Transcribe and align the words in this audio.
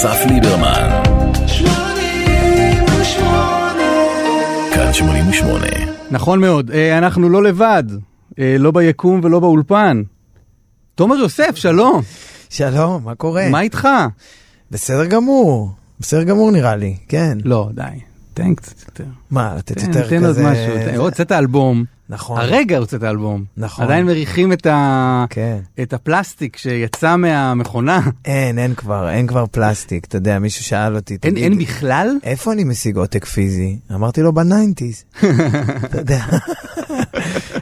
אסף 0.00 0.24
ליברמן. 0.26 1.02
כאן 4.74 4.92
88. 4.92 5.66
נכון 6.10 6.40
מאוד, 6.40 6.70
אה, 6.70 6.98
אנחנו 6.98 7.28
לא 7.28 7.42
לבד, 7.42 7.84
אה, 8.38 8.56
לא 8.58 8.70
ביקום 8.70 9.20
ולא 9.24 9.40
באולפן. 9.40 10.02
תומר 10.94 11.16
יוסף, 11.16 11.50
שלום, 11.54 12.02
שלום, 12.50 13.04
מה 13.04 13.14
קורה? 13.14 13.48
מה 13.50 13.60
איתך? 13.60 13.88
בסדר 14.70 15.04
גמור, 15.06 15.70
בסדר 16.00 16.22
גמור 16.22 16.50
נראה 16.50 16.76
לי, 16.76 16.96
כן. 17.08 17.38
לא, 17.44 17.68
די, 17.74 17.82
תן 18.34 18.54
קצת 18.54 18.88
יותר. 18.88 19.04
מה, 19.30 19.54
לתת 19.58 19.82
יותר 19.82 20.08
תן 20.08 20.24
עוד 20.24 20.24
כזה... 20.36 20.50
משהו, 20.50 20.74
תן- 20.84 20.94
הוצאת 20.96 21.32
אלבום, 21.32 21.84
נכון. 22.10 22.40
הרגע 22.40 22.78
הוצאת 22.78 23.04
אלבום. 23.04 23.44
נכון. 23.56 23.84
עדיין 23.84 24.06
מריחים 24.06 24.52
את 24.52 24.66
ה- 24.66 25.24
כן. 25.30 25.58
את 25.82 25.92
הפלסטיק 25.92 26.56
שיצא 26.56 27.16
מהמכונה. 27.16 28.00
אין, 28.24 28.58
אין 28.58 28.74
כבר, 28.74 29.10
אין 29.10 29.26
כבר 29.26 29.44
פלסטיק, 29.50 30.04
אתה 30.04 30.16
יודע, 30.16 30.38
מישהו 30.38 30.64
שאל 30.64 30.96
אותי, 30.96 31.12
אין 31.22 31.32
תגיד, 31.32 31.44
אין 31.44 31.58
בכלל? 31.58 32.08
איפה 32.22 32.52
אני 32.52 32.64
משיג 32.64 32.96
עותק 32.96 33.24
פיזי? 33.24 33.78
אמרתי 33.94 34.22
לו 34.22 34.32
ב 34.32 34.40
ניינטיז, 34.40 35.04
אתה 35.84 35.98
יודע. 35.98 36.24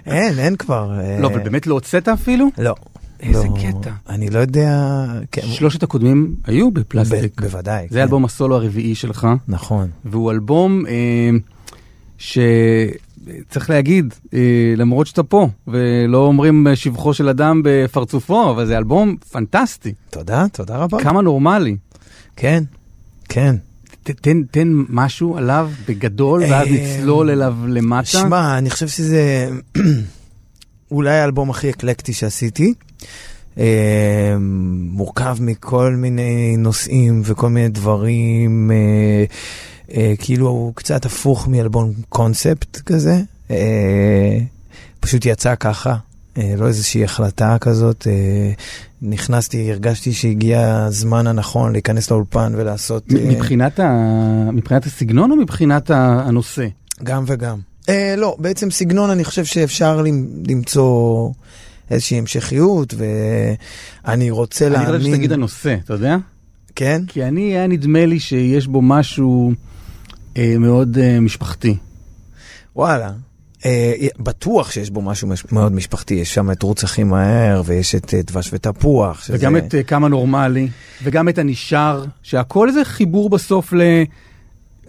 אין, 0.06 0.38
אין 0.38 0.56
כבר. 0.56 1.00
אה, 1.00 1.20
לא, 1.20 1.27
אבל 1.28 1.38
באמת 1.38 1.66
לא 1.66 1.74
הוצאת 1.74 2.08
אפילו? 2.08 2.46
לא. 2.58 2.74
איזה 3.20 3.44
לא, 3.48 3.55
קטע. 3.80 3.91
אני 4.08 4.30
לא 4.30 4.38
יודע... 4.38 5.05
כן, 5.33 5.42
שלושת 5.42 5.83
הקודמים 5.83 6.34
היו 6.44 6.70
בפלסטיק. 6.70 7.41
ב- 7.41 7.44
בוודאי. 7.44 7.86
זה 7.91 7.96
כן. 7.96 8.02
אלבום 8.02 8.24
הסולו 8.24 8.56
הרביעי 8.56 8.94
שלך, 8.94 9.27
נכון. 9.48 9.88
והוא 10.05 10.30
אלבום 10.30 10.84
אה, 10.86 11.30
שצריך 13.48 13.70
להגיד, 13.70 14.14
אה, 14.34 14.38
למרות 14.77 15.06
שאתה 15.06 15.23
פה, 15.23 15.48
ולא 15.69 16.19
אומרים 16.27 16.66
שבחו 16.74 17.14
של 17.14 17.28
אדם 17.28 17.60
בפרצופו, 17.64 18.50
אבל 18.50 18.66
זה 18.66 18.78
אלבום 18.78 19.16
פנטסטי, 19.32 19.92
תודה, 20.10 20.46
תודה 20.52 20.77
רבה. 20.77 20.98
כמה 21.02 21.20
נורמלי. 21.23 21.77
כן, 22.36 22.64
כן. 23.28 23.56
ת- 24.02 24.11
תן, 24.11 24.42
תן 24.50 24.69
משהו 24.89 25.36
עליו 25.36 25.70
בגדול, 25.89 26.42
ואז 26.50 26.69
אה, 26.69 26.72
נצלול 26.72 27.30
אליו 27.30 27.55
למטה. 27.69 28.06
שמע, 28.06 28.58
אני 28.58 28.70
חושב 28.70 28.89
שזה 28.89 29.50
אולי 30.91 31.11
האלבום 31.20 31.50
הכי 31.50 31.70
אקלקטי 31.70 32.12
שעשיתי. 32.12 32.74
אה, 33.58 34.36
מורכב 34.91 35.36
מכל 35.41 35.95
מיני 35.97 36.55
נושאים 36.58 37.22
וכל 37.24 37.48
מיני 37.48 37.69
דברים, 37.69 38.70
אה, 38.70 38.77
אה, 38.77 39.24
כאילו 40.19 40.48
הוא 40.48 40.72
קצת 40.75 41.06
הפוך 41.06 41.48
מאלבום 41.48 41.92
קונספט 42.08 42.77
כזה. 42.86 43.20
אה, 43.50 44.39
פשוט 45.00 45.27
יצא 45.27 45.55
ככה, 45.55 45.97
אה, 46.39 46.55
לא 46.56 46.67
איזושהי 46.67 47.05
החלטה 47.05 47.56
כזאת. 47.61 48.06
אה, 48.11 48.53
נכנסתי, 49.03 49.70
הרגשתי 49.72 50.12
שהגיע 50.12 50.84
הזמן 50.86 51.27
הנכון 51.27 51.72
להיכנס 51.72 52.11
לאולפן 52.11 52.53
ולעשות... 52.56 53.05
אה, 53.17 53.30
מבחינת, 53.30 53.80
ה... 53.80 53.89
מבחינת 54.53 54.86
הסגנון 54.86 55.30
או 55.30 55.36
מבחינת 55.36 55.91
הנושא? 55.91 56.67
גם 57.05 57.25
וגם. 57.27 57.58
אה, 57.89 58.14
לא, 58.17 58.36
בעצם 58.39 58.70
סגנון 58.70 59.11
אני 59.11 59.25
חושב 59.25 59.45
שאפשר 59.45 60.02
למ- 60.02 60.27
למצוא 60.48 61.30
איזושהי 61.91 62.19
המשכיות, 62.19 62.95
ואני 64.05 64.30
רוצה 64.30 64.67
אני 64.67 64.75
להאמין... 64.75 64.98
חושב 64.98 65.11
שתגיד 65.12 65.33
הנושא, 65.33 65.77
אתה 65.84 65.95
יודע? 65.95 66.17
כן? 66.75 67.02
כי 67.08 67.25
אני, 67.25 67.41
היה 67.41 67.67
נדמה 67.67 68.06
לי 68.06 68.20
שיש 68.20 68.67
בו 68.67 68.83
משהו 68.83 69.50
אה, 69.50 69.55
מאוד 70.58 70.98
אה, 70.98 71.20
משפחתי. 71.20 71.76
וואלה. 72.76 73.10
אה, 73.66 73.92
בטוח 74.18 74.70
שיש 74.70 74.90
בו 74.90 75.02
משהו 75.02 75.28
מש- 75.28 75.52
מאוד 75.52 75.72
משפחתי, 75.72 76.14
יש 76.14 76.34
שם 76.34 76.50
את 76.50 76.62
רוץ 76.62 76.84
הכי 76.84 77.04
מהר, 77.04 77.62
ויש 77.64 77.94
את 77.94 78.14
אה, 78.14 78.20
דבש 78.26 78.50
ותפוח. 78.52 79.22
שזה- 79.24 79.36
וגם 79.38 79.56
את 79.56 79.74
אה, 79.74 79.82
כמה 79.82 80.08
נורמלי, 80.08 80.68
וגם 81.02 81.28
את 81.28 81.38
הנשאר, 81.38 82.04
שהכל 82.22 82.72
זה 82.72 82.84
חיבור 82.84 83.30
בסוף 83.30 83.72
ל... 83.72 83.80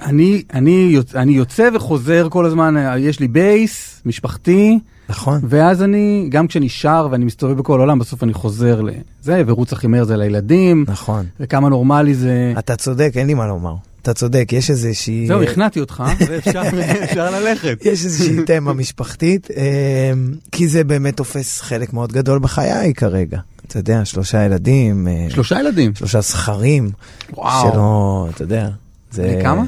אני, 0.01 0.43
אני. 0.53 0.95
אני 1.15 1.31
יוצא 1.31 1.69
וחוזר 1.73 2.27
כל 2.29 2.45
הזמן, 2.45 2.77
אה, 2.77 2.97
יש 2.99 3.19
לי 3.19 3.27
בייס, 3.27 4.01
משפחתי, 4.05 4.79
נכון. 5.09 5.39
ואז 5.43 5.83
אני, 5.83 6.27
גם 6.29 6.47
כשאני 6.47 6.69
שר 6.69 7.07
ואני 7.11 7.25
מסתובב 7.25 7.57
בכל 7.57 7.79
העולם, 7.79 7.99
בסוף 7.99 8.23
אני 8.23 8.33
חוזר 8.33 8.81
לזה, 8.81 9.43
ורוץ 9.47 9.73
הכי 9.73 9.87
מהר 9.87 10.03
זה 10.03 10.17
לילדים, 10.17 10.85
נכון. 10.87 11.25
וכמה 11.39 11.69
נורמלי 11.69 12.13
זה... 12.15 12.53
אתה 12.59 12.75
צודק, 12.75 13.11
אין 13.15 13.27
לי 13.27 13.33
מה 13.33 13.47
לומר. 13.47 13.75
אתה 14.01 14.13
צודק, 14.13 14.49
יש 14.51 14.69
איזושהי... 14.69 15.27
זהו, 15.27 15.43
הכנעתי 15.43 15.79
אותך, 15.79 16.03
ואפשר 16.27 16.61
אפשר 17.03 17.31
ללכת. 17.31 17.77
יש 17.85 18.05
איזושהי 18.05 18.43
תמה 18.45 18.73
משפחתית, 18.73 19.51
אה, 19.51 20.11
כי 20.51 20.67
זה 20.67 20.83
באמת 20.83 21.17
תופס 21.17 21.61
חלק 21.61 21.93
מאוד 21.93 22.11
גדול 22.13 22.39
בחיי 22.39 22.93
כרגע. 22.93 23.39
אתה 23.67 23.79
יודע, 23.79 24.05
שלושה 24.05 24.45
ילדים, 24.45 25.07
אה, 25.07 25.27
שלושה 25.29 25.59
ילדים. 25.59 25.95
שלושה 25.95 26.21
זכרים, 26.21 26.91
וואו. 27.33 27.71
שלא, 27.71 28.27
אתה 28.35 28.43
יודע. 28.43 28.69
זה... 29.11 29.23
בני 29.23 29.43
כמה? 29.43 29.63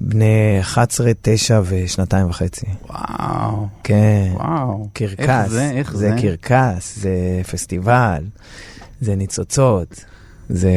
בני 0.00 0.60
11, 0.60 1.10
9 1.22 1.60
ושנתיים 1.64 2.30
וחצי. 2.30 2.66
וואו, 2.88 3.66
כן. 3.84 4.30
וואו. 4.32 4.88
קרקס. 4.92 5.20
איך 5.20 5.48
זה, 5.48 5.70
איך 5.70 5.92
זה? 5.92 5.98
זה 5.98 6.16
קרקס, 6.20 6.98
זה 6.98 7.40
פסטיבל, 7.50 8.22
זה 9.00 9.16
ניצוצות, 9.16 10.04
זה 10.48 10.70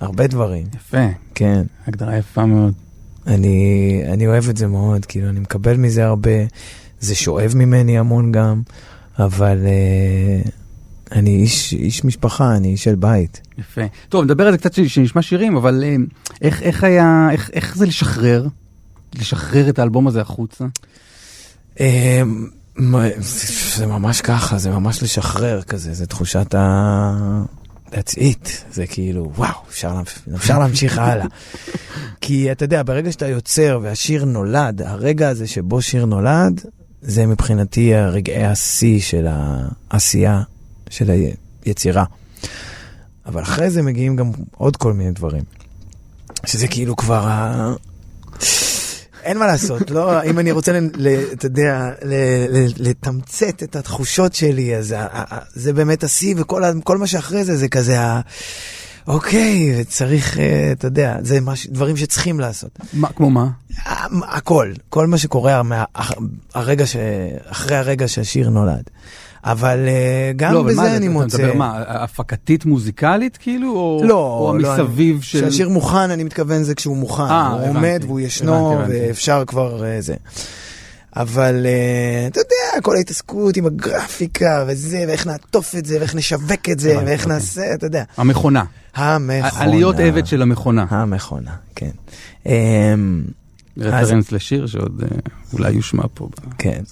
הרבה 0.00 0.26
דברים, 0.26 0.66
יפה, 0.76 1.06
כן. 1.34 1.62
הגדרה 1.86 2.16
יפה 2.16 2.46
מאוד. 2.46 2.72
אני, 3.26 4.02
אני 4.12 4.26
אוהב 4.26 4.48
את 4.48 4.56
זה 4.56 4.66
מאוד, 4.66 5.04
כאילו, 5.04 5.28
אני 5.28 5.40
מקבל 5.40 5.76
מזה 5.76 6.06
הרבה, 6.06 6.30
זה 7.00 7.14
שואב 7.14 7.52
ממני 7.54 7.98
המון 7.98 8.32
גם, 8.32 8.62
אבל 9.18 9.58
uh, 9.58 10.50
אני 11.12 11.30
איש, 11.30 11.72
איש 11.72 12.04
משפחה, 12.04 12.56
אני 12.56 12.68
איש 12.68 12.84
של 12.84 12.94
בית. 12.94 13.40
יפה. 13.58 13.80
טוב, 14.08 14.24
נדבר 14.24 14.46
על 14.46 14.52
זה 14.52 14.58
קצת 14.58 14.74
שנשמע 14.88 15.22
שירים, 15.22 15.56
אבל 15.56 15.84
אה, 15.84 15.96
איך, 16.42 16.62
איך 16.62 16.84
היה, 16.84 17.28
איך, 17.32 17.50
איך 17.52 17.76
זה 17.76 17.86
לשחרר? 17.86 18.46
לשחרר 19.14 19.68
את 19.68 19.78
האלבום 19.78 20.06
הזה 20.06 20.20
החוצה? 20.20 20.64
זה 21.76 22.22
זה 23.76 23.86
ממש 23.86 24.20
ככה, 24.20 24.58
זה 24.58 24.70
ממש 24.70 25.02
לשחרר 25.02 25.62
כזה, 25.62 25.94
זה 25.94 26.06
תחושת 26.06 26.54
ה... 26.54 27.42
That's 27.92 28.18
it, 28.18 28.48
זה 28.72 28.86
כאילו, 28.86 29.30
וואו, 29.34 29.54
אפשר, 29.68 30.00
אפשר 30.34 30.58
להמשיך 30.58 30.98
הלאה. 30.98 31.26
כי 32.20 32.52
אתה 32.52 32.64
יודע, 32.64 32.82
ברגע 32.82 33.12
שאתה 33.12 33.28
יוצר 33.28 33.78
והשיר 33.82 34.24
נולד, 34.24 34.82
הרגע 34.82 35.28
הזה 35.28 35.46
שבו 35.46 35.82
שיר 35.82 36.04
נולד, 36.04 36.60
זה 37.02 37.26
מבחינתי 37.26 37.94
הרגעי 37.94 38.46
השיא 38.46 39.00
של 39.00 39.26
העשייה, 39.90 40.42
של 40.90 41.10
היצירה. 41.64 42.04
אבל 43.26 43.42
אחרי 43.42 43.70
זה 43.70 43.82
מגיעים 43.82 44.16
גם 44.16 44.30
עוד 44.56 44.76
כל 44.76 44.92
מיני 44.92 45.10
דברים. 45.10 45.42
שזה 46.46 46.68
כאילו 46.68 46.96
כבר. 46.96 47.74
אין 49.22 49.38
מה 49.38 49.46
לעשות, 49.46 49.90
לא, 49.90 50.22
אם 50.22 50.38
אני 50.38 50.52
רוצה, 50.52 50.72
אתה 51.32 51.46
יודע, 51.46 51.90
לתמצת 52.78 53.62
את 53.62 53.76
התחושות 53.76 54.34
שלי, 54.34 54.76
אז 54.76 54.94
זה 55.54 55.72
באמת 55.72 56.04
השיא, 56.04 56.34
וכל 56.38 56.98
מה 56.98 57.06
שאחרי 57.06 57.44
זה, 57.44 57.56
זה 57.56 57.68
כזה 57.68 58.00
ה... 58.00 58.20
אוקיי, 59.06 59.80
וצריך, 59.80 60.38
אה, 60.38 60.72
אתה 60.72 60.86
יודע, 60.86 61.16
זה 61.22 61.40
מש, 61.40 61.66
דברים 61.66 61.96
שצריכים 61.96 62.40
לעשות. 62.40 62.78
מה, 62.92 63.08
כמו 63.12 63.30
מה? 63.30 63.46
ה- 63.86 64.36
הכל, 64.36 64.72
כל 64.88 65.06
מה 65.06 65.18
שקורה 65.18 65.62
מה, 65.62 65.84
הרגע 66.54 66.86
ש, 66.86 66.96
אחרי 67.46 67.76
הרגע 67.76 68.08
שהשיר 68.08 68.50
נולד. 68.50 68.82
אבל 69.44 69.88
אה, 69.88 70.32
גם 70.36 70.52
לא, 70.52 70.60
אבל 70.60 70.74
מה 70.74 70.82
בזה 70.82 70.90
זה, 70.90 70.96
אני 70.96 71.06
אתה 71.06 71.12
מוצא... 71.14 71.38
מדבר 71.38 71.54
מה, 71.54 71.82
הפקתית 71.86 72.64
מוזיקלית 72.64 73.36
כאילו? 73.36 73.72
או, 73.72 74.00
לא, 74.04 74.38
או 74.40 74.58
לא, 74.58 74.74
המסביב 74.74 75.14
אני- 75.16 75.22
של... 75.22 75.38
כשהשיר 75.40 75.68
מוכן, 75.68 76.10
אני 76.10 76.24
מתכוון 76.24 76.62
זה 76.62 76.74
כשהוא 76.74 76.96
מוכן. 76.96 77.22
אה, 77.22 77.46
הוא 77.48 77.60
הבנתי. 77.60 77.76
עומד 77.76 78.00
והוא 78.06 78.20
ישנו, 78.20 78.72
הבנתי, 78.72 78.92
הבנתי. 78.92 79.08
ואפשר 79.08 79.44
כבר 79.46 79.84
אה, 79.84 80.00
זה. 80.00 80.14
אבל 81.16 81.66
אתה 82.30 82.40
יודע, 82.40 82.82
כל 82.82 82.96
ההתעסקות 82.96 83.56
עם 83.56 83.66
הגרפיקה 83.66 84.64
וזה, 84.68 85.04
ואיך 85.08 85.26
נעטוף 85.26 85.74
את 85.74 85.86
זה, 85.86 85.96
ואיך 86.00 86.14
נשווק 86.14 86.68
את 86.72 86.80
זה, 86.80 86.98
ואיך 87.06 87.20
אוקיי. 87.22 87.36
נעשה, 87.36 87.74
אתה 87.74 87.86
יודע. 87.86 88.04
המכונה. 88.16 88.64
המכונה. 88.94 89.62
עליות 89.64 89.96
עבד 89.98 90.26
של 90.26 90.42
המכונה. 90.42 90.86
המכונה, 90.90 91.50
כן. 91.76 91.90
אמ, 92.46 93.22
רפרנס 93.80 94.32
לשיר 94.32 94.66
שעוד 94.66 95.02
אה, 95.02 95.18
אולי 95.52 95.72
יושמע 95.72 96.04
פה. 96.14 96.28
כן. 96.58 96.82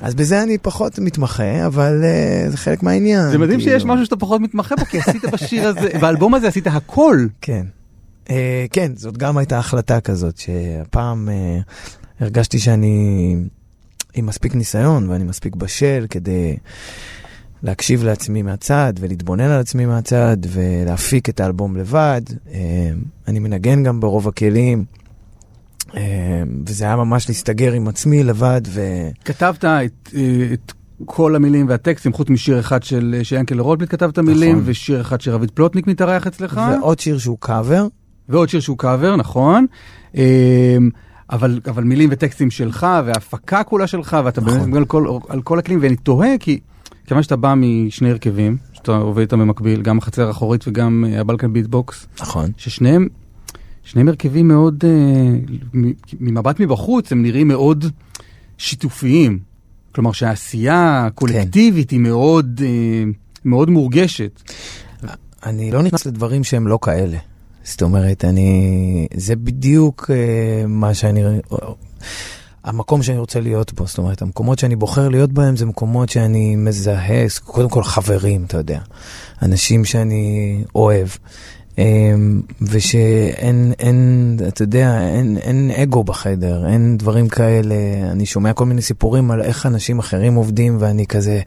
אז 0.00 0.14
בזה 0.14 0.42
אני 0.42 0.58
פחות 0.58 0.98
מתמחה, 0.98 1.66
אבל 1.66 2.00
אה, 2.04 2.50
זה 2.50 2.56
חלק 2.56 2.82
מהעניין. 2.82 3.30
זה 3.30 3.38
מדהים 3.38 3.60
כאילו. 3.60 3.72
שיש 3.72 3.84
משהו 3.84 4.04
שאתה 4.04 4.16
פחות 4.16 4.40
מתמחה 4.40 4.76
בו, 4.76 4.84
כי 4.84 4.98
עשית 4.98 5.24
בשיר 5.24 5.68
הזה, 5.68 5.88
באלבום 6.00 6.34
הזה 6.34 6.48
עשית 6.48 6.66
הכל. 6.66 7.26
כן. 7.40 7.66
אה, 8.30 8.66
כן, 8.72 8.92
זאת 8.96 9.18
גם 9.18 9.38
הייתה 9.38 9.58
החלטה 9.58 10.00
כזאת, 10.00 10.38
שהפעם 10.38 11.28
הרגשתי 12.20 12.58
שאני 12.58 13.36
עם 14.14 14.26
מספיק 14.26 14.54
ניסיון 14.54 15.10
ואני 15.10 15.24
מספיק 15.24 15.56
בשל 15.56 16.06
כדי 16.10 16.56
להקשיב 17.62 18.04
לעצמי 18.04 18.42
מהצד 18.42 18.92
ולהתבונן 19.00 19.44
על 19.44 19.60
עצמי 19.60 19.86
מהצד 19.86 20.36
ולהפיק 20.48 21.28
את 21.28 21.40
האלבום 21.40 21.76
לבד. 21.76 22.22
אני 23.28 23.38
מנגן 23.38 23.82
גם 23.82 24.00
ברוב 24.00 24.28
הכלים, 24.28 24.84
וזה 26.66 26.84
היה 26.84 26.96
ממש 26.96 27.28
להסתגר 27.28 27.72
עם 27.72 27.88
עצמי 27.88 28.22
לבד, 28.22 28.60
ו... 28.66 28.80
כתבת 29.24 29.64
את, 29.64 30.10
אה, 30.14 30.48
את 30.52 30.72
כל 31.04 31.36
המילים 31.36 31.68
והטקסטים, 31.68 32.12
חוץ 32.12 32.30
משיר 32.30 32.60
אחד 32.60 32.82
של 32.82 33.20
שיענקל 33.22 33.60
רוטבליט 33.60 33.90
כתב 33.90 34.08
את 34.12 34.18
המילים, 34.18 34.56
נכון. 34.56 34.62
ושיר 34.66 35.00
אחד 35.00 35.20
שרביד 35.20 35.50
פלוטניק 35.50 35.86
מתארח 35.86 36.26
אצלך. 36.26 36.60
ועוד 36.80 36.98
שיר 36.98 37.18
שהוא 37.18 37.36
קאבר, 37.40 37.86
ועוד 38.28 38.48
שיר 38.48 38.60
שהוא 38.60 38.78
קאבר, 38.78 39.16
נכון. 39.16 39.66
אמ, 40.14 40.20
אבל, 41.30 41.60
אבל 41.66 41.84
מילים 41.84 42.08
וטקסטים 42.12 42.50
שלך, 42.50 42.86
והפקה 43.04 43.62
כולה 43.62 43.86
שלך, 43.86 44.16
ואתה 44.24 44.40
נכון. 44.40 44.60
באמת 44.60 44.76
על 44.76 44.84
כל, 44.84 45.06
על 45.28 45.42
כל 45.42 45.58
הכלים, 45.58 45.78
ואני 45.82 45.96
תוהה, 45.96 46.38
כי 46.40 46.60
כיוון 47.06 47.22
שאתה 47.22 47.36
בא 47.36 47.54
משני 47.56 48.10
הרכבים, 48.10 48.56
שאתה 48.72 48.92
עובד 48.92 49.20
איתם 49.20 49.38
במקביל, 49.38 49.82
גם 49.82 49.98
החצר 49.98 50.26
האחורית 50.26 50.68
וגם 50.68 51.04
אה, 51.08 51.20
הבלקן 51.20 51.52
ביט 51.52 51.72
בוקס, 51.72 52.06
נכון. 52.20 52.50
ששניהם 52.56 53.08
שניהם 53.90 54.08
הרכבים 54.08 54.48
מאוד, 54.48 54.84
אה, 54.84 54.90
ממבט 56.20 56.60
מבחוץ, 56.60 57.12
הם 57.12 57.22
נראים 57.22 57.48
מאוד 57.48 57.84
שיתופיים. 58.58 59.38
כלומר 59.92 60.12
שהעשייה 60.12 61.06
הקולקטיבית 61.06 61.90
היא 61.90 62.00
מאוד, 62.00 62.60
אה, 62.64 63.04
מאוד 63.44 63.70
מורגשת. 63.70 64.42
אני 65.46 65.70
לא 65.70 65.82
נכנס 65.82 66.06
לדברים 66.06 66.44
שהם 66.44 66.68
לא 66.68 66.78
כאלה. 66.82 67.18
זאת 67.64 67.82
אומרת, 67.82 68.24
אני... 68.24 69.06
זה 69.14 69.36
בדיוק 69.36 70.10
אה, 70.10 70.66
מה 70.66 70.94
שאני... 70.94 71.22
המקום 72.64 73.02
שאני 73.02 73.18
רוצה 73.18 73.40
להיות 73.40 73.72
בו. 73.72 73.86
זאת 73.86 73.98
אומרת, 73.98 74.22
המקומות 74.22 74.58
שאני 74.58 74.76
בוחר 74.76 75.08
להיות 75.08 75.32
בהם 75.32 75.56
זה 75.56 75.66
מקומות 75.66 76.08
שאני 76.08 76.56
מזהה, 76.56 77.24
קודם 77.44 77.68
כל 77.68 77.82
חברים, 77.82 78.44
אתה 78.44 78.56
יודע. 78.56 78.80
אנשים 79.42 79.84
שאני 79.84 80.64
אוהב. 80.74 81.08
אה, 81.78 81.84
ושאין, 82.62 83.72
אין, 83.78 84.36
אתה 84.48 84.62
יודע, 84.62 85.08
אין, 85.08 85.36
אין 85.36 85.70
אגו 85.70 86.04
בחדר, 86.04 86.66
אין 86.68 86.96
דברים 86.96 87.28
כאלה. 87.28 87.74
אני 88.10 88.26
שומע 88.26 88.52
כל 88.52 88.66
מיני 88.66 88.82
סיפורים 88.82 89.30
על 89.30 89.42
איך 89.42 89.66
אנשים 89.66 89.98
אחרים 89.98 90.34
עובדים, 90.34 90.76
ואני 90.80 91.06
כזה... 91.06 91.40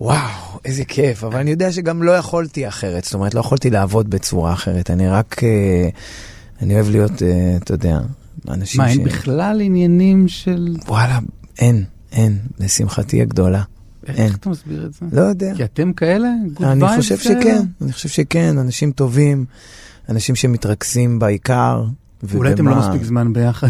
וואו, 0.00 0.18
איזה 0.64 0.84
כיף, 0.84 1.24
אבל 1.24 1.38
אני 1.38 1.50
יודע 1.50 1.72
שגם 1.72 2.02
לא 2.02 2.12
יכולתי 2.12 2.68
אחרת, 2.68 3.04
זאת 3.04 3.14
אומרת, 3.14 3.34
לא 3.34 3.40
יכולתי 3.40 3.70
לעבוד 3.70 4.10
בצורה 4.10 4.52
אחרת, 4.52 4.90
אני 4.90 5.08
רק, 5.08 5.44
אה, 5.44 5.88
אני 6.62 6.74
אוהב 6.74 6.90
להיות, 6.90 7.22
אה, 7.22 7.56
אתה 7.56 7.74
יודע, 7.74 7.98
אנשים 8.48 8.80
מה, 8.80 8.88
ש... 8.88 8.92
אין 8.92 9.04
בכלל 9.04 9.60
עניינים 9.60 10.28
של... 10.28 10.76
וואלה, 10.88 11.18
אין, 11.58 11.84
אין, 12.12 12.38
לשמחתי 12.58 13.22
הגדולה. 13.22 13.62
איך 14.16 14.36
אתה 14.36 14.50
מסביר 14.50 14.86
את 14.86 14.92
זה? 14.94 15.06
לא 15.12 15.20
יודע. 15.20 15.52
כי 15.56 15.64
אתם 15.64 15.92
כאלה? 15.92 16.28
אני 16.62 16.96
חושב? 16.96 17.16
שכן, 17.18 17.62
אני 17.82 17.92
חושב 17.92 18.08
שכן, 18.08 18.58
אנשים 18.58 18.92
טובים, 18.92 19.44
אנשים 20.08 20.34
שמתרכזים 20.34 21.18
בעיקר. 21.18 21.84
אולי 22.34 22.52
אתם 22.52 22.68
לא 22.68 22.76
מספיק 22.76 23.02
זמן 23.04 23.32
ביחד. 23.32 23.68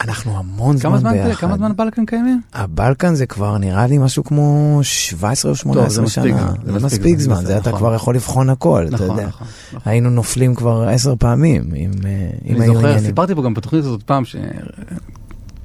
אנחנו 0.00 0.38
המון 0.38 0.76
זמן 0.76 0.98
זמן 0.98 1.12
ביחד. 1.12 1.40
כמה 1.40 1.56
זמן 1.56 1.72
בלקן 1.76 2.06
קיימים? 2.06 2.40
הבלקן 2.54 3.14
זה 3.14 3.26
כבר 3.26 3.58
נראה 3.58 3.86
לי 3.86 3.98
משהו 3.98 4.24
כמו 4.24 4.78
17 4.82 5.50
או 5.50 5.56
טוב, 5.56 5.62
18 5.62 5.88
זה 5.90 6.02
מספיק 6.02 6.22
שנה. 6.36 6.52
זה 6.64 6.72
זה 6.72 6.86
מספיק 6.86 7.00
מספיק 7.00 7.18
זמן, 7.18 7.34
זה 7.36 7.46
זה 7.46 7.58
אתה 7.58 7.68
נכון. 7.70 7.80
כבר 7.80 7.94
יכול 7.94 8.14
לבחון 8.14 8.50
הכל, 8.50 8.84
אתה 8.88 8.94
נכון, 8.94 9.06
יודע. 9.10 9.26
נכון. 9.26 9.46
נכון. 9.72 9.80
היינו 9.92 10.10
נופלים 10.10 10.54
כבר 10.54 10.88
עשר 10.88 11.14
פעמים 11.18 11.70
אם 11.76 11.90
אה, 12.04 12.10
אם 12.48 12.56
אני 12.56 12.64
היו 12.64 12.74
זוכר, 12.74 12.86
עניינים. 12.86 13.06
סיפרתי 13.06 13.34
פה 13.34 13.42
גם 13.42 13.54
בתוכנית 13.54 13.84
הזאת 13.84 14.02
פעם, 14.02 14.24
ש- 14.24 14.36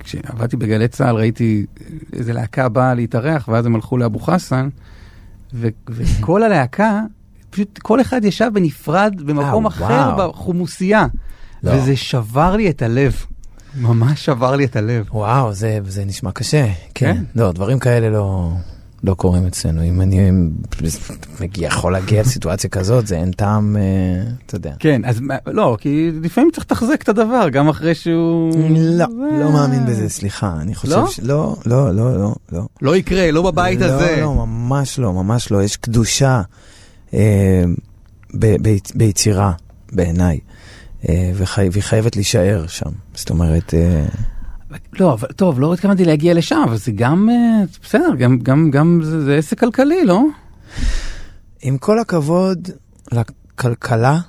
כשעבדתי 0.04 0.58
בגלי 0.58 0.88
צה"ל 0.88 1.16
ראיתי 1.16 1.66
איזה 2.14 2.34
להקה 2.34 2.70
באה 2.70 2.94
להתארח, 2.94 3.48
ואז 3.48 3.66
הם 3.66 3.76
הלכו 3.76 3.98
לאבו 3.98 4.20
חסן, 4.20 4.70
ו- 5.54 5.68
וכל 5.90 6.44
הלהקה, 6.44 7.02
פשוט 7.50 7.80
כל 7.82 8.02
אחד 8.02 8.26
ישב 8.26 8.50
בנפרד 8.54 9.22
במקום 9.26 9.66
אה, 9.66 9.72
אחר 9.72 10.14
וואו. 10.16 10.30
בחומוסייה, 10.30 11.08
לא. 11.64 11.72
וזה 11.72 11.96
שבר 11.96 12.56
לי 12.56 12.70
את 12.70 12.82
הלב. 12.82 13.26
ממש 13.76 14.26
שבר 14.26 14.56
לי 14.56 14.66
את 14.66 14.76
הלב. 14.76 15.06
וואו, 15.12 15.54
זה 15.54 15.80
זה 15.88 16.06
נשמע 16.06 16.32
קשה. 16.32 16.68
כן? 16.94 17.16
כן. 17.16 17.24
לא, 17.36 17.52
דברים 17.52 17.80
כאלה 17.80 18.10
לא... 18.10 18.52
לא 19.04 19.14
קורים 19.14 19.48
אצלנו, 19.48 19.84
אם 19.84 20.02
אני 20.02 20.32
מגיע, 21.40 21.68
יכול 21.68 21.94
להגיע 21.94 22.22
לסיטואציה 22.22 22.70
כזאת, 22.70 23.08
זה 23.08 23.18
אין 23.18 23.32
טעם, 23.32 23.78
אה, 23.78 24.32
אתה 24.46 24.56
יודע. 24.56 24.74
כן, 24.80 25.06
אז 25.06 25.22
לא, 25.48 25.78
כי 25.80 26.12
לפעמים 26.22 26.52
צריך 26.52 26.66
לתחזק 26.66 27.02
את 27.02 27.10
הדבר, 27.10 27.50
גם 27.50 27.70
אחרי 27.70 27.96
שהוא... 27.96 28.54
לא, 28.78 29.06
לא 29.40 29.52
מאמין 29.52 29.86
בזה, 29.86 30.10
סליחה, 30.10 30.54
אני 30.62 30.76
חושב 30.76 30.96
לא? 30.96 31.08
ש... 31.08 31.20
לא, 31.24 31.56
לא, 31.66 31.96
לא, 31.96 32.18
לא, 32.18 32.36
לא. 32.52 32.62
לא 32.82 32.96
יקרה, 32.96 33.32
לא 33.32 33.52
בבית 33.52 33.80
לא, 33.80 33.86
הזה. 33.86 34.18
לא, 34.22 34.34
ממש 34.36 35.00
לא, 35.00 35.14
ממש 35.14 35.52
לא. 35.52 35.64
יש 35.64 35.78
קדושה 35.78 36.42
אה, 37.14 37.64
ביצירה, 38.96 39.52
בעיניי, 39.92 40.40
אה, 41.10 41.32
והיא 41.34 41.84
חייבת 41.84 42.16
להישאר 42.16 42.68
שם. 42.68 42.92
זאת 43.16 43.30
אומרת, 43.30 43.74
לא, 45.00 45.14
אבל 45.14 45.28
טוב, 45.36 45.60
לא 45.60 45.74
התכוונתי 45.74 46.06
להגיע 46.06 46.34
לשם, 46.34 46.64
אבל 46.66 46.78
זה 46.78 46.92
גם, 46.92 47.30
אה, 47.30 47.64
בסדר, 47.84 48.16
גם, 48.18 48.40
גם, 48.40 48.72
גם 48.72 49.02
זה, 49.04 49.26
זה 49.26 49.36
עסק 49.36 49.60
כלכלי, 49.60 50.06
לא? 50.06 50.24
עם 51.62 51.78
כל 51.78 52.00
הכבוד 52.00 52.70
לכלכלה, 53.12 54.20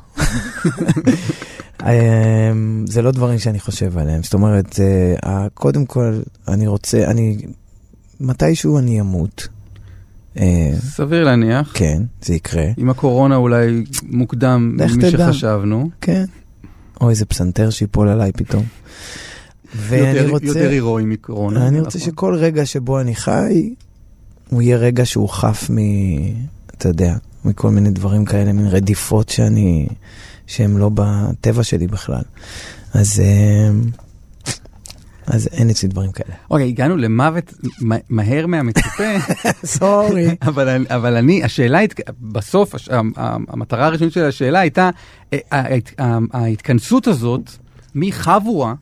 אה, 1.87 2.53
זה 2.87 3.03
לא 3.03 3.11
דברים 3.11 3.39
שאני 3.39 3.61
חושב 3.61 3.99
עליהם. 3.99 4.23
זאת 4.23 4.35
אומרת, 4.35 4.81
אה, 5.25 5.47
קודם 5.55 5.87
כל, 5.87 6.21
אני 6.49 6.67
רוצה, 6.67 7.05
אני, 7.11 7.37
מתישהו 8.21 8.79
אני 8.79 9.01
אמות. 9.01 9.49
סביר 10.79 11.25
להניח. 11.25 11.71
כן, 11.75 12.03
זה 12.23 12.35
יקרה. 12.35 12.65
עם 12.77 12.91
הקורונה 12.91 13.37
אולי 13.37 13.85
מוקדם 14.03 14.77
תדע. 15.01 15.11
שחשבנו. 15.11 15.91
כן. 16.01 16.25
או 17.01 17.11
איזה 17.11 17.25
פסנתר 17.25 17.71
שיפול 17.71 18.09
עליי 18.09 18.33
פתאום. 18.33 18.65
ואני 19.77 20.19
יותר, 20.19 20.31
רוצה, 20.31 20.47
יותר 20.47 20.69
הירואי 20.71 21.05
מקורונה. 21.05 21.69
אני 21.69 21.81
רוצה 21.81 21.99
נכון. 21.99 22.11
שכל 22.13 22.35
רגע 22.35 22.67
שבו 22.67 23.01
אני 23.01 23.15
חי, 23.15 23.75
הוא 24.51 24.63
יהיה 24.63 24.77
רגע 24.77 25.07
שהוא 25.07 25.29
חף 25.29 25.71
מ... 25.71 25.77
אתה 26.79 26.89
יודע, 26.89 27.15
מכל 27.45 27.71
מיני 27.71 27.91
דברים 27.91 28.25
כאלה, 28.25 28.53
מין 28.53 28.67
רדיפות 28.67 29.29
שאני... 29.29 29.89
שהם 30.47 30.79
לא 30.79 30.91
בטבע 30.95 31.63
שלי 31.63 31.87
בכלל. 31.87 32.23
אז... 32.95 33.21
אה, 33.21 33.71
אז 35.27 35.49
אין 35.53 35.71
אצלי 35.71 35.89
דברים 35.89 36.13
כאלה. 36.13 36.35
אוקיי, 36.51 36.69
הגענו 36.69 36.97
למוות 36.97 37.55
מה- 37.81 37.97
מהר 38.09 38.47
מהמצופה, 38.47 39.03
סורי. 39.65 40.37
אבל, 40.43 40.87
אבל 40.91 41.17
אני, 41.17 41.45
השאלה, 41.45 41.81
בסוף, 42.21 42.75
הש- 42.75 42.89
המ- 42.89 43.13
המ- 43.17 43.45
המטרה 43.49 43.87
הראשונית 43.87 44.13
של 44.13 44.25
השאלה 44.25 44.61
הייתה, 44.61 44.91
אה, 45.33 45.39
ההת- 45.51 45.93
ההתכנסות 46.33 47.07
הזאת 47.07 47.51
מחבורה, 47.95 48.75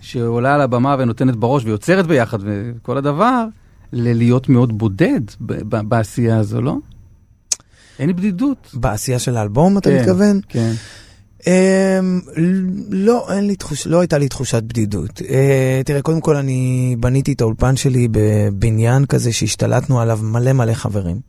שעולה 0.00 0.54
על 0.54 0.60
הבמה 0.60 0.96
ונותנת 0.98 1.36
בראש 1.36 1.64
ויוצרת 1.64 2.06
ביחד 2.06 2.38
וכל 2.42 2.98
הדבר, 2.98 3.44
ללהיות 3.92 4.48
מאוד 4.48 4.78
בודד 4.78 5.20
ב- 5.40 5.76
ב- 5.76 5.88
בעשייה 5.88 6.38
הזו, 6.38 6.62
לא? 6.62 6.76
אין 7.98 8.16
בדידות. 8.16 8.70
בעשייה 8.74 9.18
של 9.18 9.36
האלבום, 9.36 9.78
אתה 9.78 9.90
כן, 9.90 10.00
מתכוון? 10.00 10.40
כן. 10.48 10.72
אמ, 11.46 12.20
לא, 12.90 13.26
אין 13.32 13.46
לי 13.46 13.56
תחוש... 13.56 13.86
לא 13.86 14.00
הייתה 14.00 14.18
לי 14.18 14.28
תחושת 14.28 14.62
בדידות. 14.62 15.22
אה, 15.28 15.80
תראה, 15.84 16.02
קודם 16.02 16.20
כל 16.20 16.36
אני 16.36 16.96
בניתי 17.00 17.32
את 17.32 17.40
האולפן 17.40 17.76
שלי 17.76 18.08
בבניין 18.10 19.06
כזה 19.06 19.32
שהשתלטנו 19.32 20.00
עליו 20.00 20.18
מלא 20.22 20.52
מלא 20.52 20.74
חברים. 20.74 21.20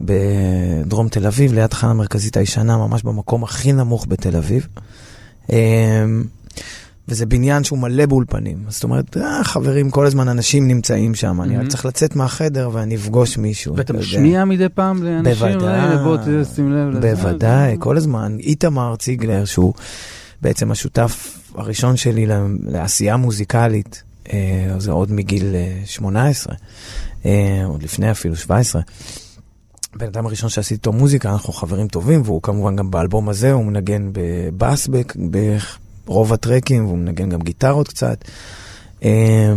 בדרום 0.00 1.08
תל 1.08 1.26
אביב, 1.26 1.52
ליד 1.52 1.66
תחנה 1.66 1.90
המרכזית 1.90 2.36
הישנה, 2.36 2.76
ממש 2.76 3.02
במקום 3.02 3.44
הכי 3.44 3.72
נמוך 3.72 4.06
בתל 4.08 4.36
אביב. 4.36 4.68
אמ, 5.52 6.24
וזה 7.08 7.26
בניין 7.26 7.64
שהוא 7.64 7.78
מלא 7.78 8.06
באולפנים. 8.06 8.58
זאת 8.68 8.84
אומרת, 8.84 9.16
אה, 9.16 9.44
חברים, 9.44 9.90
כל 9.90 10.06
הזמן 10.06 10.28
אנשים 10.28 10.68
נמצאים 10.68 11.14
שם. 11.14 11.42
אני 11.42 11.58
רק. 11.58 11.68
צריך 11.68 11.86
לצאת 11.86 12.16
מהחדר 12.16 12.70
ואני 12.72 12.96
אפגוש 12.96 13.38
מישהו. 13.38 13.76
ואתה. 13.76 13.92
משמיע 13.92 14.44
מדי 14.44 14.68
פעם 14.68 15.02
לאנשים, 15.02 15.48
בוודאי, 15.48 15.78
"הנה, 15.78 16.02
בוא 16.04 16.16
תשים 16.16 16.72
לב 16.72 16.88
לזה. 16.88 17.14
בוודאי, 17.14 17.76
כל 17.78 17.96
הזמן. 17.96 18.36
איתמר 18.40 18.96
ציגלר, 18.96 19.44
שהוא 19.44 19.74
בעצם 20.42 20.70
השותף 20.70 21.38
הראשון 21.54 21.96
שלי 21.96 22.26
לעשייה 22.66 23.16
מוזיקלית, 23.16 24.02
אה, 24.32 24.74
זה 24.78 24.92
עוד 24.92 25.12
מגיל 25.12 25.54
אה, 25.54 25.82
18, 25.86 26.54
אה, 27.26 27.62
עוד 27.64 27.82
לפני 27.82 28.10
אפילו 28.10 28.36
17. 28.36 28.82
בן 29.96 30.06
אדם 30.06 30.26
הראשון 30.26 30.48
שעשיתי 30.48 30.74
איתו 30.74 30.92
מוזיקה, 30.92 31.32
אנחנו 31.32 31.52
חברים 31.52 31.88
טובים, 31.88 32.22
והוא 32.24 32.42
כמובן 32.42 32.76
גם 32.76 32.90
באלבום 32.90 33.28
הזה, 33.28 33.52
הוא 33.52 33.64
מנגן 33.64 34.10
בבאס 34.12 34.88
ב- 36.04 36.06
ברוב 36.06 36.32
הטרקים, 36.32 36.86
והוא 36.86 36.98
מנגן 36.98 37.28
גם 37.28 37.40
גיטרות 37.40 37.88
קצת. 37.88 38.24
אה, 39.04 39.52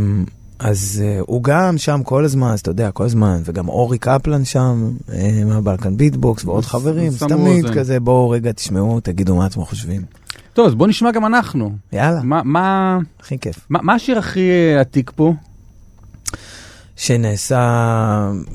אז 0.59 1.03
uh, 1.03 1.23
הוא 1.27 1.43
גם 1.43 1.77
שם 1.77 2.01
כל 2.03 2.25
הזמן, 2.25 2.47
אז 2.51 2.59
אתה 2.59 2.71
יודע, 2.71 2.91
כל 2.91 3.03
הזמן, 3.05 3.41
וגם 3.45 3.67
אורי 3.69 3.97
קפלן 3.97 4.45
שם, 4.45 4.91
uh, 5.07 5.11
מהבלקן 5.45 5.97
ביטבוקס, 5.97 6.45
ועוד 6.45 6.65
חברים, 6.65 7.07
אז 7.07 7.19
תמיד. 7.19 7.65
כזה, 7.73 7.99
בואו 7.99 8.29
רגע 8.29 8.51
תשמעו, 8.51 8.99
תגידו 8.99 9.35
מה 9.35 9.45
אתם 9.45 9.61
חושבים. 9.65 10.01
טוב, 10.53 10.67
אז 10.67 10.75
בוא 10.75 10.87
נשמע 10.87 11.11
גם 11.11 11.25
אנחנו. 11.25 11.71
יאללה, 11.93 12.21
מה- 12.23 12.41
מה 12.43 12.97
הכי 13.19 13.37
כיף. 13.39 13.55
מה- 13.69 13.79
מה 13.83 13.93
השיר 13.93 14.19
הכי 14.19 14.39
אה, 14.75 14.81
עתיק 14.81 15.11
פה? 15.15 15.33
שנעשה 16.95 17.61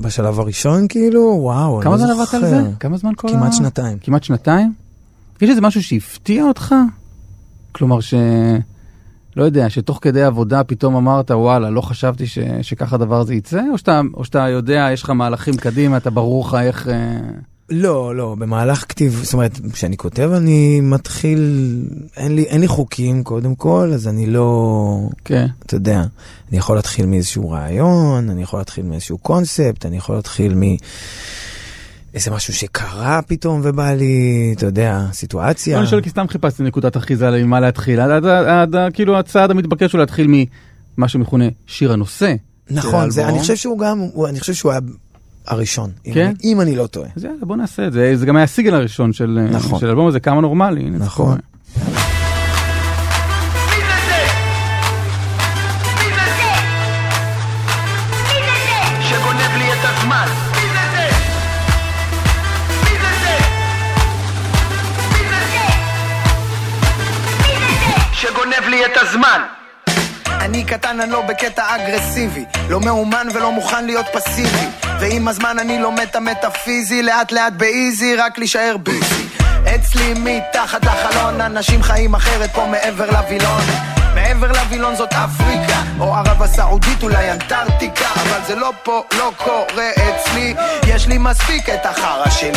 בשלב 0.01 0.39
הראשון, 0.39 0.87
כאילו, 0.89 1.21
וואו, 1.41 1.75
אני 1.77 1.83
כמה 1.83 1.95
לא 1.95 1.97
זמן 2.05 2.15
זוכר. 2.15 2.37
עבדת 2.37 2.53
על 2.53 2.63
זה? 2.63 2.69
כמה 2.79 2.97
זמן 2.97 3.11
כל 3.15 3.27
ה... 3.27 3.31
כמעט 3.31 3.53
שנתיים. 3.53 3.97
כמעט 4.01 4.23
שנתיים? 4.23 4.73
יש 5.41 5.49
איזה 5.49 5.61
משהו 5.61 5.83
שהפתיע 5.83 6.43
אותך? 6.43 6.75
כלומר 7.71 7.99
ש... 7.99 8.13
לא 9.35 9.43
יודע, 9.43 9.69
שתוך 9.69 9.99
כדי 10.01 10.23
עבודה 10.23 10.63
פתאום 10.63 10.95
אמרת, 10.95 11.31
וואלה, 11.31 11.69
לא 11.69 11.81
חשבתי 11.81 12.27
ש, 12.27 12.39
שככה 12.61 12.95
הדבר 12.95 13.19
הזה 13.19 13.35
יצא? 13.35 13.61
או 13.71 13.77
שאתה, 13.77 14.01
או 14.13 14.25
שאתה 14.25 14.49
יודע, 14.49 14.89
יש 14.93 15.03
לך 15.03 15.09
מהלכים 15.09 15.53
קדימה, 15.57 15.97
אתה 15.97 16.09
ברור 16.09 16.47
לך 16.47 16.57
איך... 16.61 16.87
אה, 16.87 17.19
לא, 17.69 18.15
לא, 18.15 18.35
במהלך 18.39 18.85
כתיב, 18.89 19.19
זאת 19.23 19.33
אומרת, 19.33 19.59
כשאני 19.73 19.97
כותב 19.97 20.31
אני 20.37 20.81
מתחיל, 20.81 21.39
אין 22.17 22.35
לי, 22.35 22.43
אין 22.43 22.61
לי 22.61 22.67
חוקים 22.67 23.23
קודם 23.23 23.55
כל, 23.55 23.91
אז 23.93 24.07
אני 24.07 24.25
לא, 24.25 25.09
כן. 25.25 25.47
אתה 25.65 25.75
יודע, 25.75 26.03
אני 26.49 26.57
יכול 26.57 26.75
להתחיל 26.75 27.05
מאיזשהו 27.05 27.49
רעיון, 27.49 28.29
אני 28.29 28.41
יכול 28.41 28.59
להתחיל 28.59 28.85
מאיזשהו 28.85 29.17
קונספט, 29.17 29.85
אני 29.85 29.97
יכול 29.97 30.15
להתחיל 30.15 30.53
מ... 30.55 30.61
איזה 32.13 32.31
משהו 32.31 32.53
שקרה 32.53 33.19
פתאום 33.27 33.61
ובא 33.63 33.91
לי, 33.93 34.13
אתה 34.57 34.65
יודע, 34.65 35.05
סיטואציה. 35.11 35.75
לא, 35.75 35.81
אני 35.81 35.89
שואל 35.89 36.01
כי 36.01 36.09
סתם 36.09 36.25
חיפשתי 36.27 36.63
נקודת 36.63 36.97
אחיזה 36.97 37.29
ממה 37.31 37.59
להתחיל. 37.59 37.99
עד, 37.99 38.11
עד, 38.11 38.25
עד, 38.25 38.75
עד, 38.75 38.93
כאילו 38.93 39.19
הצעד 39.19 39.51
המתבקש 39.51 39.91
הוא 39.91 39.99
להתחיל 39.99 40.27
ממה 40.97 41.07
שמכונה 41.07 41.45
שיר 41.67 41.93
הנושא. 41.93 42.33
נכון, 42.71 43.09
זה. 43.09 43.27
אני 43.27 43.39
חושב 43.39 43.55
שהוא 43.55 43.79
גם, 43.79 43.99
הוא- 43.99 44.27
אני 44.27 44.39
חושב 44.39 44.53
שהוא 44.53 44.71
היה 44.71 44.81
הראשון, 45.47 45.89
אם 46.05 46.13
כן? 46.13 46.25
אני- 46.25 46.51
אם 46.53 46.61
אני 46.61 46.75
לא 46.75 46.87
טועה. 46.87 47.09
אז 47.15 47.23
יאללה, 47.23 47.37
בוא 47.45 47.55
נעשה 47.57 47.87
את 47.87 47.93
זה. 47.93 48.11
זה 48.15 48.25
גם 48.25 48.35
היה 48.35 48.43
הסיגל 48.43 48.73
הראשון 48.73 49.13
של 49.13 49.47
נכון. 49.51 49.79
של 49.79 49.87
האלבום 49.87 50.07
הזה, 50.07 50.19
כמה 50.19 50.41
נורמלי. 50.41 50.89
נכון. 50.89 51.37
הזמן. 69.11 69.41
אני 70.27 70.63
קטן, 70.63 71.01
אני 71.01 71.11
לא 71.11 71.21
בקטע 71.21 71.75
אגרסיבי. 71.75 72.45
לא 72.69 72.79
מאומן 72.79 73.27
ולא 73.33 73.51
מוכן 73.51 73.85
להיות 73.85 74.05
פסיבי. 74.13 74.67
ועם 74.99 75.27
הזמן 75.27 75.59
אני 75.59 75.79
לומד 75.79 75.99
את 75.99 76.15
המטאפיזי 76.15 77.03
לאט 77.03 77.31
לאט 77.31 77.53
באיזי, 77.53 78.15
רק 78.15 78.37
להישאר 78.37 78.75
ביזי. 78.77 79.27
אצלי 79.75 80.13
מתחת 80.13 80.85
לחלון 80.85 81.41
אנשים 81.41 81.83
חיים 81.83 82.15
אחרת 82.15 82.49
פה 82.53 82.65
מעבר 82.65 83.11
לווילון. 83.11 83.61
מעבר 84.15 84.51
לווילון 84.51 84.95
זאת 84.95 85.13
אפריקה 85.13 85.60
או 86.01 86.15
ערב 86.15 86.41
הסעודית 86.41 87.03
אולי 87.03 87.31
אנטארקטיקה 87.31 88.05
אבל 88.13 88.39
זה 88.47 88.55
לא 88.55 88.71
פה, 88.83 89.03
לא 89.17 89.31
קורה 89.37 89.89
אצלי. 89.89 90.53
יש 90.87 91.07
לי 91.07 91.17
מספיק 91.17 91.69
את 91.69 91.85
החרא 91.85 92.29
שלי. 92.29 92.51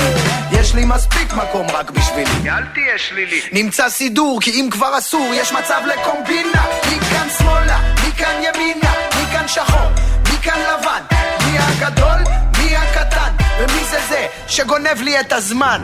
יש 0.53 0.75
לי 0.75 0.85
מספיק 0.85 1.33
מקום 1.33 1.67
רק 1.71 1.91
בשבילי. 1.91 2.51
אל 2.51 2.65
תהיה 2.75 2.99
שלילי. 2.99 3.41
נמצא 3.53 3.89
סידור 3.89 4.41
כי 4.41 4.51
אם 4.51 4.69
כבר 4.71 4.99
אסור 4.99 5.31
יש 5.35 5.53
מצב 5.53 5.81
לקומבינה. 5.87 6.65
מכאן 6.87 7.29
שמאלה, 7.39 7.79
מכאן 8.09 8.35
ימינה 8.43 8.93
מכאן 9.23 9.49
שחור, 9.49 9.91
מכאן 10.33 10.61
לבן. 10.61 11.03
מי 11.47 11.59
הגדול, 11.59 12.35
מי 12.59 12.77
הקטן 12.77 13.33
ומי 13.59 13.85
זה 13.85 14.01
זה 14.09 14.27
שגונב 14.49 15.03
לי 15.03 15.21
את 15.21 15.33
הזמן? 15.33 15.81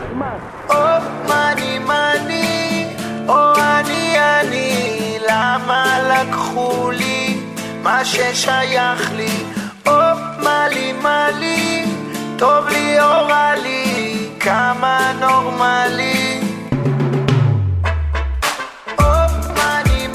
או 0.69 0.75
מאני 1.27 1.79
מאני 1.79 2.85
או 3.27 3.55
אני 3.55 4.15
אני 4.19 5.17
למה 5.29 5.99
לקחו 6.09 6.91
לי 6.91 7.20
מה 7.83 8.05
ששייך 8.05 9.11
לי. 9.15 9.43
או 9.87 9.91
מאלי 10.43 10.93
מאלי 10.93 11.85
טוב 12.37 12.67
לי 12.67 13.01
או 13.01 13.27
רע 13.27 13.55
לי. 13.55 14.29
כמה 14.39 15.11
נורמלי. 15.19 16.41
או 18.99 19.03
מאני 19.55 20.07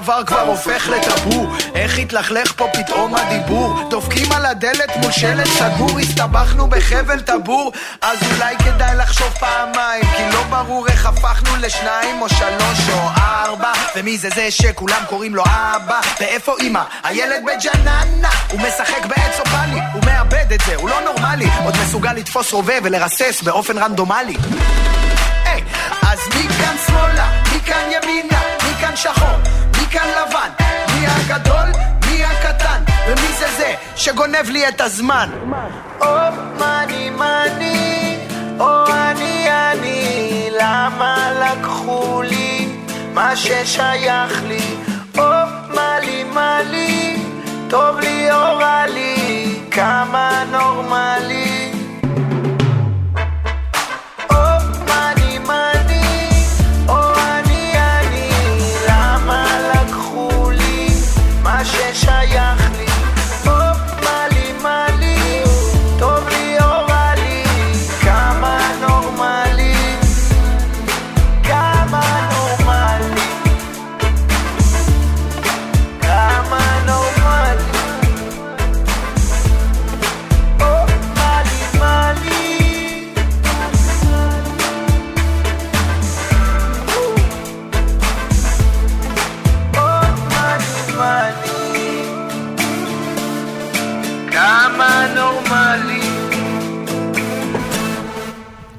דבר 0.00 0.24
כבר 0.26 0.40
הופך 0.40 0.88
לטאבו. 0.88 1.46
איך 1.74 1.98
התלכלך 1.98 2.52
פה 2.56 2.68
פתאום 2.72 3.14
הדיבור? 3.14 3.88
דופקים 3.90 4.32
על 4.32 4.46
הדלת 4.46 4.96
מול 4.96 5.12
שלט 5.12 5.46
סגור 5.46 5.98
הסתבכנו 5.98 6.66
בחבל 6.66 7.20
טבור. 7.20 7.72
אז 8.00 8.18
אולי 8.32 8.56
כדאי 8.58 8.96
לחשוב 8.96 9.28
פעמיים 9.28 10.04
כי 10.16 10.22
לא 10.32 10.42
ברור 10.42 10.88
איך 10.88 11.06
הפכנו 11.06 11.56
לשניים 11.60 12.22
או 12.22 12.28
שלוש 12.28 12.78
או 12.92 13.08
ארבע. 13.16 13.72
ומי 13.96 14.18
זה 14.18 14.28
זה 14.34 14.50
שכולם 14.50 15.02
קוראים 15.08 15.34
לו 15.34 15.42
אבא? 15.46 16.00
ואיפה 16.20 16.54
אמא? 16.62 16.82
הילד 17.04 17.42
בג'ננה. 17.46 18.30
הוא 18.50 18.60
משחק 18.60 19.06
בעץ 19.06 19.40
אופלי 19.40 19.80
הוא 19.92 20.02
מאבד 20.04 20.52
את 20.54 20.60
זה, 20.66 20.74
הוא 20.74 20.90
לא 20.90 21.00
נורמלי. 21.00 21.48
עוד 21.64 21.74
מסוגל 21.82 22.12
לתפוס 22.12 22.52
רובה 22.52 22.74
ולרסס 22.82 23.42
באופן 23.42 23.78
רנדומלי. 23.78 24.36
היי, 25.44 25.64
אז 26.02 26.18
מכאן 26.28 26.76
שמאלה, 26.86 27.42
מכאן 27.56 27.90
ימינה, 27.92 28.40
מכאן 28.70 28.96
שחור, 28.96 29.38
מכאן 29.88 30.08
לבן, 30.08 30.50
מי 30.94 31.06
הגדול, 31.06 31.82
מי 32.06 32.24
הקטן, 32.24 32.82
ומי 33.06 33.32
זה 33.38 33.46
זה 33.58 33.74
שגונב 33.96 34.50
לי 34.50 34.68
את 34.68 34.80
הזמן? 34.80 35.30
או 36.00 36.06
מאני 36.58 37.10
מאני, 37.10 38.16
או 38.60 38.86
אני 38.86 39.46
אני, 39.50 40.48
למה 40.60 41.30
לקחו 41.40 42.22
לי 42.22 42.68
מה 43.14 43.36
ששייך 43.36 44.42
לי? 44.46 44.76
או 45.18 45.24
מאלי 45.74 46.24
מאלי, 46.24 47.22
טוב 47.70 47.98
לי 47.98 48.32
או 48.32 48.58
רע 48.58 48.86
לי, 48.86 49.54
כמה 49.70 50.44
נורמלי. 50.50 51.47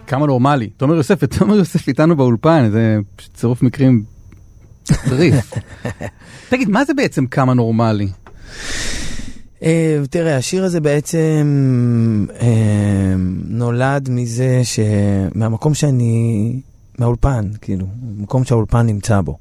כמה 0.10 0.26
נורמלי. 0.26 0.70
תומר 0.78 0.96
יוסף, 0.96 1.24
תומר 1.38 1.56
יוסף 1.56 1.88
איתנו 1.88 2.16
באולפן, 2.16 2.70
זה 2.72 2.98
צירוף 3.34 3.62
מקרים 3.62 4.04
טריף. 4.86 5.54
תגיד, 6.50 6.70
מה 6.70 6.86
זה 6.86 6.94
בעצם 6.94 7.26
כמה 7.26 7.54
נורמלי? 7.54 8.08
אה, 9.64 10.02
תראה, 10.10 10.38
השיר 10.38 10.64
הזה 10.64 10.82
בעצם 10.82 11.48
אה, 12.42 13.14
נולד 13.46 14.10
מזה 14.10 14.62
ש... 14.64 14.80
מהמקום 15.36 15.74
שאני... 15.74 16.60
מהאולפן, 17.00 17.50
כאילו, 17.62 17.86
מקום 18.18 18.44
שהאולפן 18.44 18.86
נמצא 18.86 19.22
בו. 19.22 19.38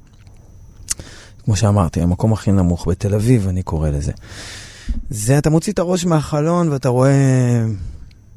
כמו 1.43 1.55
שאמרתי, 1.55 2.01
המקום 2.01 2.33
הכי 2.33 2.51
נמוך 2.51 2.87
בתל 2.87 3.15
אביב, 3.15 3.47
אני 3.47 3.63
קורא 3.63 3.89
לזה. 3.89 4.11
זה, 5.09 5.37
אתה 5.37 5.49
מוציא 5.49 5.73
את 5.73 5.79
הראש 5.79 6.05
מהחלון 6.05 6.69
ואתה 6.69 6.89
רואה 6.89 7.65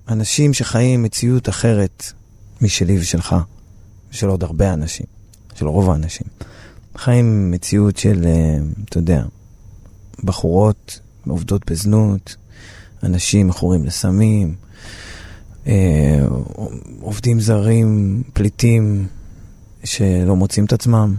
אנשים 0.08 0.52
שחיים 0.52 1.02
מציאות 1.02 1.48
אחרת 1.48 2.12
משלי 2.62 2.98
ושלך, 2.98 3.36
ושל 4.12 4.28
עוד 4.28 4.42
הרבה 4.42 4.72
אנשים, 4.72 5.06
של 5.54 5.66
רוב 5.66 5.90
האנשים. 5.90 6.26
חיים 6.96 7.50
מציאות 7.50 7.96
של, 7.96 8.24
אה, 8.26 8.58
אתה 8.84 8.98
יודע, 8.98 9.24
בחורות 10.24 11.00
עובדות 11.28 11.70
בזנות, 11.70 12.36
אנשים 13.02 13.48
מכורים 13.48 13.84
לסמים, 13.84 14.54
אה, 15.66 16.26
עובדים 17.00 17.40
זרים, 17.40 18.22
פליטים 18.32 19.06
שלא 19.84 20.36
מוצאים 20.36 20.64
את 20.64 20.72
עצמם. 20.72 21.14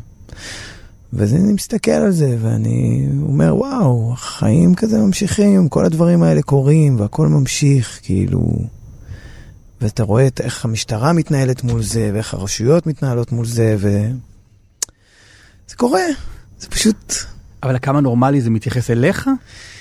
ואז 1.14 1.34
אני 1.34 1.54
מסתכל 1.54 1.92
על 1.92 2.12
זה 2.12 2.38
ואני 2.42 3.08
אומר, 3.22 3.56
וואו, 3.56 4.14
החיים 4.14 4.76
כזה 4.76 4.98
ממשיכים, 4.98 5.70
כל 5.70 5.86
הדברים 5.86 6.24
האלה 6.24 6.42
קורים 6.42 7.00
והכל 7.00 7.28
ממשיך, 7.28 8.00
כאילו... 8.04 8.42
ואתה 9.84 10.04
רואה 10.04 10.28
את 10.28 10.42
איך 10.42 10.66
המשטרה 10.66 11.14
מתנהלת 11.14 11.64
מול 11.64 11.84
זה, 11.84 12.12
ואיך 12.14 12.34
הרשויות 12.34 12.88
מתנהלות 12.88 13.32
מול 13.32 13.46
זה, 13.46 13.76
ו... 13.80 14.08
זה 15.68 15.76
קורה, 15.76 16.02
זה 16.60 16.68
פשוט... 16.68 17.14
אבל 17.64 17.78
כמה 17.82 18.02
נורמלי 18.02 18.42
זה 18.42 18.50
מתייחס 18.50 18.90
אליך? 18.92 19.30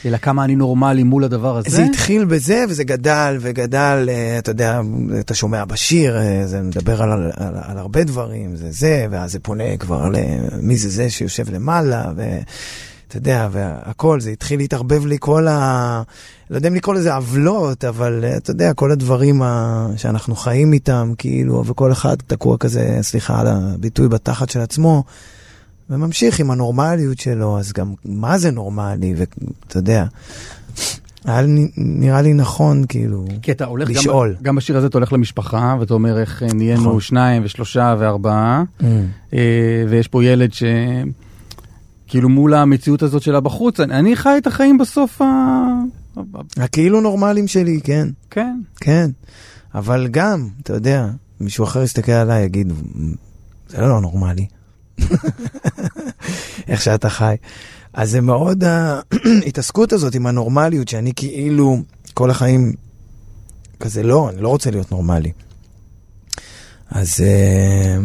אלא 0.05 0.17
כמה 0.17 0.45
אני 0.45 0.57
נורמלי 0.57 1.03
מול 1.03 1.25
הדבר 1.25 1.57
הזה? 1.57 1.71
זה 1.71 1.85
התחיל 1.85 2.25
בזה 2.25 2.65
וזה 2.69 2.85
גדל 2.85 3.37
וגדל, 3.41 4.09
אה, 4.09 4.39
אתה 4.39 4.51
יודע, 4.51 4.81
אתה 5.21 5.35
שומע 5.35 5.65
בשיר, 5.65 6.17
אה, 6.17 6.47
זה 6.47 6.63
מדבר 6.63 7.03
על, 7.03 7.13
על, 7.13 7.31
על, 7.37 7.55
על 7.63 7.79
הרבה 7.79 8.05
דברים, 8.05 8.57
זה 8.57 8.71
זה, 8.71 9.07
ואז 9.11 9.33
זה 9.33 9.39
פונה 9.39 9.77
כבר 9.77 10.09
למי 10.53 10.77
זה 10.77 10.89
זה 10.89 11.11
שיושב 11.11 11.51
למעלה, 11.51 12.13
ואתה 13.15 13.19
יודע, 13.19 13.49
והכל, 13.53 14.21
זה 14.21 14.31
התחיל 14.31 14.59
להתערבב 14.59 15.07
לי 15.07 15.17
כל 15.21 15.49
ה... 15.49 16.03
לא 16.51 16.57
יודע 16.57 16.69
אם 16.69 16.75
לקרוא 16.75 16.95
לזה 16.95 17.15
עוולות, 17.15 17.85
אבל 17.85 18.21
אה, 18.25 18.37
אתה 18.37 18.51
יודע, 18.51 18.73
כל 18.75 18.93
הדברים 18.93 19.43
ה... 19.43 19.87
שאנחנו 19.97 20.37
חיים 20.37 20.73
איתם, 20.73 21.13
כאילו, 21.19 21.63
וכל 21.67 21.93
אחד 21.93 22.17
תקוע 22.27 22.57
כזה, 22.59 22.99
סליחה 23.03 23.41
על 23.41 23.47
הביטוי, 23.47 24.09
בתחת 24.09 24.51
של 24.51 24.61
עצמו. 24.61 25.05
וממשיך 25.91 26.41
עם 26.41 26.51
הנורמליות 26.51 27.19
שלו, 27.19 27.59
אז 27.59 27.73
גם 27.73 27.95
מה 28.05 28.39
זה 28.39 28.51
נורמלי, 28.51 29.15
ואתה 29.17 29.79
יודע, 29.79 30.05
היה 31.25 31.43
לי- 31.43 31.71
נראה 31.77 32.23
לי 32.23 32.33
נכון, 32.33 32.85
כאילו, 32.89 33.25
כי 33.43 33.53
אתה 33.53 33.65
הולך, 33.65 33.91
לשאול. 33.91 34.35
גם, 34.39 34.43
גם 34.43 34.57
בשיר 34.57 34.77
הזה 34.77 34.87
אתה 34.87 34.99
הולך 34.99 35.13
למשפחה, 35.13 35.77
ואתה 35.81 35.95
אומר 35.95 36.21
איך 36.21 36.43
נהיינו 36.55 36.81
נכון. 36.81 37.01
שניים 37.01 37.43
ושלושה 37.45 37.97
וארבעה, 37.99 38.63
Mm. 38.81 38.85
אה, 39.35 39.39
ויש 39.89 40.09
פה 40.09 40.25
ילד 40.25 40.53
ש... 40.53 40.63
כאילו 42.13 42.29
מול 42.29 42.55
המציאות 42.55 43.03
הזאת 43.03 43.23
שלה 43.23 43.41
בחוץ, 43.41 43.81
אני, 43.81 43.95
אני 43.95 44.17
חי 44.17 44.35
את 44.39 44.47
החיים 44.47 44.79
בסוף 44.79 45.23
ה... 45.23 45.25
הכאילו 46.57 47.01
נורמלים 47.01 47.49
שלי, 47.49 47.81
כן, 47.85 48.09
כן. 48.31 48.61
כן. 48.77 49.11
אבל 49.75 50.09
גם, 50.11 50.49
אתה 50.63 50.73
יודע, 50.73 51.07
מישהו 51.41 51.65
אחר 51.65 51.83
יסתכל 51.83 52.13
עליי, 52.13 52.45
יגיד, 52.45 52.73
זה 53.69 53.81
לא 53.81 54.01
נורמלי. 54.01 54.47
איך 56.69 56.83
שאתה 56.83 57.09
חי. 57.11 57.35
אז 57.93 58.11
זה 58.11 58.21
מאוד 58.21 58.65
ההתעסקות 58.65 59.93
הזאת 59.97 60.15
עם 60.15 60.27
הנורמליות, 60.27 60.89
שאני 60.89 61.13
כאילו 61.17 61.77
כל 62.15 62.31
החיים 62.31 62.73
כזה, 63.81 64.03
לא, 64.03 64.31
אני 64.31 64.43
לא 64.43 64.49
רוצה 64.49 64.71
להיות 64.71 64.91
נורמלי. 64.93 65.33
אז, 66.91 67.21
אה, 67.21 67.97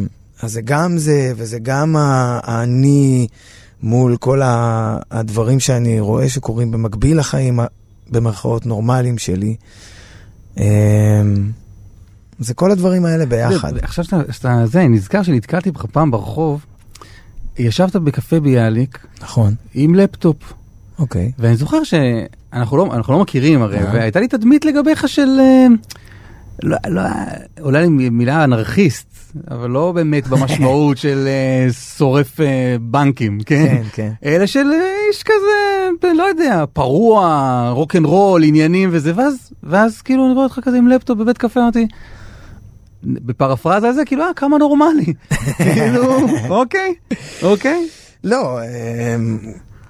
אז 0.42 0.54
זה 0.54 0.62
גם 0.62 0.98
זה, 0.98 1.34
וזה 1.36 1.60
גם 1.60 1.96
ה- 1.96 2.40
האני 2.44 3.28
מול 3.84 4.18
כל 4.18 4.42
הדברים 5.12 5.60
שאני 5.60 6.00
רואה 6.00 6.30
שקורים 6.30 6.72
במקביל 6.72 7.20
לחיים, 7.20 7.60
במרכאות 8.10 8.66
נורמליים 8.66 9.18
שלי. 9.18 9.56
אה, 10.60 11.22
זה 12.40 12.54
כל 12.54 12.72
הדברים 12.72 13.06
האלה 13.06 13.26
ביחד. 13.26 13.78
עכשיו 13.78 14.06
שאתה, 14.32 14.66
זה, 14.66 14.88
נזכר 14.88 15.24
שנתקלתי 15.24 15.72
בך 15.72 15.86
פעם 15.86 16.12
ברחוב, 16.12 16.66
ישבת 17.60 17.96
בקפה 17.96 18.40
ביאליק 18.40 19.06
נכון, 19.22 19.56
עם 19.74 19.96
לפטופ, 19.96 20.54
אוקיי. 21.00 21.32
ואני 21.40 21.56
זוכר 21.56 21.84
שאנחנו 21.84 22.78
לא, 22.78 22.94
אנחנו 22.94 23.14
לא 23.14 23.20
מכירים 23.20 23.62
הרי, 23.62 23.80
אה. 23.80 23.94
והייתה 23.94 24.20
לי 24.20 24.28
תדמית 24.28 24.66
לגביך 24.66 25.08
של, 25.08 25.30
אה, 25.40 25.68
לא, 26.64 26.78
לא, 26.88 27.02
אולי 27.62 27.82
לי 27.82 28.10
מילה 28.10 28.44
אנרכיסט, 28.44 29.17
אבל 29.52 29.70
לא 29.70 29.92
באמת 29.92 30.28
במשמעות 30.28 30.98
של 30.98 31.28
אה, 31.28 31.74
שורף 31.74 32.40
אה, 32.40 32.76
בנקים, 32.82 33.40
כן? 33.46 33.66
כן, 33.68 33.84
כן. 33.94 34.12
אלא 34.26 34.46
של 34.46 34.68
אה, 34.74 34.94
איש 35.10 35.24
כזה, 35.24 36.14
לא 36.14 36.24
יודע, 36.24 36.64
פרוע, 36.74 37.70
רוקנרול, 37.74 38.44
עניינים 38.44 38.90
וזה, 38.92 39.12
ואז, 39.16 39.52
ואז 39.64 40.02
כאילו 40.02 40.26
אני 40.26 40.34
רואה 40.34 40.44
אותך 40.44 40.60
כזה 40.64 40.78
עם 40.78 40.88
לפטופ 40.88 41.18
בבית 41.18 41.38
קפה, 41.38 41.60
אמרתי, 41.60 41.88
בפרפרזה 43.04 43.88
על 43.88 43.94
זה, 43.94 44.06
כאילו, 44.06 44.24
אה, 44.24 44.34
כמה 44.36 44.58
נורמלי. 44.58 45.14
כאילו, 45.74 46.18
אוקיי, 46.50 46.94
אוקיי. 47.44 47.88
לא, 48.24 48.60
אמ, 48.62 49.40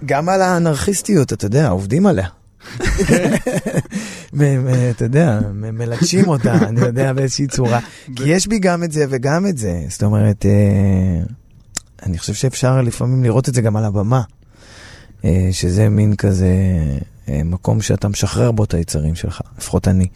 גם 0.05 0.29
על 0.29 0.41
האנרכיסטיות, 0.41 1.33
אתה 1.33 1.45
יודע, 1.45 1.69
עובדים 1.69 2.05
עליה. 2.05 2.27
מ- 4.33 4.67
אתה 4.89 5.05
יודע, 5.05 5.39
מלטשים 5.53 6.27
אותה, 6.27 6.53
אני 6.53 6.81
יודע, 6.81 7.13
באיזושהי 7.13 7.47
צורה. 7.47 7.79
כי 8.15 8.23
יש 8.29 8.47
בי 8.47 8.59
גם 8.59 8.83
את 8.83 8.91
זה 8.91 9.05
וגם 9.09 9.47
את 9.47 9.57
זה. 9.57 9.81
זאת 9.89 10.03
אומרת, 10.03 10.45
אה, 10.45 11.23
אני 12.03 12.17
חושב 12.17 12.33
שאפשר 12.33 12.81
לפעמים 12.81 13.23
לראות 13.23 13.49
את 13.49 13.53
זה 13.53 13.61
גם 13.61 13.75
על 13.75 13.85
הבמה. 13.85 14.21
אה, 15.25 15.49
שזה 15.51 15.89
מין 15.89 16.15
כזה 16.15 16.47
אה, 17.29 17.41
מקום 17.45 17.81
שאתה 17.81 18.07
משחרר 18.07 18.51
בו 18.51 18.63
את 18.63 18.73
היצרים 18.73 19.15
שלך, 19.15 19.41
לפחות 19.57 19.87
אני. 19.87 20.07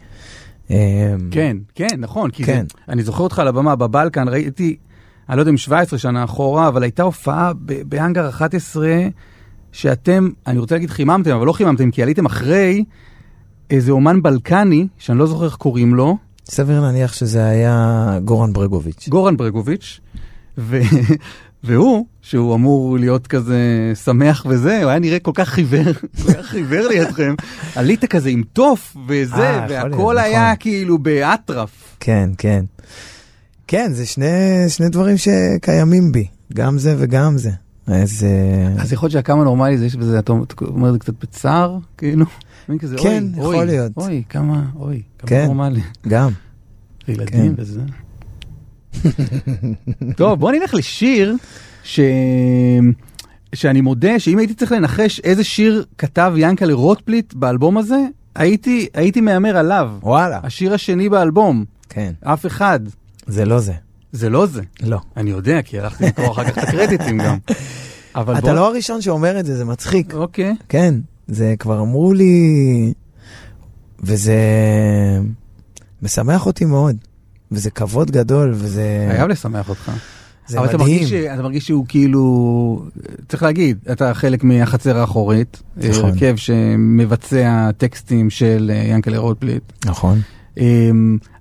אה, 0.70 1.14
כן, 1.30 1.56
כן, 1.74 1.86
נכון, 1.98 2.30
כי 2.30 2.44
כן. 2.44 2.64
זה, 2.70 2.92
אני 2.92 3.02
זוכר 3.02 3.22
אותך 3.24 3.38
על 3.38 3.48
הבמה 3.48 3.76
בבלקן, 3.76 4.28
ראיתי, 4.28 4.76
אני 5.28 5.36
לא 5.36 5.42
יודע 5.42 5.50
אם 5.50 5.56
17 5.56 5.98
שנה 5.98 6.24
אחורה, 6.24 6.68
אבל 6.68 6.82
הייתה 6.82 7.02
הופעה 7.02 7.52
ב- 7.52 7.82
בהאנגר 7.88 8.28
11, 8.28 8.88
שאתם, 9.72 10.28
אני 10.46 10.58
רוצה 10.58 10.74
להגיד 10.74 10.90
חיממתם, 10.90 11.30
אבל 11.30 11.46
לא 11.46 11.52
חיממתם, 11.52 11.90
כי 11.90 12.02
עליתם 12.02 12.26
אחרי 12.26 12.84
איזה 13.70 13.92
אומן 13.92 14.22
בלקני, 14.22 14.86
שאני 14.98 15.18
לא 15.18 15.26
זוכר 15.26 15.44
איך 15.44 15.54
קוראים 15.54 15.94
לו, 15.94 16.16
סביר 16.44 16.80
להניח 16.80 17.12
שזה 17.12 17.44
היה 17.44 18.18
גורן 18.24 18.52
ברגוביץ'. 18.52 19.08
גורן 19.08 19.36
ברגוביץ', 19.36 20.00
ו... 20.58 20.80
והוא, 21.64 22.06
שהוא 22.22 22.54
אמור 22.54 22.98
להיות 22.98 23.26
כזה 23.26 23.92
שמח 24.04 24.46
וזה, 24.48 24.82
הוא 24.82 24.90
היה 24.90 24.98
נראה 24.98 25.18
כל 25.18 25.30
כך 25.34 25.48
חיוור, 25.48 25.84
הוא 26.22 26.30
היה 26.32 26.42
חיוור 26.42 26.88
לידכם, 26.88 27.34
עלית 27.76 28.04
כזה 28.04 28.28
עם 28.28 28.42
תוף 28.52 28.96
וזה, 29.08 29.34
אה, 29.36 29.64
יכול 29.64 29.68
להיות, 29.68 29.92
והכל 29.92 30.18
היה 30.18 30.42
נכון. 30.42 30.56
כאילו 30.60 30.98
באטרף. 30.98 31.70
כן, 32.00 32.30
כן. 32.38 32.64
כן, 33.66 33.92
זה 33.92 34.06
שני, 34.06 34.64
שני 34.68 34.88
דברים 34.88 35.16
שקיימים 35.16 36.12
בי, 36.12 36.26
גם 36.54 36.78
זה 36.78 36.94
וגם 36.98 37.38
זה. 37.38 37.50
אז 37.86 38.24
אה, 38.24 38.82
אז 38.82 38.92
יכול 38.92 39.06
להיות 39.06 39.12
שהכמה 39.12 39.44
נורמלי 39.44 39.78
זה, 39.78 39.86
יש 39.86 39.96
בזה, 39.96 40.18
אתה 40.18 40.32
אומר 40.62 40.88
את 40.88 40.92
זה 40.92 40.98
קצת 40.98 41.14
בצער, 41.22 41.78
כאילו? 41.98 42.26
כן, 43.02 43.24
יכול 43.36 43.64
להיות. 43.64 43.92
אוי, 43.96 44.22
כמה, 44.28 44.64
אוי, 44.76 45.02
כמה 45.18 45.28
כן. 45.28 45.44
נורמלי. 45.44 45.80
גם. 46.08 46.30
ילדים 47.08 47.56
כן. 47.56 47.62
וזה. 47.62 47.80
טוב, 50.16 50.40
בוא 50.40 50.52
נלך 50.52 50.74
לשיר 50.74 51.36
ש... 51.82 52.00
שאני 53.54 53.80
מודה 53.80 54.18
שאם 54.18 54.38
הייתי 54.38 54.54
צריך 54.54 54.72
לנחש 54.72 55.20
איזה 55.20 55.44
שיר 55.44 55.84
כתב 55.98 56.32
ינקלה 56.36 56.74
רוטפליט 56.74 57.34
באלבום 57.34 57.78
הזה, 57.78 57.98
הייתי, 58.34 58.86
הייתי 58.94 59.20
מהמר 59.20 59.56
עליו. 59.56 59.90
וואלה. 60.02 60.40
השיר 60.42 60.74
השני 60.74 61.08
באלבום, 61.08 61.64
כן. 61.88 62.12
אף 62.24 62.46
אחד. 62.46 62.80
זה 63.26 63.44
לא 63.44 63.60
זה. 63.60 63.72
זה 64.12 64.30
לא 64.30 64.46
זה. 64.46 64.62
לא. 64.82 64.98
אני 65.16 65.30
יודע, 65.30 65.62
כי 65.62 65.78
הלכתי 65.80 66.04
לקרוא 66.04 66.32
אחר 66.32 66.44
כך 66.50 66.58
את 66.58 66.68
הקרדיטים 66.68 67.18
גם. 67.18 67.36
אבל 68.16 68.38
אתה 68.38 68.52
לא 68.52 68.68
הראשון 68.68 69.00
שאומר 69.00 69.40
את 69.40 69.46
זה, 69.46 69.56
זה 69.56 69.64
מצחיק. 69.64 70.14
אוקיי. 70.14 70.54
כן, 70.68 70.94
זה 71.28 71.54
כבר 71.58 71.80
אמרו 71.80 72.12
לי, 72.12 72.32
וזה 74.00 74.36
משמח 76.02 76.46
אותי 76.46 76.64
מאוד, 76.64 76.96
וזה 77.52 77.70
כבוד 77.70 78.10
גדול, 78.10 78.52
וזה 78.54 79.08
חייב 79.16 79.28
לשמח 79.28 79.68
אותך. 79.68 79.92
זה 80.46 80.58
אבל 80.58 80.68
אתה 80.68 80.78
מדהים. 80.78 80.92
מרגיש, 80.94 81.10
ש- 81.10 81.26
אתה 81.34 81.42
מרגיש 81.42 81.66
שהוא 81.66 81.84
כאילו, 81.88 82.82
צריך 83.28 83.42
להגיד, 83.42 83.78
אתה 83.92 84.14
חלק 84.14 84.44
מהחצר 84.44 84.98
האחורית, 84.98 85.62
נכון. 85.76 86.04
הרכב 86.04 86.36
שמבצע 86.36 87.70
טקסטים 87.76 88.30
של 88.30 88.70
אה, 88.74 88.82
ינקלה 88.86 89.18
רוטפליט. 89.18 89.62
נכון. 89.84 90.20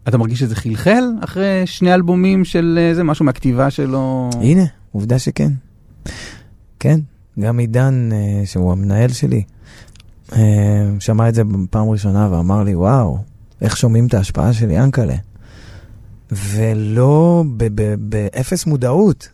אתה 0.07 0.17
מרגיש 0.17 0.39
שזה 0.39 0.55
חלחל 0.55 1.03
אחרי 1.23 1.61
שני 1.65 1.93
אלבומים 1.93 2.45
של 2.45 2.79
אה, 2.81 2.93
זה, 2.95 3.03
משהו 3.03 3.25
מהכתיבה 3.25 3.69
שלו? 3.69 4.29
הנה, 4.41 4.63
עובדה 4.91 5.19
שכן. 5.19 5.51
כן, 6.79 6.99
גם 7.39 7.59
עידן, 7.59 8.09
אה, 8.13 8.45
שהוא 8.45 8.71
המנהל 8.71 9.09
שלי, 9.09 9.43
אה, 10.33 10.39
שמע 10.99 11.29
את 11.29 11.35
זה 11.35 11.43
בפעם 11.43 11.89
ראשונה 11.89 12.27
ואמר 12.31 12.63
לי, 12.63 12.75
וואו, 12.75 13.17
איך 13.61 13.77
שומעים 13.77 14.07
את 14.07 14.13
ההשפעה 14.13 14.53
של 14.53 14.71
ינקלה? 14.71 15.15
ולא 16.31 17.43
באפס 17.99 18.65
מודעות, 18.65 19.29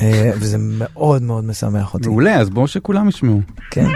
אה, 0.00 0.30
וזה 0.34 0.56
מאוד 0.60 1.22
מאוד 1.22 1.44
משמח 1.44 1.94
אותי. 1.94 2.08
מעולה, 2.08 2.40
אז 2.40 2.50
בואו 2.50 2.66
שכולם 2.66 3.08
ישמעו. 3.08 3.40
כן. 3.70 3.86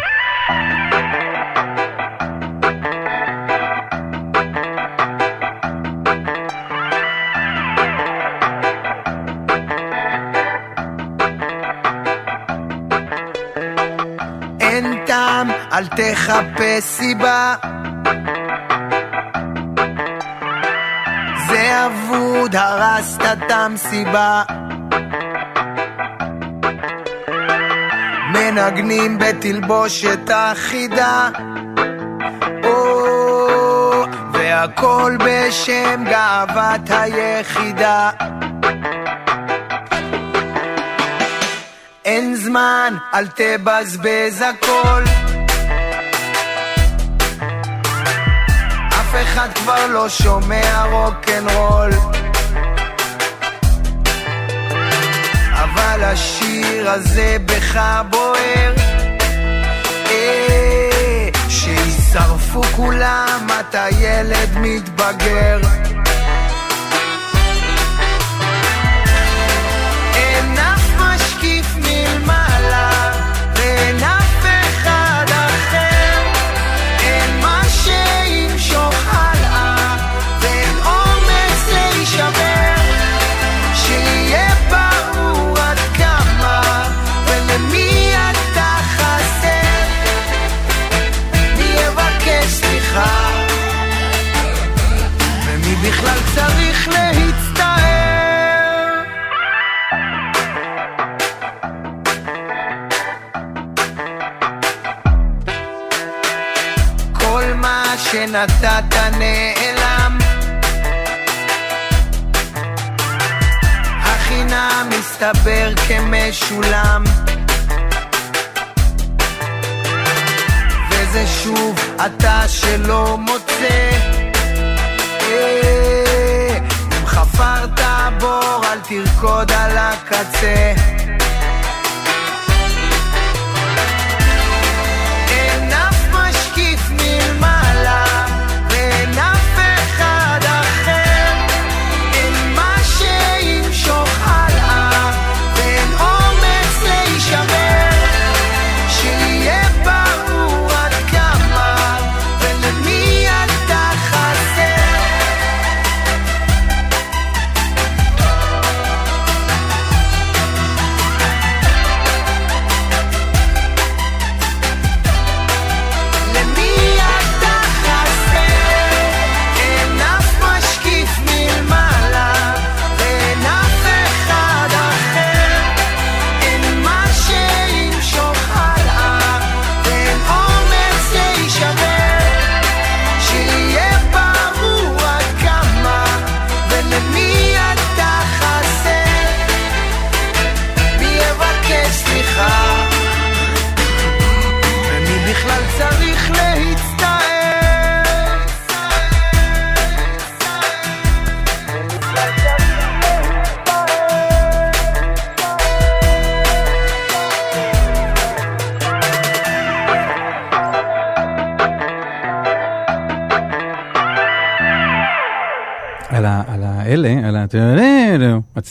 אל 15.81 15.87
תחפש 15.87 16.85
סיבה. 16.85 17.55
זה 21.49 21.87
אבוד, 21.87 22.57
הרסת 22.57 23.23
את 23.23 23.51
המסיבה. 23.51 24.43
מנגנים 28.33 29.19
בתלבושת 29.19 30.31
אחידה. 30.31 31.29
או, 32.65 34.05
והכל 34.33 35.17
בשם 35.25 36.05
גאוות 36.05 36.91
היחידה. 36.91 38.11
אין 42.05 42.35
זמן, 42.35 42.95
אל 43.15 43.27
תבזבז 43.27 44.45
הכל. 44.51 45.20
אחד 49.23 49.49
כבר 49.55 49.87
לא 49.87 50.09
שומע 50.09 50.85
רוקנרול. 50.91 51.91
אבל 55.53 56.05
השיר 56.05 56.91
הזה 56.91 57.37
בך 57.45 57.81
בוער. 58.11 58.75
אה, 60.11 61.29
שישרפו 61.49 62.63
כולם, 62.63 63.47
אתה 63.61 63.87
ילד 64.01 64.49
מתבגר. 64.57 65.61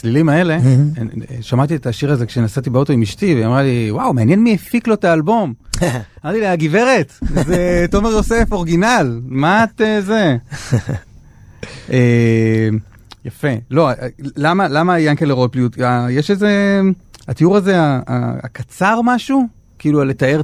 הצלילים 0.00 0.28
האלה, 0.28 0.58
שמעתי 1.40 1.76
את 1.76 1.86
השיר 1.86 2.12
הזה 2.12 2.26
כשנסעתי 2.26 2.70
באוטו 2.70 2.92
עם 2.92 3.02
אשתי, 3.02 3.34
והיא 3.34 3.46
אמרה 3.46 3.62
לי, 3.62 3.90
וואו, 3.90 4.12
מעניין 4.12 4.44
מי 4.44 4.54
הפיק 4.54 4.88
לו 4.88 4.94
את 4.94 5.04
האלבום. 5.04 5.54
אמרתי 6.24 6.40
לה, 6.40 6.52
הגברת, 6.52 7.12
זה 7.46 7.86
תומר 7.90 8.10
יוסף 8.10 8.52
אורגינל, 8.52 9.20
מה 9.24 9.64
את 9.64 9.80
אה, 9.80 10.00
זה? 10.00 10.36
אה, 11.92 12.68
יפה. 13.24 13.48
לא, 13.70 13.88
אה, 13.88 13.94
למה, 14.36 14.68
למה 14.68 14.98
ינקלה 14.98 15.34
רוטבליוט, 15.34 15.80
אה, 15.80 16.06
יש 16.10 16.30
איזה, 16.30 16.80
התיאור 17.28 17.56
הזה, 17.56 17.74
הקצר 18.42 19.00
משהו? 19.04 19.46
כאילו 19.78 20.04
לתאר, 20.04 20.40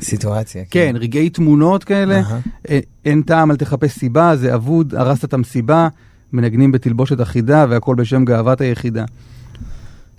סיטואציה. 0.00 0.64
כן, 0.70 0.94
רגעי 0.98 1.30
תמונות 1.30 1.84
כאלה. 1.84 2.22
אה, 2.70 2.78
אין 3.04 3.22
טעם, 3.22 3.50
אל 3.50 3.56
תחפש 3.56 3.90
סיבה, 3.90 4.36
זה 4.36 4.54
אבוד, 4.54 4.94
הרסת 4.94 5.24
את 5.24 5.34
המסיבה, 5.34 5.88
מנגנים 6.32 6.72
בתלבושת 6.72 7.20
אחידה 7.20 7.66
והכל 7.68 7.94
בשם 7.94 8.24
גאוות 8.24 8.60
היחידה. 8.60 9.04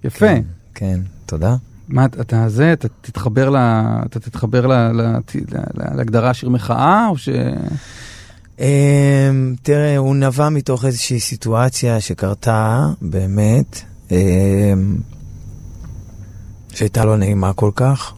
יפה. 0.03 0.25
כן, 0.25 0.41
כן, 0.75 0.99
תודה. 1.25 1.55
מה, 1.87 2.05
אתה 2.05 2.49
זה, 2.49 2.73
אתה 2.73 2.87
תתחבר, 3.01 3.49
ל, 3.49 3.57
אתה 4.05 4.19
תתחבר 4.19 4.67
ל, 4.67 4.73
ל, 4.73 5.01
ל, 5.01 5.97
להגדרה 5.97 6.33
שיר 6.33 6.49
מחאה, 6.49 7.07
או 7.07 7.17
ש... 7.17 7.29
אמ, 8.59 9.55
תראה, 9.61 9.97
הוא 9.97 10.15
נבע 10.15 10.49
מתוך 10.49 10.85
איזושהי 10.85 11.19
סיטואציה 11.19 11.99
שקרתה, 11.99 12.85
באמת, 13.01 13.81
אמ, 14.11 14.97
שהייתה 16.73 17.05
לא 17.05 17.17
נעימה 17.17 17.53
כל 17.53 17.71
כך, 17.75 18.13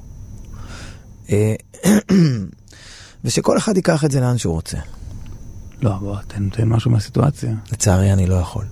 אה, 1.30 1.56
ושכל 3.24 3.58
אחד 3.58 3.76
ייקח 3.76 4.06
את 4.06 4.12
זה 4.12 4.20
לאן 4.22 4.38
שהוא 4.38 4.54
רוצה. 4.54 4.78
לא, 5.84 5.96
בוא, 6.00 6.16
תן, 6.28 6.50
תן 6.50 6.68
משהו 6.70 6.92
מהסיטואציה. 6.92 7.54
לצערי, 7.72 8.14
אני 8.14 8.28
לא 8.28 8.36
יכול. 8.36 8.66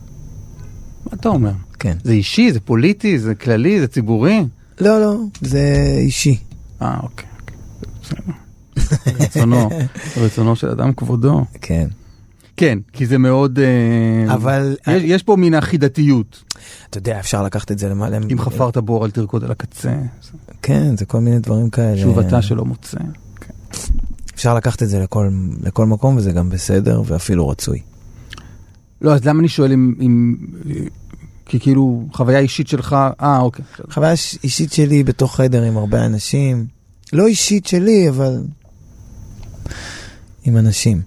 מה 1.06 1.12
אתה 1.20 1.30
אומר? 1.30 1.52
כן. 1.80 1.98
זה 2.04 2.12
אישי, 2.12 2.52
זה 2.52 2.60
פוליטי, 2.60 3.20
זה 3.20 3.36
כללי, 3.36 3.80
זה 3.80 3.88
ציבורי? 3.88 4.46
לא, 4.82 5.02
לא, 5.02 5.16
זה 5.42 5.62
אישי. 5.98 6.38
אה, 6.82 7.00
אוקיי. 7.04 7.26
אוקיי. 7.40 7.58
בסדר. 8.04 8.34
רצונו, 9.26 9.70
רצונו 10.18 10.56
של 10.56 10.70
אדם 10.70 10.94
כבודו. 10.94 11.46
כן. 11.62 11.88
כן, 12.58 12.80
כי 12.94 13.06
זה 13.06 13.18
מאוד... 13.18 13.60
אה, 13.60 14.34
אבל- 14.34 14.76
יש, 14.88 15.04
יש 15.06 15.24
פה 15.24 15.36
מין 15.36 15.54
אחידתיות. 15.54 16.44
אתה 16.90 16.98
יודע, 16.98 17.20
אפשר 17.20 17.44
לקחת 17.44 17.72
את 17.72 17.80
זה 17.80 17.90
למעלה. 17.90 18.18
אם 18.32 18.40
חפרת 18.40 18.78
בור 18.78 19.06
אל 19.06 19.12
תרקוד 19.12 19.44
על 19.44 19.52
הקצה. 19.52 19.96
כן, 20.62 20.98
זה 20.98 21.06
כל 21.06 21.20
מיני 21.20 21.40
דברים 21.40 21.70
כאלה. 21.70 21.96
תשובתה 21.98 22.42
שלא 22.42 22.66
מוצא. 22.66 22.98
אפשר 24.42 24.56
לקחת 24.56 24.84
את 24.84 24.90
זה 24.90 25.00
לכל, 25.00 25.30
לכל 25.64 25.86
מקום, 25.86 26.18
וזה 26.18 26.32
גם 26.32 26.50
בסדר, 26.50 27.02
ואפילו 27.06 27.48
רצוי. 27.48 27.80
לא, 29.02 29.14
אז 29.14 29.26
למה 29.26 29.40
אני 29.40 29.48
שואל 29.48 29.72
אם... 29.72 29.94
אם 30.02 30.36
כי 31.46 31.60
כאילו, 31.60 32.08
חוויה 32.14 32.40
אישית 32.40 32.68
שלך... 32.68 32.96
אה, 33.22 33.40
אוקיי. 33.40 33.66
חוויה 33.92 34.12
אישית 34.44 34.74
שלי 34.74 35.04
בתוך 35.04 35.36
חדר 35.36 35.64
עם 35.64 35.78
הרבה 35.78 36.06
אנשים, 36.06 36.66
לא 37.14 37.28
אישית 37.28 37.66
שלי, 37.66 38.10
אבל 38.10 38.38
עם 40.44 40.58
אנשים 40.58 41.02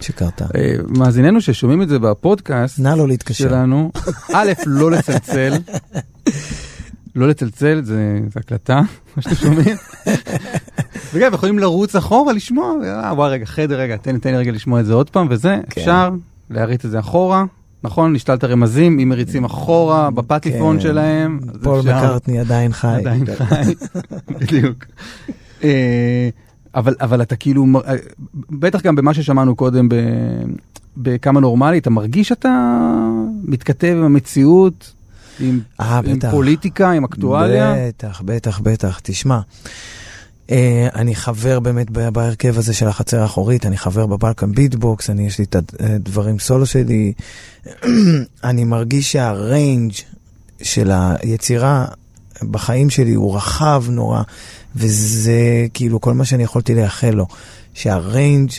שקרתה. 0.00 0.44
אה, 0.44 0.74
מאזיננו 0.88 1.40
ששומעים 1.40 1.82
את 1.82 1.88
זה 1.88 1.98
בפודקאסט 1.98 2.78
נא 2.78 2.88
לא 2.88 3.08
להתקשר. 3.08 3.48
שלנו, 3.48 3.90
א', 4.32 4.52
לא 4.66 4.90
לצלצל. 4.90 5.52
לא 7.14 7.28
לצלצל, 7.28 7.80
זה, 7.84 8.20
זה 8.32 8.40
הקלטה, 8.40 8.80
מה 9.16 9.22
שאתם 9.22 9.34
שומעים. 9.34 9.76
וגם 11.14 11.34
יכולים 11.34 11.58
לרוץ 11.58 11.96
אחורה 11.96 12.32
לשמוע, 12.32 12.74
אה, 12.84 13.12
וואי 13.14 13.30
רגע, 13.30 13.44
חדר 13.44 13.80
רגע, 13.80 13.96
תן, 13.96 14.18
תן 14.18 14.30
לי 14.30 14.36
רגע 14.36 14.52
לשמוע 14.52 14.80
את 14.80 14.86
זה 14.86 14.94
עוד 14.94 15.10
פעם, 15.10 15.26
וזה, 15.30 15.58
כן. 15.70 15.80
אפשר 15.80 16.10
להריץ 16.50 16.84
את 16.84 16.90
זה 16.90 16.98
אחורה, 16.98 17.44
נכון? 17.84 18.12
נשתלת 18.12 18.44
רמזים, 18.44 18.98
אם 18.98 19.08
מריצים 19.08 19.44
אחורה 19.44 20.10
בפטיפון 20.10 20.76
כן. 20.76 20.82
שלהם. 20.82 21.40
פול 21.62 21.80
מקארטני 21.80 22.38
עדיין 22.38 22.72
חי. 22.72 22.96
עדיין 23.00 23.24
חי, 23.36 23.74
בדיוק. 24.40 24.84
אה, 25.64 26.28
אבל, 26.74 26.94
אבל 27.00 27.22
אתה 27.22 27.36
כאילו, 27.36 27.66
אה, 27.86 27.94
בטח 28.50 28.82
גם 28.82 28.96
במה 28.96 29.14
ששמענו 29.14 29.56
קודם 29.56 29.88
בכמה 30.96 31.40
נורמלי, 31.40 31.78
אתה 31.78 31.90
מרגיש 31.90 32.28
שאתה 32.28 32.78
מתכתב 33.42 33.94
עם 33.98 34.04
המציאות, 34.04 34.92
עם, 35.40 35.60
אה, 35.80 36.00
עם 36.04 36.18
בטח. 36.18 36.30
פוליטיקה, 36.30 36.90
עם 36.90 37.04
אקטואליה? 37.04 37.74
בטח, 37.88 38.22
בטח, 38.24 38.60
בטח. 38.60 39.00
תשמע, 39.02 39.40
אה, 40.50 40.88
אני 40.94 41.14
חבר 41.14 41.60
באמת 41.60 41.90
בהרכב 41.90 42.58
הזה 42.58 42.74
של 42.74 42.88
החצר 42.88 43.22
האחורית, 43.22 43.66
אני 43.66 43.76
חבר 43.76 44.06
בבלקן 44.06 44.52
ביטבוקס, 44.52 45.10
אני 45.10 45.26
יש 45.26 45.38
לי 45.38 45.44
את 45.44 45.56
הדברים 45.80 46.38
סולו 46.38 46.66
שלי. 46.66 47.12
אני 48.44 48.64
מרגיש 48.64 49.12
שה 49.12 49.42
range 49.42 49.92
של 50.62 50.90
היצירה 50.92 51.84
בחיים 52.42 52.90
שלי 52.90 53.14
הוא 53.14 53.36
רחב 53.36 53.84
נורא, 53.88 54.22
וזה 54.76 55.66
כאילו 55.74 56.00
כל 56.00 56.14
מה 56.14 56.24
שאני 56.24 56.42
יכולתי 56.42 56.74
לייחל 56.74 57.10
לו, 57.10 57.26
שה 57.74 58.02
range 58.02 58.50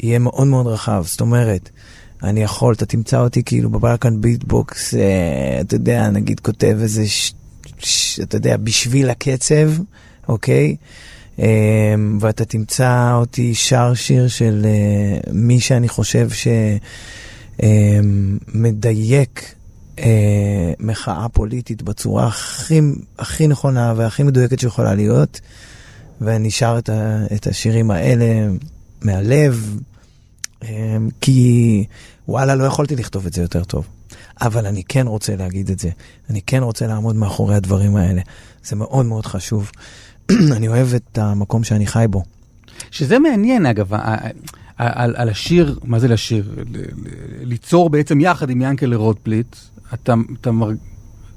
יהיה 0.00 0.18
מאוד 0.18 0.46
מאוד 0.46 0.66
רחב. 0.66 1.04
זאת 1.06 1.20
אומרת, 1.20 1.70
אני 2.24 2.42
יכול, 2.42 2.74
אתה 2.74 2.86
תמצא 2.86 3.20
אותי 3.20 3.42
כאילו 3.42 3.70
בבלקן 3.70 4.20
ביטבוקס, 4.20 4.94
אה, 4.94 5.60
אתה 5.60 5.74
יודע, 5.74 6.10
נגיד 6.10 6.40
כותב 6.40 6.76
איזה, 6.80 7.08
ש, 7.08 7.34
ש, 7.78 8.20
אתה 8.20 8.36
יודע, 8.36 8.56
בשביל 8.56 9.10
הקצב, 9.10 9.70
אוקיי? 10.28 10.76
אה, 11.38 11.94
ואתה 12.20 12.44
תמצא 12.44 13.12
אותי 13.14 13.54
שר 13.54 13.94
שיר 13.94 14.28
של 14.28 14.62
אה, 14.64 15.18
מי 15.32 15.60
שאני 15.60 15.88
חושב 15.88 16.28
שמדייק 18.52 19.54
אה, 19.98 20.72
מחאה 20.80 21.28
פוליטית 21.28 21.82
בצורה 21.82 22.26
הכי, 22.26 22.80
הכי 23.18 23.46
נכונה 23.46 23.94
והכי 23.96 24.22
מדויקת 24.22 24.58
שיכולה 24.58 24.94
להיות, 24.94 25.40
ואני 26.20 26.50
שר 26.50 26.74
את, 26.78 26.88
ה, 26.88 27.24
את 27.34 27.46
השירים 27.46 27.90
האלה 27.90 28.48
מהלב, 29.02 29.78
אה, 30.62 30.96
כי 31.20 31.84
וואלה, 32.28 32.54
לא 32.54 32.64
יכולתי 32.64 32.96
לכתוב 32.96 33.26
את 33.26 33.32
זה 33.32 33.42
יותר 33.42 33.64
טוב. 33.64 33.86
אבל 34.40 34.66
אני 34.66 34.84
כן 34.84 35.06
רוצה 35.06 35.36
להגיד 35.36 35.70
את 35.70 35.78
זה. 35.78 35.90
אני 36.30 36.42
כן 36.42 36.62
רוצה 36.62 36.86
לעמוד 36.86 37.16
מאחורי 37.16 37.54
הדברים 37.54 37.96
האלה. 37.96 38.22
זה 38.64 38.76
מאוד 38.76 39.06
מאוד 39.06 39.26
חשוב. 39.26 39.70
אני 40.56 40.68
אוהב 40.68 40.94
את 40.94 41.18
המקום 41.18 41.64
שאני 41.64 41.86
חי 41.86 42.06
בו. 42.10 42.22
שזה 42.90 43.18
מעניין 43.18 43.66
אגב, 43.66 43.92
על, 44.76 45.14
על 45.16 45.28
השיר, 45.28 45.78
מה 45.84 45.98
זה 45.98 46.08
לשיר? 46.08 46.64
ליצור 47.40 47.90
בעצם 47.90 48.20
יחד 48.20 48.50
עם 48.50 48.62
ינקלה 48.62 48.96
רוטבליט, 48.96 49.56
אתה, 49.94 50.14
אתה, 50.40 50.50
מר... 50.50 50.70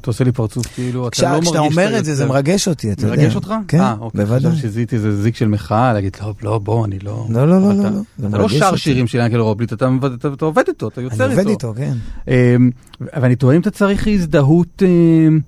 אתה 0.07 0.13
עושה 0.13 0.23
לי 0.23 0.31
פרצוף 0.31 0.65
כאילו, 0.67 0.99
אתה 0.99 1.05
לא 1.05 1.09
כשאתה 1.11 1.31
מרגיש 1.31 1.47
אומר 1.57 1.85
שאתה 1.87 1.99
את 1.99 2.05
זה, 2.05 2.15
זה 2.15 2.25
מרגש 2.25 2.67
אותי, 2.67 2.91
אתה 2.91 3.05
יודע. 3.05 3.15
מרגש 3.15 3.35
אותך? 3.35 3.53
כן, 3.67 3.79
אה, 3.79 3.95
אוקיי, 3.99 4.21
בוודאי. 4.25 4.51
חשבתי 4.51 4.67
שזיהיתי 4.67 4.95
איזה 4.95 5.21
זיק 5.21 5.35
של 5.35 5.47
מחאה, 5.47 5.93
להגיד, 5.93 6.17
לא, 6.21 6.33
לא, 6.43 6.57
בוא, 6.59 6.85
אני 6.85 6.99
לא... 6.99 7.25
לא, 7.29 7.47
לא, 7.47 7.61
לא, 7.61 7.65
אבל 7.67 7.75
לא, 7.75 7.81
אתה- 7.81 7.89
לא, 8.37 8.39
לא 8.39 8.49
שר. 8.49 8.75
שירים 8.75 9.07
של 9.07 9.17
ינקלה 9.19 9.41
רוטבליט, 9.41 9.73
אתה, 9.73 9.89
עובד 10.41 10.63
איתו, 10.67 10.87
אתה 10.87 11.01
יוצר 11.01 11.25
אני 11.25 11.31
איתו. 11.31 11.39
עובד 11.41 11.49
איתו, 11.49 11.73
כן. 11.77 11.93
אמ, 12.27 12.69
ואני 13.21 13.35
תוהה 13.35 13.55
אם 13.55 13.61
אתה 13.61 13.71
צריך 13.71 14.07
הזדהות, 14.07 14.83
אמ, 14.85 15.39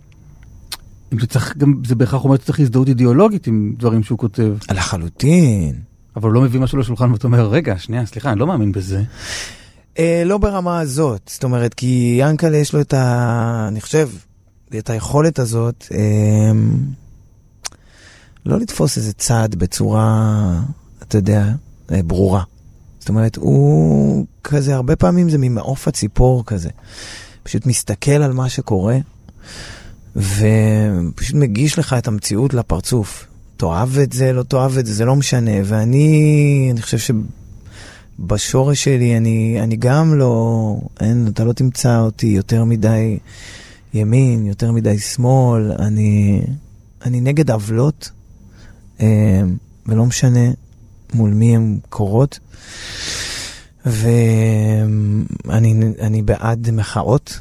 אם 1.14 1.18
אתה 1.18 1.26
צריך, 1.26 1.58
גם 1.58 1.82
זה 1.88 1.96
בהכרח 1.96 2.24
אומר 2.24 2.36
שאתה 2.36 2.46
צריך 2.46 2.60
הזדהות 2.60 2.88
אידיאולוגית 2.88 3.48
עם 3.48 3.74
דברים 3.78 4.04
שהוא 4.04 4.18
כותב, 4.18 4.54
לחלוטין. 4.72 5.76
אבל 6.16 6.24
הוא 6.30 6.34
לא 6.34 6.42
מביא 6.42 6.60
משהו 6.60 6.78
לשולחן 6.78 7.12
ואתה 7.12 7.28
אומר, 7.28 7.48
רגע, 7.50 7.78
שנייה, 7.78 8.06
סליחה, 8.06 8.32
אני 8.32 8.40
לא 8.40 8.48
מאמין 8.48 8.72
בזה. 8.72 9.04
אה, 10.00 10.24
לא 10.26 10.38
ברמה 10.38 10.80
הזאת, 10.80 11.22
זאת 11.34 11.44
אומרת, 11.44 11.74
כי 11.74 12.18
ינקלה 12.20 12.58
יש 12.58 12.74
לו 12.74 12.82
את 12.82 12.94
ה... 12.94 13.66
אני 13.68 13.82
חושב, 13.82 14.10
את 14.78 14.90
היכולת 14.90 15.40
הזאת, 15.40 15.86
אה, 15.92 16.52
לא 18.46 18.60
לתפוס 18.60 18.98
איזה 18.98 19.14
צעד 19.14 19.56
בצורה, 19.56 20.62
אתה 21.04 21.18
יודע, 21.18 21.46
אה, 21.92 22.04
ברורה. 22.04 22.44
זאת 23.00 23.10
אומרת, 23.10 23.36
הוא 23.36 24.26
כזה, 24.44 24.76
הרבה 24.76 24.96
פעמים 24.96 25.30
זה 25.30 25.38
ממעוף 25.38 25.88
הציפור 25.88 26.46
כזה. 26.46 26.70
פשוט 27.44 27.66
מסתכל 27.66 28.12
על 28.12 28.34
מה 28.34 28.50
שקורה, 28.50 28.98
ופשוט 30.16 31.36
מגיש 31.36 31.80
לך 31.80 31.94
את 31.94 32.08
המציאות 32.08 32.54
לפרצוף. 32.54 33.28
תאהב 33.58 33.98
את 33.98 34.14
זה, 34.14 34.34
לא 34.34 34.44
תאהב 34.44 34.78
את 34.78 34.86
זה, 34.86 34.94
זה 34.94 35.06
לא 35.06 35.16
משנה. 35.16 35.52
ואני, 35.66 36.70
אני 36.72 36.82
חושב 36.82 36.98
ש... 36.98 37.12
בשורש 38.20 38.84
שלי 38.84 39.18
אני, 39.18 39.58
אני 39.64 39.76
גם 39.76 40.18
לא, 40.18 40.76
אין, 41.00 41.28
אתה 41.34 41.44
לא 41.44 41.54
תמצא 41.54 42.00
אותי 42.00 42.28
יותר 42.28 42.64
מדי 42.64 43.18
ימין, 43.94 44.46
יותר 44.46 44.72
מדי 44.72 45.00
שמאל, 45.00 45.72
אני, 45.72 46.42
אני 47.06 47.22
נגד 47.22 47.52
עוולות, 47.52 48.12
אה, 49.02 49.42
ולא 49.86 50.06
משנה 50.06 50.50
מול 51.14 51.30
מי 51.30 51.56
הן 51.56 51.80
קורות, 51.90 52.40
ואני 53.86 55.76
אני 56.00 56.22
בעד 56.22 56.72
מחאות. 56.72 57.40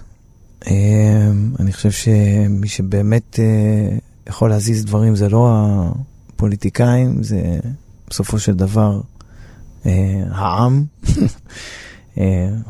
אה, 0.66 1.30
אני 1.60 1.72
חושב 1.72 1.90
שמי 1.90 2.68
שבאמת 2.68 3.38
אה, 3.38 3.96
יכול 4.28 4.50
להזיז 4.50 4.84
דברים 4.84 5.16
זה 5.16 5.28
לא 5.28 5.52
הפוליטיקאים, 6.34 7.22
זה 7.22 7.58
בסופו 8.10 8.38
של 8.38 8.54
דבר 8.54 9.00
העם, 10.30 10.84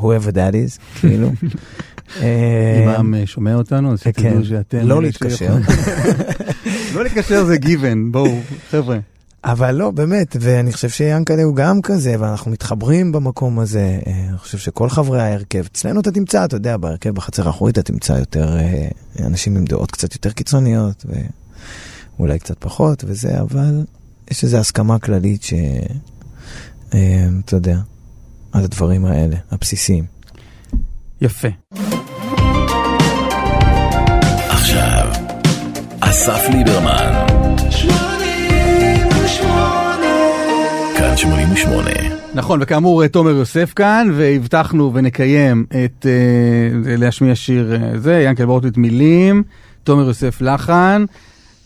whoever 0.01 0.31
that 0.33 0.53
is, 0.53 1.01
כאילו. 1.01 1.31
אה, 2.17 2.81
אם 2.83 2.89
העם 2.89 3.15
אה, 3.15 3.27
שומע 3.27 3.55
אותנו, 3.55 3.93
אז 3.93 4.03
כן, 4.03 4.13
שתדעו 4.13 4.45
שאתם... 4.45 4.89
לא 4.89 5.03
להתקשר. 5.03 5.57
לא 6.95 7.05
להתקשר 7.05 7.45
זה 7.45 7.57
given, 7.57 8.11
בואו, 8.11 8.41
חבר'ה. 8.71 8.99
אבל 9.45 9.75
לא, 9.75 9.91
באמת, 9.91 10.37
ואני 10.41 10.73
חושב 10.73 10.89
שיאנקלה 10.89 11.43
הוא 11.43 11.57
גם 11.57 11.83
כזה, 11.83 12.17
ואנחנו 12.19 12.51
מתחברים 12.51 13.13
במקום 13.13 13.59
הזה. 13.59 13.99
אה, 14.07 14.27
אני 14.29 14.39
חושב 14.39 14.59
שכל 14.59 14.89
חברי 14.89 15.23
ההרכב, 15.23 15.65
אצלנו 15.73 16.01
אתה 16.01 16.11
תמצא, 16.11 16.45
אתה 16.45 16.57
יודע, 16.57 16.77
בהרכב 16.77 17.11
בחצר 17.11 17.47
האחורית 17.47 17.79
אתה 17.79 17.93
תמצא 17.93 18.13
יותר 18.13 18.57
אה, 18.59 18.89
אנשים 19.27 19.57
עם 19.57 19.65
דעות 19.65 19.91
קצת 19.91 20.15
יותר 20.15 20.31
קיצוניות, 20.31 21.07
ואולי 22.19 22.39
קצת 22.39 22.57
פחות 22.59 23.05
וזה, 23.07 23.41
אבל 23.41 23.85
יש 24.31 24.45
איזו 24.45 24.57
הסכמה 24.57 24.99
כללית 24.99 25.43
ש... 25.43 25.55
אה, 26.95 27.27
אתה 27.45 27.57
יודע, 27.57 27.79
על 28.53 28.65
הדברים 28.65 29.05
האלה, 29.05 29.37
הבסיסיים. 29.51 30.05
יפה. 31.21 31.49
עכשיו, 34.79 35.09
אסף 36.01 36.49
ליברמן, 36.53 37.27
כאן 40.97 41.17
88. 41.17 41.91
נכון, 42.35 42.59
וכאמור, 42.63 43.03
אה, 43.03 43.09
תומר 43.09 43.31
יוסף 43.31 43.73
כאן, 43.77 44.09
והבטחנו 44.15 44.95
ונקיים 44.95 45.67
את, 45.69 46.07
אה, 46.07 46.97
להשמיע 46.97 47.35
שיר 47.35 47.75
אה, 47.75 47.99
זה, 47.99 48.23
ינקל 48.27 48.45
בורטוויט 48.45 48.77
מילים, 48.77 49.43
תומר 49.85 50.07
יוסף 50.07 50.41
לחן, 50.41 51.05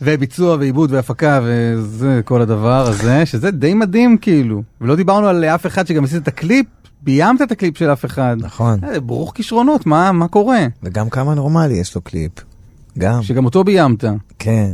וביצוע 0.02 0.56
ועיבוד 0.56 0.92
והפקה 0.92 1.40
וזה, 1.44 2.20
כל 2.24 2.42
הדבר 2.42 2.86
הזה, 2.88 3.26
שזה 3.26 3.50
די 3.50 3.74
מדהים 3.74 4.18
כאילו. 4.18 4.62
ולא 4.80 4.96
דיברנו 4.96 5.28
על 5.28 5.44
אף 5.44 5.66
אחד 5.66 5.86
שגם 5.86 6.04
עשית 6.04 6.22
את 6.22 6.28
הקליפ, 6.28 6.66
ביימת 7.02 7.42
את 7.42 7.52
הקליפ 7.52 7.78
של 7.78 7.92
אף 7.92 8.04
אחד. 8.04 8.36
נכון. 8.40 8.80
ברוך 9.02 9.32
כישרונות, 9.34 9.86
מה, 9.86 10.12
מה 10.12 10.28
קורה? 10.28 10.66
וגם 10.82 11.10
כמה 11.10 11.34
נורמלי 11.34 11.74
יש 11.74 11.94
לו 11.94 12.00
קליפ. 12.00 12.51
גם, 12.98 13.22
שגם 13.22 13.44
אותו 13.44 13.64
ביימת. 13.64 14.04
כן. 14.38 14.70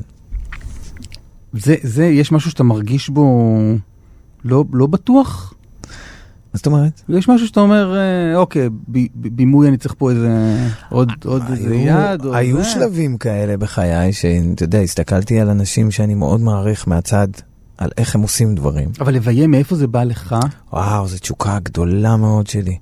זה, 1.53 1.75
זה, 1.83 2.07
יש 2.07 2.33
משהו 2.33 2.51
שאתה 2.51 2.63
מרגיש 2.63 3.09
בו 3.09 3.57
לא, 4.45 4.65
לא 4.73 4.87
בטוח? 4.87 5.55
מה 5.85 6.57
זאת 6.59 6.67
אומרת? 6.67 7.03
יש 7.09 7.29
משהו 7.29 7.47
שאתה 7.47 7.61
אומר, 7.61 7.97
אה, 7.97 8.37
אוקיי, 8.37 8.69
ב- 8.69 8.75
ב- 8.93 9.07
בימוי 9.37 9.69
אני 9.69 9.77
צריך 9.77 9.95
פה 9.99 10.11
איזה, 10.11 10.29
עוד, 10.91 11.13
עוד 11.25 11.43
איזה 11.51 11.71
היו- 11.71 11.87
יד, 11.87 12.25
או 12.25 12.35
היו 12.35 12.57
זה. 12.57 12.65
שלבים 12.65 13.19
כאלה 13.19 13.57
בחיי, 13.57 14.13
שאתה 14.13 14.65
יודע, 14.65 14.79
הסתכלתי 14.81 15.41
על 15.41 15.49
אנשים 15.51 15.91
שאני 15.91 16.15
מאוד 16.15 16.41
מעריך 16.41 16.89
מהצד, 16.89 17.29
על 17.79 17.91
איך 17.99 18.15
הם 18.15 18.21
עושים 18.23 18.55
דברים. 18.55 18.89
אבל 19.01 19.15
לביים, 19.15 19.51
מאיפה 19.51 19.77
זה 19.77 19.87
בא 19.87 20.05
לך? 20.05 20.37
וואו, 20.73 21.09
זו 21.09 21.19
תשוקה 21.19 21.59
גדולה 21.63 22.17
מאוד 22.17 22.47
שלי. 22.47 22.79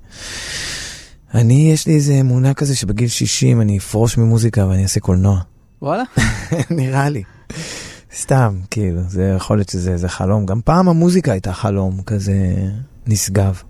אני, 1.33 1.71
יש 1.73 1.87
לי 1.87 1.95
איזה 1.95 2.13
אמונה 2.13 2.53
כזה 2.53 2.75
שבגיל 2.75 3.07
60 3.07 3.61
אני 3.61 3.77
אפרוש 3.77 4.17
ממוזיקה 4.17 4.67
ואני 4.67 4.83
אעשה 4.83 4.99
קולנוע. 4.99 5.39
וואלה? 5.81 6.03
נראה 6.69 7.09
לי. 7.09 7.23
סתם, 8.15 8.59
כאילו, 8.71 9.01
זה 9.07 9.33
יכול 9.37 9.57
להיות 9.57 9.69
שזה 9.69 9.91
איזה 9.91 10.09
חלום. 10.09 10.45
גם 10.45 10.61
פעם 10.65 10.89
המוזיקה 10.89 11.31
הייתה 11.31 11.53
חלום 11.53 12.01
כזה 12.01 12.55
נשגב, 13.07 13.61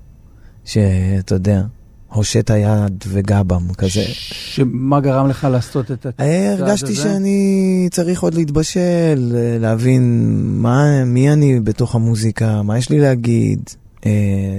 שאתה 0.66 1.36
יודע, 1.36 1.62
הושט 2.08 2.52
היד 2.52 3.04
וגע 3.08 3.44
בם, 3.44 3.74
כזה. 3.74 4.04
שמה 4.08 5.00
גרם 5.00 5.28
לך 5.28 5.48
לעשות 5.52 5.92
את 5.92 6.06
הצעד 6.06 6.28
אה, 6.28 6.54
הזה? 6.54 6.64
הרגשתי 6.64 6.96
שאני 6.96 7.88
צריך 7.92 8.24
עוד 8.24 8.34
להתבשל, 8.34 9.36
אה, 9.36 9.58
להבין 9.60 10.34
מה, 10.62 11.06
מי 11.06 11.32
אני 11.32 11.60
בתוך 11.60 11.96
המוזיקה, 11.96 12.62
מה 12.62 12.78
יש 12.78 12.90
לי 12.90 13.00
להגיד, 13.00 13.60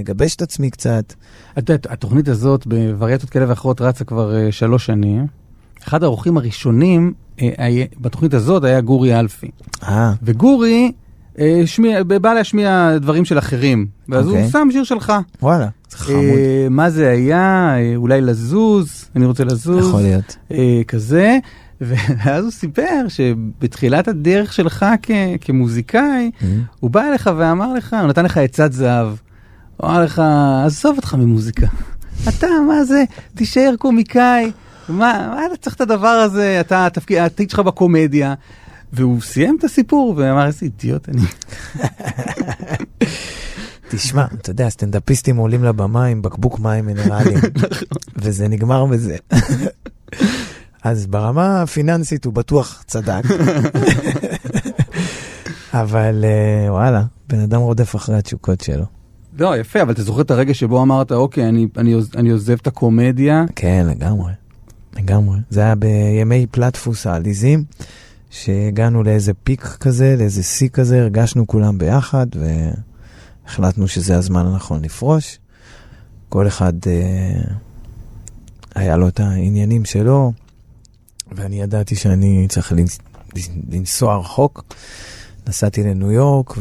לגבש 0.00 0.36
את 0.36 0.42
עצמי 0.42 0.70
קצת. 0.70 1.12
את 1.58 1.68
יודעת, 1.68 1.86
התוכנית 1.90 2.28
הזאת 2.28 2.66
בווריאציות 2.66 3.30
כאלה 3.30 3.44
ואחרות 3.48 3.80
רצה 3.80 4.04
כבר 4.04 4.36
אה, 4.36 4.52
שלוש 4.52 4.86
שנים. 4.86 5.26
אחד 5.88 6.02
האורחים 6.02 6.36
הראשונים 6.36 7.12
אה, 7.42 7.48
בתוכנית 8.00 8.34
הזאת 8.34 8.64
היה 8.64 8.80
גורי 8.80 9.18
אלפי. 9.20 9.50
אה, 9.82 10.12
וגורי 10.22 10.92
אה, 11.38 11.62
שמיע, 11.66 12.02
בא 12.02 12.34
להשמיע 12.34 12.98
דברים 13.00 13.24
של 13.24 13.38
אחרים, 13.38 13.86
ואז 14.08 14.26
הוא 14.26 14.34
אוקיי. 14.36 14.50
שם 14.50 14.68
שיר 14.72 14.84
שלך. 14.84 15.12
וואלה, 15.42 15.68
זה 15.90 15.96
חמוד. 15.98 16.16
אה, 16.24 16.66
מה 16.70 16.90
זה 16.90 17.10
היה? 17.10 17.40
אה, 17.76 17.96
אולי 17.96 18.20
לזוז, 18.20 19.04
אני 19.16 19.26
רוצה 19.26 19.44
לזוז. 19.44 19.88
יכול 19.88 20.02
להיות. 20.02 20.36
אה, 20.52 20.80
כזה. 20.88 21.38
ואז 21.80 22.44
הוא 22.44 22.50
סיפר 22.52 23.08
שבתחילת 23.08 24.08
הדרך 24.08 24.52
שלך 24.52 24.86
כ- 25.02 25.10
כמוזיקאי, 25.40 26.30
Mm-hmm. 26.40 26.44
הוא 26.80 26.90
בא 26.90 27.02
אליך 27.08 27.30
ואמר 27.36 27.72
לך, 27.74 27.96
הוא 28.00 28.08
נתן 28.08 28.24
לך 28.24 28.36
עצת 28.36 28.72
זהב. 28.72 29.08
אמר 29.84 30.04
לך, 30.04 30.22
עזוב 30.66 30.96
אותך 30.96 31.14
ממוזיקה. 31.14 31.66
אתה, 32.28 32.46
מה 32.68 32.84
זה, 32.84 33.04
תישאר 33.34 33.74
קומיקאי. 33.78 34.52
מה, 34.88 35.28
מה 35.34 35.46
אתה 35.46 35.56
צריך 35.56 35.76
את 35.76 35.80
הדבר 35.80 36.08
הזה, 36.08 36.60
אתה, 36.60 36.86
התפקיד, 36.86 37.18
העתיד 37.18 37.50
שלך 37.50 37.60
בקומדיה. 37.60 38.34
והוא 38.92 39.20
סיים 39.20 39.56
את 39.58 39.64
הסיפור 39.64 40.14
ואמר, 40.16 40.46
איזה 40.46 40.66
אידיוט 40.66 41.08
אני. 41.08 41.22
תשמע, 43.90 44.24
אתה 44.40 44.50
יודע, 44.50 44.68
סטנדאפיסטים 44.68 45.36
עולים 45.36 45.64
לבמה 45.64 46.04
עם 46.04 46.22
בקבוק 46.22 46.58
מים 46.58 46.86
מינרליים, 46.86 47.38
וזה 48.22 48.48
נגמר 48.48 48.86
בזה. 48.86 49.16
אז 50.82 51.06
ברמה 51.06 51.62
הפיננסית 51.62 52.24
הוא 52.24 52.32
בטוח 52.34 52.82
צדק. 52.86 53.22
אבל 55.72 56.24
אה, 56.24 56.72
וואלה, 56.72 57.02
בן 57.28 57.40
אדם 57.40 57.60
רודף 57.60 57.96
אחרי 57.96 58.16
התשוקות 58.16 58.60
שלו. 58.60 58.97
לא, 59.38 59.56
יפה, 59.56 59.82
אבל 59.82 59.92
אתה 59.92 60.02
זוכר 60.02 60.20
את 60.20 60.30
הרגע 60.30 60.54
שבו 60.54 60.82
אמרת, 60.82 61.12
אוקיי, 61.12 61.48
אני, 61.48 61.66
אני, 61.76 61.94
אני 62.16 62.30
עוזב 62.30 62.56
את 62.62 62.66
הקומדיה. 62.66 63.44
כן, 63.56 63.86
לגמרי. 63.90 64.32
לגמרי. 64.96 65.38
זה 65.50 65.60
היה 65.60 65.74
בימי 65.74 66.46
פלטפוס 66.50 67.06
העליזים, 67.06 67.64
שהגענו 68.30 69.02
לאיזה 69.02 69.34
פיק 69.34 69.62
כזה, 69.62 70.16
לאיזה 70.18 70.42
שיא 70.42 70.68
כזה, 70.68 71.00
הרגשנו 71.00 71.46
כולם 71.46 71.78
ביחד, 71.78 72.26
והחלטנו 73.46 73.88
שזה 73.88 74.16
הזמן 74.16 74.46
הנכון 74.46 74.84
לפרוש. 74.84 75.38
כל 76.28 76.46
אחד 76.46 76.72
אה, 76.86 77.54
היה 78.74 78.96
לו 78.96 79.08
את 79.08 79.20
העניינים 79.20 79.84
שלו, 79.84 80.32
ואני 81.32 81.62
ידעתי 81.62 81.96
שאני 81.96 82.46
צריך 82.48 82.72
לנס, 82.72 82.98
לנסוע 83.70 84.16
רחוק. 84.16 84.74
נסעתי 85.48 85.82
לניו 85.82 86.12
יורק 86.12 86.54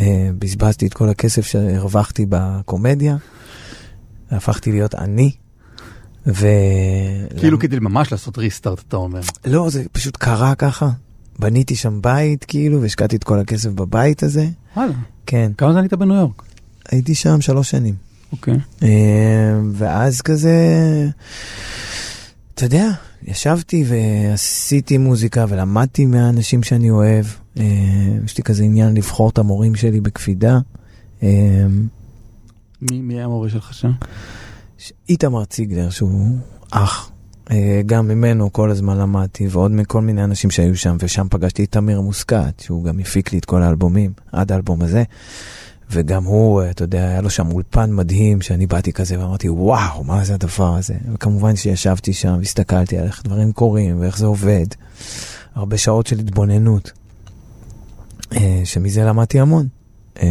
ובזבזתי 0.00 0.86
את 0.86 0.94
כל 0.94 1.08
הכסף 1.08 1.46
שהרווחתי 1.46 2.26
בקומדיה, 2.28 3.16
והפכתי 4.32 4.72
להיות 4.72 4.94
עני. 4.94 5.32
ו... 6.26 6.46
כאילו 7.38 7.58
כדי 7.58 7.78
ממש 7.78 8.12
לעשות 8.12 8.38
ריסטארט, 8.38 8.82
אתה 8.88 8.96
אומר. 8.96 9.20
לא, 9.44 9.70
זה 9.70 9.84
פשוט 9.92 10.16
קרה 10.16 10.54
ככה. 10.54 10.90
בניתי 11.38 11.76
שם 11.76 11.98
בית, 12.02 12.44
כאילו, 12.44 12.82
והשקעתי 12.82 13.16
את 13.16 13.24
כל 13.24 13.38
הכסף 13.38 13.70
בבית 13.70 14.22
הזה. 14.22 14.48
וואלה. 14.76 14.92
כן, 15.26 15.52
כמה 15.58 15.72
זמן 15.72 15.82
היית 15.82 15.94
בניו 15.94 16.16
יורק? 16.16 16.42
הייתי 16.88 17.14
שם 17.14 17.40
שלוש 17.40 17.70
שנים. 17.70 17.94
אוקיי. 18.32 18.54
אה, 18.82 19.60
ואז 19.72 20.20
כזה, 20.20 20.56
אתה 22.54 22.64
יודע, 22.64 22.88
ישבתי 23.24 23.84
ועשיתי 23.88 24.98
מוזיקה 24.98 25.44
ולמדתי 25.48 26.06
מהאנשים 26.06 26.62
שאני 26.62 26.90
אוהב. 26.90 27.24
אה, 27.58 27.64
יש 28.24 28.38
לי 28.38 28.44
כזה 28.44 28.64
עניין 28.64 28.94
לבחור 28.94 29.30
את 29.30 29.38
המורים 29.38 29.74
שלי 29.74 30.00
בקפידה. 30.00 30.58
אה, 31.22 31.66
מי, 32.82 33.00
מי 33.00 33.14
היה 33.14 33.24
המורה 33.24 33.48
שלך 33.48 33.74
שם? 33.74 33.90
איתמר 35.08 35.44
ציגלר, 35.44 35.90
שהוא 35.90 36.38
אח, 36.70 37.10
אה, 37.50 37.80
גם 37.86 38.08
ממנו 38.08 38.52
כל 38.52 38.70
הזמן 38.70 38.98
למדתי, 38.98 39.48
ועוד 39.50 39.70
מכל 39.70 40.00
מיני 40.00 40.24
אנשים 40.24 40.50
שהיו 40.50 40.76
שם, 40.76 40.96
ושם 41.00 41.26
פגשתי 41.30 41.64
את 41.64 41.72
תמיר 41.72 42.00
מוסקת, 42.00 42.60
שהוא 42.60 42.84
גם 42.84 42.98
הפיק 42.98 43.32
לי 43.32 43.38
את 43.38 43.44
כל 43.44 43.62
האלבומים, 43.62 44.12
עד 44.32 44.52
האלבום 44.52 44.82
הזה. 44.82 45.02
וגם 45.90 46.24
הוא, 46.24 46.62
אתה 46.70 46.84
יודע, 46.84 47.08
היה 47.08 47.20
לו 47.20 47.30
שם 47.30 47.52
אולפן 47.52 47.92
מדהים, 47.92 48.40
שאני 48.40 48.66
באתי 48.66 48.92
כזה 48.92 49.20
ואמרתי, 49.20 49.48
וואו, 49.48 50.04
מה 50.04 50.24
זה 50.24 50.34
הדבר 50.34 50.76
הזה? 50.76 50.94
וכמובן 51.14 51.56
שישבתי 51.56 52.12
שם 52.12 52.34
והסתכלתי 52.38 52.98
על 52.98 53.06
איך 53.06 53.22
דברים 53.24 53.52
קורים 53.52 54.00
ואיך 54.00 54.18
זה 54.18 54.26
עובד. 54.26 54.66
הרבה 55.54 55.78
שעות 55.78 56.06
של 56.06 56.18
התבוננות, 56.18 56.92
שמזה 58.64 59.04
למדתי 59.04 59.40
המון. 59.40 59.66
אה, 60.22 60.28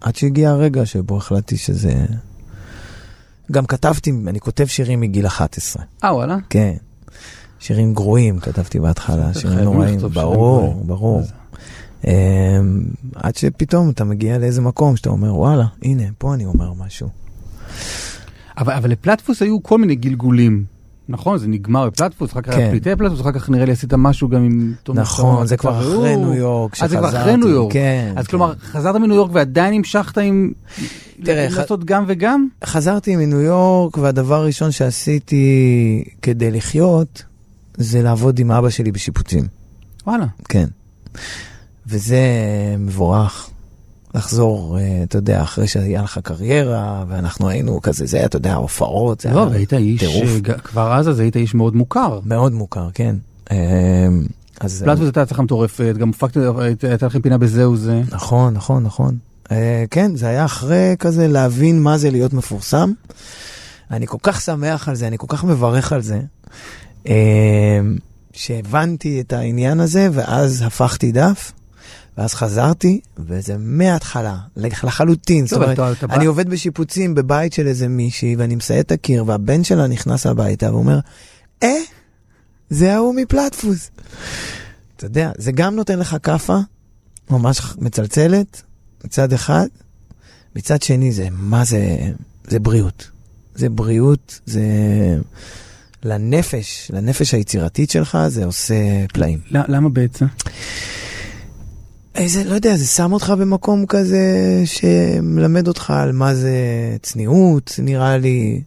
עד 0.00 0.16
שהגיע 0.16 0.50
הרגע 0.50 0.86
שבו 0.86 1.16
החלטתי 1.16 1.56
שזה... 1.56 2.06
גם 3.52 3.66
כתבתי, 3.66 4.12
אני 4.26 4.40
כותב 4.40 4.66
שירים 4.66 5.00
מגיל 5.00 5.26
11, 5.26 5.84
אה, 6.04 6.14
וואלה? 6.14 6.36
כן. 6.50 6.74
שירים 7.58 7.94
גרועים 7.94 8.38
כתבתי 8.38 8.80
בהתחלה, 8.80 9.34
שירים 9.34 9.58
נוראים, 9.58 9.94
לכתוב 9.94 10.12
שירים 10.12 10.28
ברור. 10.30 10.82
ברור. 10.86 11.22
אמ, 12.06 12.12
עד 13.14 13.36
שפתאום 13.36 13.90
אתה 13.90 14.04
מגיע 14.04 14.38
לאיזה 14.38 14.60
מקום 14.60 14.96
שאתה 14.96 15.10
אומר, 15.10 15.34
וואלה, 15.36 15.64
הנה, 15.82 16.02
פה 16.18 16.34
אני 16.34 16.44
אומר 16.44 16.72
משהו. 16.72 17.08
אבל, 18.58 18.72
אבל 18.72 18.90
לפלטפוס 18.90 19.42
היו 19.42 19.62
כל 19.62 19.78
מיני 19.78 19.94
גלגולים. 19.94 20.64
נכון, 21.08 21.38
זה 21.38 21.48
נגמר 21.48 21.86
בפלטפוס, 21.86 22.32
אחר 22.32 22.40
כך 22.40 22.54
כן. 22.54 22.70
פליטי 22.70 22.96
פלטפוס, 22.98 23.20
אחר 23.20 23.32
כך 23.32 23.50
נראה 23.50 23.64
לי 23.64 23.72
עשית 23.72 23.94
משהו 23.94 24.28
גם 24.28 24.44
עם 24.44 24.74
תומר 24.82 25.00
נכון, 25.02 25.46
זה 25.46 25.56
כבר 25.56 25.80
אחרי. 25.80 26.16
ניו 26.16 26.34
יורק, 26.34 26.82
אה, 26.82 26.88
זה 26.88 26.96
כבר 26.96 27.08
אחרי 27.08 27.18
שחזרתי, 27.20 27.36
ניו 27.36 27.48
יורק. 27.48 27.72
כן, 27.72 28.12
אז 28.16 28.24
כן. 28.26 28.30
כלומר, 28.30 28.52
חזרת 28.62 28.96
מניו 28.96 29.16
יורק 29.16 29.30
ועדיין 29.34 29.74
המשכת 29.74 30.18
עם... 30.18 30.52
תראה, 31.24 31.50
ח- 31.50 31.56
לעשות 31.58 31.84
גם 31.84 32.04
וגם? 32.08 32.48
חזרתי 32.64 33.16
מניו 33.16 33.40
יורק, 33.40 33.98
והדבר 33.98 34.34
הראשון 34.34 34.70
שעשיתי 34.70 35.44
כדי 36.22 36.50
לחיות, 36.50 37.22
זה 37.76 38.02
לעבוד 38.02 38.38
עם 38.38 38.50
אבא 38.50 38.70
שלי 38.70 38.92
בשיפוצים. 38.92 39.46
וואלה. 40.06 40.26
כן. 40.48 40.66
וזה 41.86 42.18
מבורך. 42.78 43.50
לחזור, 44.14 44.78
אה, 44.78 45.00
אתה 45.02 45.18
יודע, 45.18 45.42
אחרי 45.42 45.66
שהיה 45.68 46.02
לך 46.02 46.18
קריירה, 46.22 47.04
ואנחנו 47.08 47.48
היינו 47.48 47.82
כזה, 47.82 48.06
זה, 48.06 48.24
אתה 48.24 48.36
יודע, 48.36 48.54
הופעות, 48.54 49.20
זה 49.20 49.30
לא, 49.30 49.40
היה 49.40 49.48
והיית 49.50 49.72
איש. 49.72 50.02
אה, 50.02 50.38
ג- 50.42 50.52
כבר 50.60 50.94
אז 50.94 51.08
אז 51.08 51.18
היית 51.20 51.36
איש 51.36 51.54
מאוד 51.54 51.76
מוכר. 51.76 52.20
מאוד 52.24 52.52
מוכר, 52.52 52.88
כן. 52.94 53.16
אה, 53.52 53.56
אז... 54.60 54.82
פלטפוס 54.84 55.04
הייתה 55.06 55.22
הצלחה 55.22 55.42
מטורפת, 55.42 55.94
גם 55.98 56.10
היית- 56.58 56.84
הייתה 56.84 57.06
לכם 57.06 57.22
פינה 57.22 57.38
בזהו 57.38 57.76
זה. 57.76 58.00
נכון, 58.10 58.54
נכון, 58.54 58.82
נכון. 58.82 59.16
כן, 59.90 60.16
זה 60.16 60.28
היה 60.28 60.44
אחרי 60.44 60.94
כזה 60.98 61.28
להבין 61.28 61.82
מה 61.82 61.98
זה 61.98 62.10
להיות 62.10 62.32
מפורסם. 62.32 62.92
אני 63.90 64.06
כל 64.06 64.16
כך 64.22 64.40
שמח 64.40 64.88
על 64.88 64.94
זה, 64.94 65.06
אני 65.06 65.18
כל 65.18 65.26
כך 65.28 65.44
מברך 65.44 65.92
על 65.92 66.00
זה, 66.02 66.20
שהבנתי 68.32 69.20
את 69.20 69.32
העניין 69.32 69.80
הזה, 69.80 70.08
ואז 70.12 70.62
הפכתי 70.66 71.12
דף, 71.12 71.52
ואז 72.18 72.34
חזרתי, 72.34 73.00
וזה 73.18 73.56
מההתחלה, 73.58 74.36
לח- 74.56 74.84
לחלוטין. 74.84 75.46
זאת 75.46 75.52
אומרת, 75.62 75.78
אני 76.16 76.24
עובד 76.26 76.48
בשיפוצים 76.48 77.14
בבית 77.14 77.52
של 77.52 77.66
איזה 77.66 77.88
מישהי, 77.88 78.36
ואני 78.36 78.54
מסייד 78.56 78.80
את 78.80 78.92
הקיר, 78.92 79.24
והבן 79.26 79.64
שלה 79.64 79.86
נכנס 79.86 80.26
הביתה 80.26 80.72
ואומר, 80.74 80.98
אה, 81.62 81.68
זה 82.70 82.94
ההוא 82.94 83.14
מפלטפוס. 83.14 83.90
אתה 84.96 85.06
יודע, 85.06 85.30
זה 85.38 85.52
גם 85.52 85.76
נותן 85.76 85.98
לך 85.98 86.16
כאפה, 86.22 86.58
ממש 87.30 87.60
מצלצלת, 87.78 88.62
מצד 89.04 89.32
אחד, 89.32 89.66
מצד 90.56 90.82
שני 90.82 91.12
זה, 91.12 91.28
מה 91.32 91.64
זה, 91.64 91.96
זה 92.48 92.58
בריאות. 92.58 93.10
זה 93.54 93.68
בריאות, 93.68 94.40
זה 94.46 94.62
לנפש, 96.02 96.90
לנפש 96.94 97.34
היצירתית 97.34 97.90
שלך, 97.90 98.18
זה 98.28 98.44
עושה 98.44 98.74
פלאים. 99.12 99.38
למה 99.68 99.88
בעצם? 99.88 100.26
איזה, 102.14 102.44
לא 102.44 102.54
יודע, 102.54 102.76
זה 102.76 102.86
שם 102.86 103.12
אותך 103.12 103.34
במקום 103.38 103.86
כזה 103.86 104.22
שמלמד 104.64 105.68
אותך 105.68 105.90
על 105.90 106.12
מה 106.12 106.34
זה 106.34 106.56
צניעות, 107.02 107.78
נראה 107.82 108.18
לי, 108.18 108.62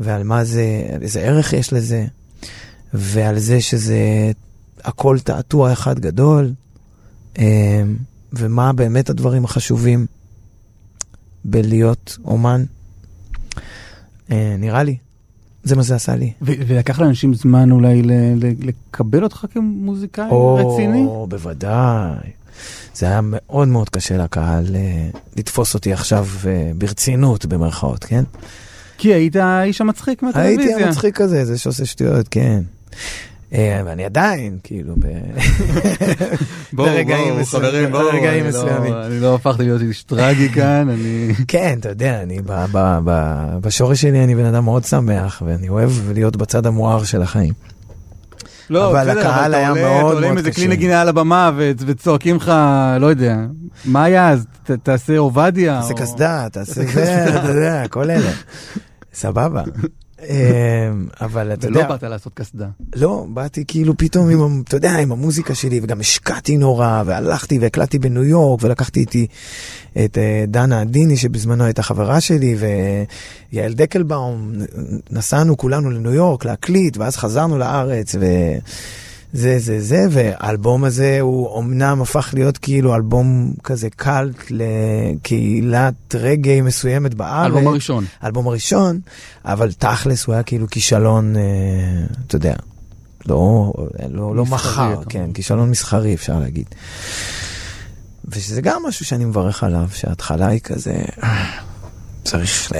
ועל 0.00 0.22
מה 0.22 0.44
זה, 0.44 0.64
איזה 1.02 1.20
ערך 1.20 1.52
יש 1.52 1.72
לזה, 1.72 2.06
ועל 2.94 3.38
זה 3.38 3.60
שזה 3.60 4.30
הכל 4.84 5.18
תעתוע 5.18 5.72
אחד 5.72 5.98
גדול, 5.98 6.52
אמ, 7.38 7.44
ומה 8.32 8.72
באמת 8.72 9.10
הדברים 9.10 9.44
החשובים 9.44 10.06
בלהיות 11.44 12.18
אומן. 12.24 12.64
אה, 14.30 14.56
נראה 14.58 14.82
לי, 14.82 14.96
זה 15.64 15.76
מה 15.76 15.82
זה 15.82 15.94
עשה 15.94 16.16
לי. 16.16 16.32
ו- 16.42 16.52
ולקח 16.66 17.00
לאנשים 17.00 17.34
זמן 17.34 17.70
אולי 17.70 18.02
לקבל 18.60 19.24
אותך 19.24 19.46
כמוזיקאי 19.52 20.30
רציני? 20.58 21.04
או, 21.04 21.26
בוודאי. 21.26 22.30
זה 22.94 23.06
היה 23.06 23.20
מאוד 23.22 23.68
מאוד 23.68 23.88
קשה 23.90 24.16
לקהל 24.16 24.76
אה, 24.76 24.80
לתפוס 25.36 25.74
אותי 25.74 25.92
עכשיו 25.92 26.26
אה, 26.46 26.70
ברצינות, 26.78 27.46
במרכאות, 27.46 28.04
כן? 28.04 28.24
כי 28.98 29.14
היית 29.14 29.36
האיש 29.36 29.80
המצחיק 29.80 30.22
מהטלוויזיה. 30.22 30.64
הייתי 30.66 30.84
המצחיק 30.84 31.20
הזה, 31.20 31.44
זה 31.44 31.58
שעושה 31.58 31.86
שטויות, 31.86 32.28
כן. 32.30 32.62
אה, 33.54 33.82
ואני 33.84 34.04
עדיין, 34.04 34.58
כאילו, 34.62 34.94
ב... 34.98 35.06
בואו, 36.72 36.88
ברגעים 36.88 37.28
בואו, 37.28 37.40
מסוימים, 37.40 37.70
חברים, 37.70 37.90
בואו, 37.90 38.04
ברגעים 38.04 38.44
אני 38.44 38.52
לא- 38.52 38.58
מסוימים. 38.64 38.92
אני 38.94 39.20
לא 39.20 39.34
הפכתי 39.34 39.62
להיות 39.62 39.82
איש 39.82 40.02
טרגי 40.02 40.48
כאן, 40.48 40.88
אני... 40.88 41.28
כן, 41.48 41.76
אתה 41.80 41.88
יודע, 41.88 42.22
אני 42.22 42.38
ב- 42.46 42.64
ב- 42.72 42.98
ב- 43.04 43.58
בשורש 43.60 44.00
שלי 44.00 44.24
אני 44.24 44.34
בן 44.34 44.44
אדם 44.44 44.64
מאוד 44.64 44.84
שמח, 44.84 45.42
ואני 45.46 45.68
אוהב 45.68 45.90
להיות 46.14 46.36
בצד 46.36 46.66
המואר 46.66 47.04
של 47.04 47.22
החיים. 47.22 47.52
לא, 48.70 48.90
אבל 48.90 49.00
בסדר, 49.10 49.20
הקהל 49.20 49.50
אתה 49.50 49.58
היה 49.58 49.68
עולה- 49.68 49.80
מאוד 49.82 49.96
אתה 49.98 50.14
עולה 50.14 50.26
עם 50.26 50.34
מאוד 50.34 50.38
איזה 50.46 50.52
כלי 50.52 50.64
קשה. 50.66 50.72
נגינה 50.72 51.00
על 51.00 51.08
הבמה 51.08 51.50
וצועקים 51.56 52.36
לך, 52.36 52.52
לא 53.00 53.06
יודע, 53.06 53.36
מה 53.84 54.04
היה 54.04 54.30
אז? 54.30 54.46
ת- 54.64 54.70
תעשה 54.70 55.18
עובדיה? 55.18 55.80
תעשה 55.80 55.92
או- 55.94 55.98
קסדה, 55.98 56.46
תעשה 56.52 56.82
זה, 56.94 57.24
אתה 57.40 57.48
יודע, 57.48 57.88
כל 57.88 58.10
אלה. 58.10 58.30
סבבה. 59.14 59.62
אמ, 60.28 60.36
אבל 61.20 61.52
אתה 61.52 61.66
ולא 61.66 61.78
יודע, 61.78 61.88
באת 61.88 62.02
לעשות 62.02 62.32
קסדה. 62.34 62.66
לא, 62.96 63.26
באתי 63.28 63.64
כאילו 63.68 63.96
פתאום 63.96 64.28
עם, 64.30 64.62
אתה 64.68 64.76
יודע, 64.76 64.92
עם 64.98 65.12
המוזיקה 65.12 65.54
שלי, 65.54 65.80
וגם 65.82 66.00
השקעתי 66.00 66.56
נורא, 66.56 67.02
והלכתי 67.06 67.58
והקלטתי 67.58 67.98
בניו 67.98 68.24
יורק, 68.24 68.60
ולקחתי 68.62 69.00
איתי 69.00 69.26
את 70.04 70.18
אה, 70.18 70.44
דנה 70.48 70.80
עדיני, 70.80 71.16
שבזמנו 71.16 71.64
הייתה 71.64 71.82
חברה 71.82 72.20
שלי, 72.20 72.56
ויעל 73.52 73.72
דקלבאום, 73.72 74.52
נסענו 75.10 75.56
כולנו 75.56 75.90
לניו 75.90 76.12
יורק 76.12 76.44
להקליט, 76.44 76.96
ואז 76.96 77.16
חזרנו 77.16 77.58
לארץ, 77.58 78.14
ו... 78.20 78.26
זה, 79.34 79.58
זה, 79.58 79.80
זה, 79.80 80.06
והאלבום 80.10 80.84
הזה 80.84 81.18
הוא 81.20 81.60
אמנם 81.60 82.02
הפך 82.02 82.30
להיות 82.34 82.58
כאילו 82.58 82.94
אלבום 82.94 83.54
כזה 83.64 83.90
קאלט 83.90 84.50
לקהילת 84.50 86.14
רגעי 86.14 86.60
מסוימת 86.60 87.14
בארץ. 87.14 87.42
האלבום 87.42 87.66
הראשון. 87.66 88.04
האלבום 88.20 88.48
הראשון, 88.48 89.00
אבל 89.44 89.72
תכלס 89.72 90.26
הוא 90.26 90.32
היה 90.32 90.42
כאילו 90.42 90.66
כישלון, 90.70 91.36
אה, 91.36 91.42
אתה 92.26 92.36
יודע, 92.36 92.54
לא, 93.26 93.72
לא, 94.10 94.36
לא 94.36 94.46
מחר, 94.46 95.02
כן. 95.08 95.32
כישלון 95.32 95.70
מסחרי 95.70 96.14
אפשר 96.14 96.38
להגיד. 96.38 96.66
ושזה 98.28 98.60
גם 98.60 98.82
משהו 98.88 99.04
שאני 99.04 99.24
מברך 99.24 99.64
עליו, 99.64 99.88
שההתחלה 99.94 100.46
היא 100.46 100.60
כזה, 100.60 100.94
אה, 101.22 101.44
צריך, 102.24 102.72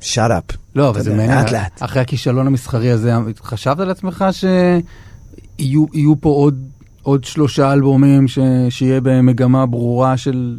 shut 0.00 0.16
up. 0.30 0.56
לא, 0.74 0.88
אבל 0.88 1.02
זה 1.02 1.10
מעניין. 1.10 1.30
לאט 1.38 1.52
לאט. 1.52 1.82
אחרי 1.82 2.02
הכישלון 2.02 2.46
המסחרי 2.46 2.90
הזה, 2.90 3.12
חשבת 3.42 3.80
על 3.80 3.90
עצמך 3.90 4.24
שיהיו 4.32 5.84
יהיו 5.94 6.20
פה 6.20 6.28
עוד, 6.28 6.58
עוד 7.02 7.24
שלושה 7.24 7.72
אלבומים 7.72 8.28
ש, 8.28 8.38
שיהיה 8.70 9.00
בהם 9.00 9.26
מגמה 9.26 9.66
ברורה 9.66 10.16
של, 10.16 10.58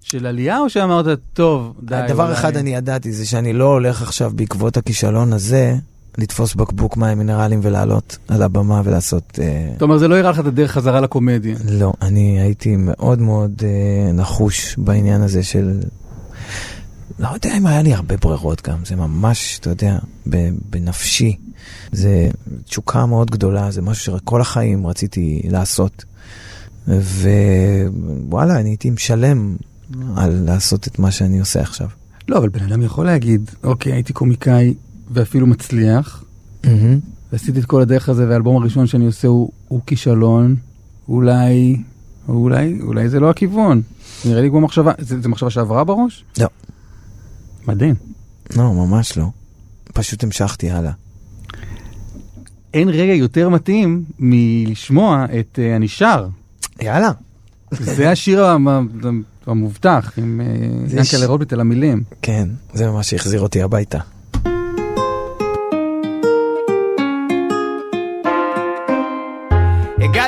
של 0.00 0.26
עלייה, 0.26 0.58
או 0.58 0.70
שאמרת, 0.70 1.06
טוב, 1.32 1.74
די. 1.82 2.00
דבר 2.08 2.24
אולי- 2.24 2.32
אחד 2.34 2.56
אני 2.56 2.74
ידעתי, 2.74 3.12
זה 3.12 3.26
שאני 3.26 3.52
לא 3.52 3.64
הולך 3.64 4.02
עכשיו 4.02 4.32
בעקבות 4.34 4.76
הכישלון 4.76 5.32
הזה, 5.32 5.74
לתפוס 6.18 6.54
בקבוק 6.54 6.96
מים 6.96 7.18
מינרליים 7.18 7.60
ולעלות 7.62 8.18
על 8.28 8.42
הבמה 8.42 8.82
ולעשות... 8.84 9.38
אה, 9.42 9.68
זאת 9.72 9.82
אומרת, 9.82 10.00
זה 10.00 10.08
לא 10.08 10.16
הראה 10.18 10.30
לך 10.30 10.40
את 10.40 10.46
הדרך 10.46 10.70
חזרה 10.70 11.00
לקומדיה. 11.00 11.56
לא, 11.68 11.92
אני 12.02 12.40
הייתי 12.40 12.76
מאוד 12.76 13.20
מאוד 13.20 13.62
אה, 13.64 14.12
נחוש 14.12 14.76
בעניין 14.78 15.22
הזה 15.22 15.42
של... 15.42 15.80
לא 17.18 17.28
יודע 17.34 17.56
אם 17.56 17.66
היה 17.66 17.82
לי 17.82 17.94
הרבה 17.94 18.16
ברירות 18.16 18.68
גם, 18.68 18.84
זה 18.84 18.96
ממש, 18.96 19.58
אתה 19.58 19.70
יודע, 19.70 19.98
ב- 20.28 20.50
בנפשי. 20.70 21.36
זה 21.92 22.28
תשוקה 22.64 23.06
מאוד 23.06 23.30
גדולה, 23.30 23.70
זה 23.70 23.82
משהו 23.82 24.18
שכל 24.18 24.40
החיים 24.40 24.86
רציתי 24.86 25.42
לעשות. 25.44 26.04
ווואלה, 26.88 28.60
אני 28.60 28.68
הייתי 28.68 28.90
משלם 28.90 29.56
על 30.16 30.42
לעשות 30.46 30.86
את 30.86 30.98
מה 30.98 31.10
שאני 31.10 31.40
עושה 31.40 31.60
עכשיו. 31.60 31.88
לא, 32.28 32.38
אבל 32.38 32.48
בן 32.48 32.62
אדם 32.64 32.82
יכול 32.82 33.06
להגיד, 33.06 33.50
אוקיי, 33.64 33.92
הייתי 33.92 34.12
קומיקאי 34.12 34.74
ואפילו 35.12 35.46
מצליח, 35.46 36.24
ועשיתי 37.32 37.60
את 37.60 37.64
כל 37.64 37.80
הדרך 37.82 38.08
הזה, 38.08 38.28
והאלבום 38.28 38.56
הראשון 38.62 38.86
שאני 38.86 39.06
עושה 39.06 39.28
הוא, 39.28 39.50
הוא 39.68 39.80
כישלון, 39.86 40.56
אולי, 41.08 41.76
אולי, 42.28 42.78
אולי 42.82 43.08
זה 43.08 43.20
לא 43.20 43.30
הכיוון. 43.30 43.82
נראה 44.24 44.40
לי 44.42 44.48
כמו 44.50 44.60
מחשבה, 44.60 44.92
זה, 44.98 45.20
זה 45.20 45.28
מחשבה 45.28 45.50
שעברה 45.50 45.84
בראש? 45.84 46.24
לא. 46.40 46.46
מדהים. 47.68 47.94
לא, 48.56 48.74
ממש 48.74 49.18
לא. 49.18 49.26
פשוט 49.94 50.24
המשכתי 50.24 50.70
הלאה. 50.70 50.92
אין 52.74 52.88
רגע 52.88 53.12
יותר 53.12 53.48
מתאים 53.48 54.04
מלשמוע 54.18 55.24
את 55.40 55.58
uh, 55.58 55.76
אני 55.76 55.88
שר. 55.88 56.28
יאללה. 56.82 57.10
זה 57.70 58.10
השיר 58.10 58.44
המ- 58.44 59.22
המובטח 59.46 60.12
עם 60.16 60.40
uh, 60.40 60.90
זה 60.90 61.04
ש- 61.04 61.12
ינקלה 61.12 61.26
רוטבליט 61.28 61.52
על 61.52 61.60
המילים. 61.60 62.02
כן, 62.22 62.48
זה 62.74 62.90
מה 62.90 63.02
שהחזיר 63.02 63.40
אותי 63.40 63.62
הביתה. 63.62 63.98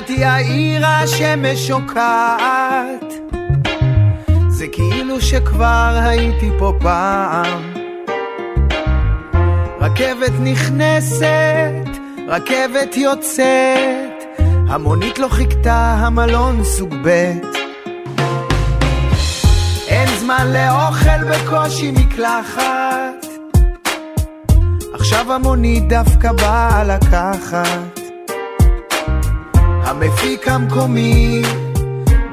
הגעתי 0.05 0.25
העיר 0.25 0.87
השמש 0.87 1.67
שוקעת. 1.69 3.15
זה 4.49 4.67
כאילו 4.73 5.21
שכבר 5.21 5.99
הייתי 6.03 6.51
פה 6.59 6.73
פעם. 6.81 7.73
רכבת 9.81 10.33
נכנסת, 10.41 11.89
רכבת 12.29 12.97
יוצאת 12.97 14.25
המונית 14.69 15.19
לא 15.19 15.29
חיכתה, 15.29 15.97
המלון 15.99 16.65
סוג 16.65 16.95
ב' 17.05 17.33
אין 19.89 20.09
זמן 20.19 20.47
לאוכל 20.53 21.25
בקושי 21.31 21.91
מקלחת. 21.91 23.27
עכשיו 24.95 25.33
המונית 25.33 25.89
דווקא 25.89 26.33
באה 26.33 26.85
לקחת 26.85 27.94
המפיק 29.85 30.49
המקומי 30.49 31.43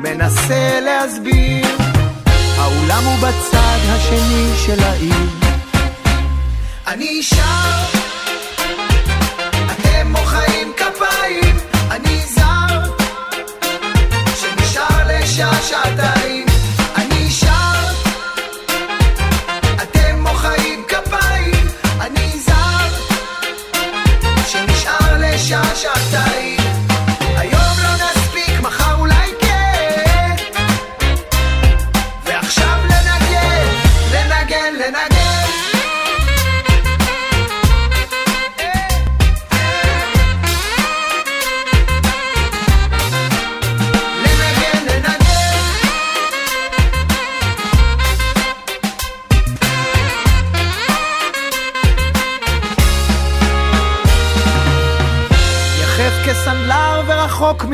מנסה 0.03 0.79
להסביר. 0.81 1.67
האולם 2.57 3.03
הוא 3.03 3.17
בצד 3.17 3.79
השני 3.89 4.51
של 4.65 4.79
העיר. 4.79 5.29
אני 6.87 7.23
שר 7.23 8.00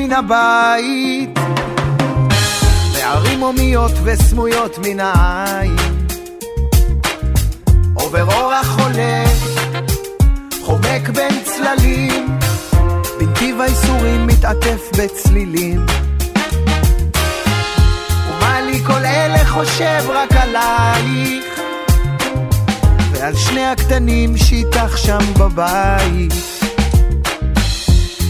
מן 0.07 0.13
הבית. 0.13 1.39
בערים 2.93 3.39
הומיות 3.39 3.91
וסמויות 4.03 4.77
מן 4.77 4.99
העין. 4.99 5.75
עובר 7.93 8.23
אורח 8.23 8.79
הולך 8.79 9.47
חומק 10.61 11.09
בין 11.09 11.43
צללים. 11.43 12.39
בנתיב 13.19 13.61
האיסורים 13.61 14.27
מתעטף 14.27 14.89
בצלילים. 14.97 15.85
ומה 18.29 18.61
לי 18.61 18.79
כל 18.79 19.05
אלה 19.05 19.45
חושב 19.45 20.03
רק 20.09 20.31
עלייך? 20.31 21.59
ועל 23.11 23.35
שני 23.35 23.65
הקטנים 23.65 24.37
שאיתך 24.37 24.97
שם 24.97 25.33
בבית. 25.39 26.33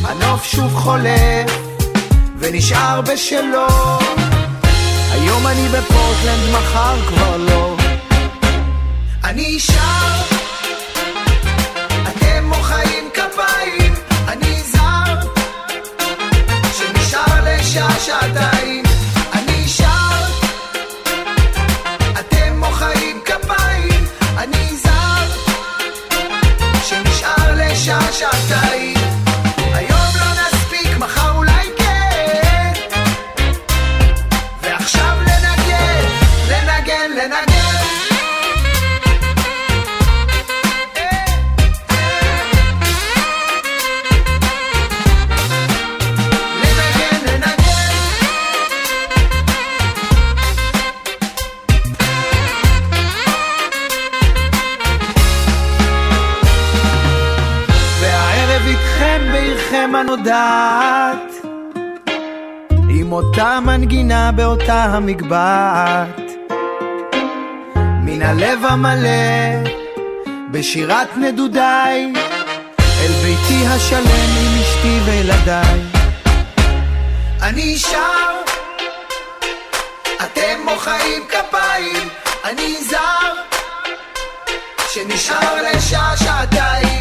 הנוף 0.03 0.43
שוב 0.43 0.73
חולף 0.73 1.66
ונשאר 2.39 3.01
בשלו. 3.01 3.67
היום 5.11 5.47
אני 5.47 5.67
בפורטלנד, 5.67 6.49
מחר 6.51 6.95
כבר 7.07 7.37
לא. 7.37 7.75
אני 9.23 9.59
שר. 9.59 9.73
אתם 12.07 12.45
מוחאים 12.45 13.09
כפיים. 13.13 13.93
אני 14.27 14.61
זר. 14.63 15.29
שנשאר 16.77 17.43
לשעה 17.45 17.99
שעתיים 17.99 18.76
המגבעת. 65.07 66.31
מן 68.03 68.21
הלב 68.21 68.65
המלא, 68.65 69.69
בשירת 70.51 71.17
נדודיי, 71.17 72.13
אל 72.79 73.11
ביתי 73.23 73.67
השלם 73.67 74.29
עם 74.37 74.61
אשתי 74.61 74.99
וילדיי. 75.05 75.81
אני 77.41 77.77
שר, 77.77 78.33
אתם 80.23 80.59
מוחאים 80.65 81.23
כפיים, 81.29 82.09
אני 82.43 82.75
זר, 82.83 83.33
שנשאר 84.93 85.55
לשעה 85.61 86.17
שעתיים. 86.17 86.96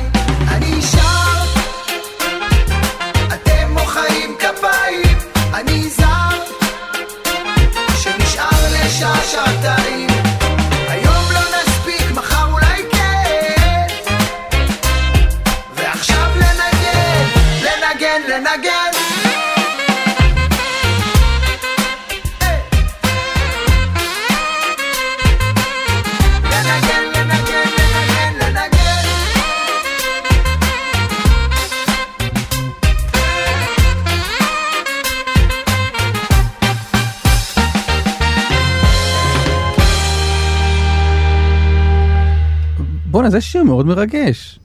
בואנה, 43.27 43.41
זה 43.41 43.41
שיר 43.41 43.63
מאוד 43.63 43.87
מרגש. 43.87 44.61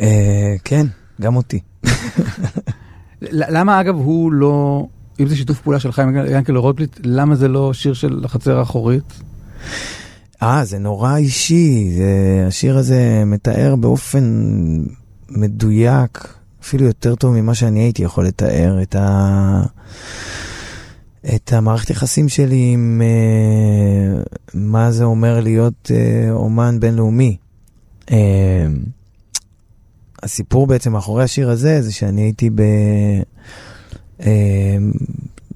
אה, 0.00 0.54
כן, 0.64 0.86
גם 1.20 1.36
אותי. 1.36 1.60
למה 3.30 3.80
אגב 3.80 3.94
הוא 3.94 4.32
לא, 4.32 4.86
אם 5.20 5.28
זה 5.28 5.36
שיתוף 5.36 5.60
פעולה 5.60 5.80
שלך 5.80 5.98
עם 5.98 6.16
ינקל 6.16 6.56
רוטבליט, 6.56 7.00
למה 7.04 7.34
זה 7.34 7.48
לא 7.48 7.72
שיר 7.72 7.94
של 7.94 8.22
החצר 8.24 8.58
האחורית? 8.58 9.12
אה, 10.42 10.64
זה 10.64 10.78
נורא 10.78 11.16
אישי, 11.16 11.90
זה, 11.96 12.44
השיר 12.48 12.76
הזה 12.78 13.22
מתאר 13.26 13.76
באופן 13.76 14.24
מדויק, 15.30 16.34
אפילו 16.62 16.84
יותר 16.84 17.14
טוב 17.14 17.34
ממה 17.34 17.54
שאני 17.54 17.80
הייתי 17.80 18.02
יכול 18.02 18.26
לתאר, 18.26 18.82
את, 18.82 18.94
ה... 18.94 19.62
את 21.34 21.52
המערכת 21.52 21.90
יחסים 21.90 22.28
שלי 22.28 22.70
עם 22.72 23.02
אה, 23.04 24.22
מה 24.54 24.90
זה 24.90 25.04
אומר 25.04 25.40
להיות 25.40 25.90
אה, 25.94 26.30
אומן 26.30 26.80
בינלאומי. 26.80 27.36
אה, 28.10 28.66
הסיפור 30.22 30.66
בעצם 30.66 30.92
מאחורי 30.92 31.24
השיר 31.24 31.50
הזה, 31.50 31.82
זה 31.82 31.92
שאני 31.92 32.22
הייתי 32.22 32.50
ב... 32.50 32.60
אה, 34.20 34.76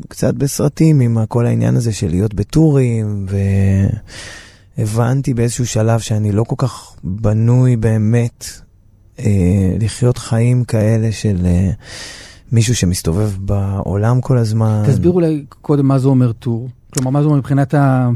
קצת 0.09 0.35
בסרטים 0.35 1.01
עם 1.01 1.27
כל 1.27 1.47
העניין 1.47 1.77
הזה 1.77 1.93
של 1.93 2.09
להיות 2.09 2.35
בטורים, 2.35 3.27
ו... 3.29 3.37
הבנתי 4.81 5.35
באיזשהו 5.35 5.67
שלב 5.67 6.01
שאני 6.01 6.33
לא 6.33 6.45
כל 6.45 6.55
כך 6.59 6.97
בנוי 7.05 7.77
באמת 7.77 8.45
אה, 9.19 9.77
לחיות 9.81 10.19
חיים 10.19 10.65
כאלה 10.65 11.13
של 11.13 11.47
אה, 11.47 11.71
מישהו 12.53 12.77
שמסתובב 12.77 13.31
בעולם 13.39 14.21
כל 14.21 14.39
הזמן. 14.39 14.83
תסביר 14.87 15.11
אולי 15.11 15.45
קודם 15.63 15.87
מה 15.87 15.99
זה 15.99 16.09
אומר 16.09 16.33
טור. 16.33 16.69
כלומר, 16.95 17.11
מה 17.11 17.23
זה 17.23 17.27
אומר 17.27 17.39
מבחינת 17.39 17.75
ה... 17.75 18.11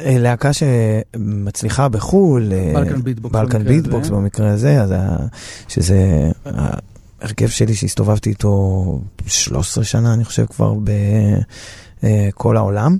אה, 0.00 0.18
להקה 0.18 0.50
שמצליחה 0.52 1.88
בחו"ל, 1.88 2.52
אה, 2.52 2.72
בלקן 2.74 3.02
ביטבוקס 3.02 3.34
בלקן 3.34 3.58
במקרה 3.58 3.74
ביטבוקס 3.74 4.06
הזה. 4.06 4.14
במקרה 4.14 4.50
הזה, 4.50 4.82
אז 4.82 4.94
שזה 5.68 6.30
ההרכב 6.44 7.48
שלי 7.48 7.74
שהסתובבתי 7.74 8.30
איתו 8.30 9.00
13 9.26 9.84
שנה, 9.84 10.14
אני 10.14 10.24
חושב 10.24 10.46
כבר 10.46 10.74
בכל 12.02 12.56
העולם. 12.56 12.98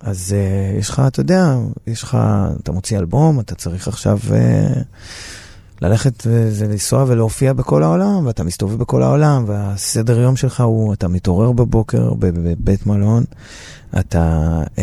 אז 0.00 0.34
יש 0.78 0.90
לך, 0.90 1.02
אתה 1.06 1.20
יודע, 1.20 1.56
יש 1.86 2.02
לך, 2.02 2.18
אתה 2.62 2.72
מוציא 2.72 2.98
אלבום, 2.98 3.40
אתה 3.40 3.54
צריך 3.54 3.88
עכשיו 3.88 4.18
ללכת 5.82 6.26
ולנסוע 6.26 7.04
ולהופיע 7.08 7.52
בכל 7.52 7.82
העולם, 7.82 8.26
ואתה 8.26 8.44
מסתובב 8.44 8.78
בכל 8.78 9.02
העולם, 9.02 9.44
והסדר 9.46 10.20
יום 10.20 10.36
שלך 10.36 10.60
הוא, 10.60 10.94
אתה 10.94 11.08
מתעורר 11.08 11.52
בבוקר 11.52 12.14
בב- 12.14 12.50
בבית 12.50 12.86
מלון, 12.86 13.24
אתה, 14.00 14.38
uh, 14.76 14.78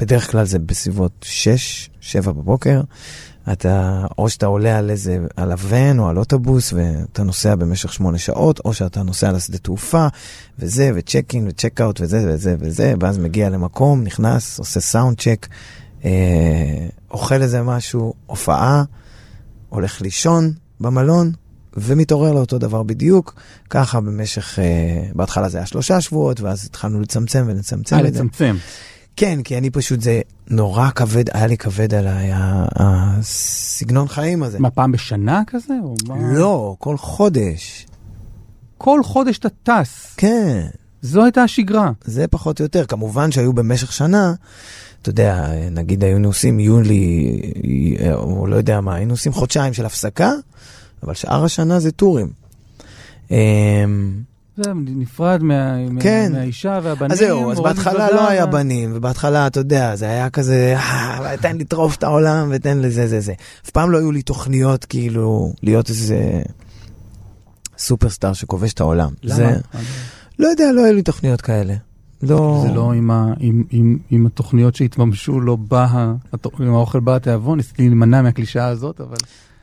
בדרך 0.00 0.30
כלל 0.30 0.44
זה 0.44 0.58
בסביבות 0.58 1.12
6, 1.22 1.90
7 2.00 2.32
בבוקר, 2.32 2.80
אתה, 3.52 4.06
או 4.18 4.28
שאתה 4.28 4.46
עולה 4.46 4.78
על 4.78 4.90
איזה, 4.90 5.18
על 5.36 5.52
הוון 5.52 5.98
או 5.98 6.08
על 6.08 6.18
אוטובוס 6.18 6.72
ואתה 6.72 7.22
נוסע 7.22 7.54
במשך 7.54 7.92
שמונה 7.92 8.18
שעות, 8.18 8.60
או 8.64 8.74
שאתה 8.74 9.02
נוסע 9.02 9.32
לשדה 9.32 9.58
תעופה, 9.58 10.06
וזה, 10.58 10.90
וצ'ק 10.94 11.34
אין 11.34 11.48
וצ'ק 11.48 11.80
אאוט 11.80 12.00
וזה 12.00 12.24
וזה 12.28 12.56
וזה, 12.58 12.94
ואז 13.00 13.18
מגיע 13.18 13.50
למקום, 13.50 14.02
נכנס, 14.02 14.58
עושה 14.58 14.80
סאונד 14.80 15.20
צ'ק, 15.20 15.46
אה, 16.04 16.10
אוכל 17.10 17.42
איזה 17.42 17.62
משהו, 17.62 18.14
הופעה, 18.26 18.84
הולך 19.72 20.00
לישון 20.00 20.52
במלון, 20.80 21.32
ומתעורר 21.76 22.32
לאותו 22.32 22.58
דבר 22.58 22.82
בדיוק, 22.82 23.34
ככה 23.70 24.00
במשך, 24.00 24.58
אה, 24.58 24.64
בהתחלה 25.14 25.48
זה 25.48 25.58
היה 25.58 25.66
שלושה 25.66 26.00
שבועות, 26.00 26.40
ואז 26.40 26.66
התחלנו 26.66 27.00
לצמצם 27.00 27.44
ולצמצם 27.46 27.96
אה. 27.96 28.02
לצמצם. 28.02 28.56
כן, 29.16 29.42
כי 29.42 29.58
אני 29.58 29.70
פשוט, 29.70 30.00
זה 30.00 30.20
נורא 30.50 30.90
כבד, 30.90 31.24
היה 31.36 31.46
לי 31.46 31.56
כבד 31.56 31.94
עליי, 31.94 32.30
הסגנון 32.76 34.08
חיים 34.08 34.42
הזה. 34.42 34.58
מה, 34.58 34.70
פעם 34.70 34.92
בשנה 34.92 35.42
כזה? 35.46 35.74
או 35.82 35.94
מה? 36.08 36.14
לא, 36.32 36.76
כל 36.78 36.96
חודש. 36.96 37.86
כל 38.78 39.00
חודש 39.04 39.38
אתה 39.38 39.48
טס. 39.62 40.14
כן, 40.16 40.66
זו 41.02 41.24
הייתה 41.24 41.42
השגרה. 41.42 41.90
זה 42.04 42.26
פחות 42.26 42.60
או 42.60 42.64
יותר. 42.64 42.84
כמובן 42.84 43.32
שהיו 43.32 43.52
במשך 43.52 43.92
שנה, 43.92 44.34
אתה 45.02 45.10
יודע, 45.10 45.46
נגיד 45.70 46.04
היינו 46.04 46.28
עושים 46.28 46.60
יולי, 46.60 47.38
או 48.14 48.46
לא 48.46 48.56
יודע 48.56 48.80
מה, 48.80 48.94
היינו 48.94 49.12
עושים 49.12 49.32
חודשיים 49.32 49.72
של 49.72 49.86
הפסקה, 49.86 50.30
אבל 51.02 51.14
שאר 51.14 51.44
השנה 51.44 51.80
זה 51.80 51.92
טורים. 51.92 52.28
אמ, 53.30 53.36
זה 54.56 54.70
נפרד 54.74 55.42
מה- 55.42 55.74
כן. 56.00 56.32
מהאישה 56.34 56.80
והבנים. 56.82 57.12
אז 57.12 57.18
זהו, 57.18 57.52
אז 57.52 57.60
בהתחלה 57.60 58.10
לא 58.10 58.28
היה 58.28 58.46
בנים, 58.46 58.90
ובהתחלה, 58.94 59.46
אתה 59.46 59.60
יודע, 59.60 59.96
זה 59.96 60.06
היה 60.06 60.30
כזה, 60.30 60.74
"אה, 60.76 61.34
תן 61.40 61.58
לטרוף 61.58 61.96
את 61.96 62.02
העולם 62.02 62.48
ותן 62.54 62.78
לזה, 62.78 63.06
זה, 63.08 63.20
זה. 63.20 63.32
אף 63.66 63.70
פעם 63.70 63.90
לא 63.90 63.98
היו 63.98 64.12
לי 64.12 64.22
תוכניות, 64.22 64.84
כאילו, 64.84 65.52
להיות 65.62 65.88
איזה 65.90 66.42
סופרסטאר 67.78 68.32
שכובש 68.32 68.72
את 68.72 68.80
העולם. 68.80 69.10
למה? 69.22 69.36
זה, 69.36 69.56
לא 70.38 70.48
יודע, 70.48 70.64
לא 70.74 70.84
היו 70.84 70.94
לי 70.94 71.02
תוכניות 71.02 71.40
כאלה. 71.40 71.74
לא... 72.22 72.64
זה 72.66 72.74
לא 72.74 72.92
עם, 72.92 73.10
ה, 73.10 73.32
עם, 73.40 73.64
עם, 73.70 73.98
עם 74.10 74.26
התוכניות 74.26 74.74
שהתממשו, 74.74 75.40
לא 75.40 75.56
בא, 75.56 76.12
עם 76.60 76.74
האוכל 76.74 77.00
בא 77.00 77.16
התיאבון, 77.16 77.56
ניסיתי 77.56 77.82
להימנע 77.88 78.22
מהקלישאה 78.22 78.66
הזאת, 78.66 79.00
אבל... 79.00 79.16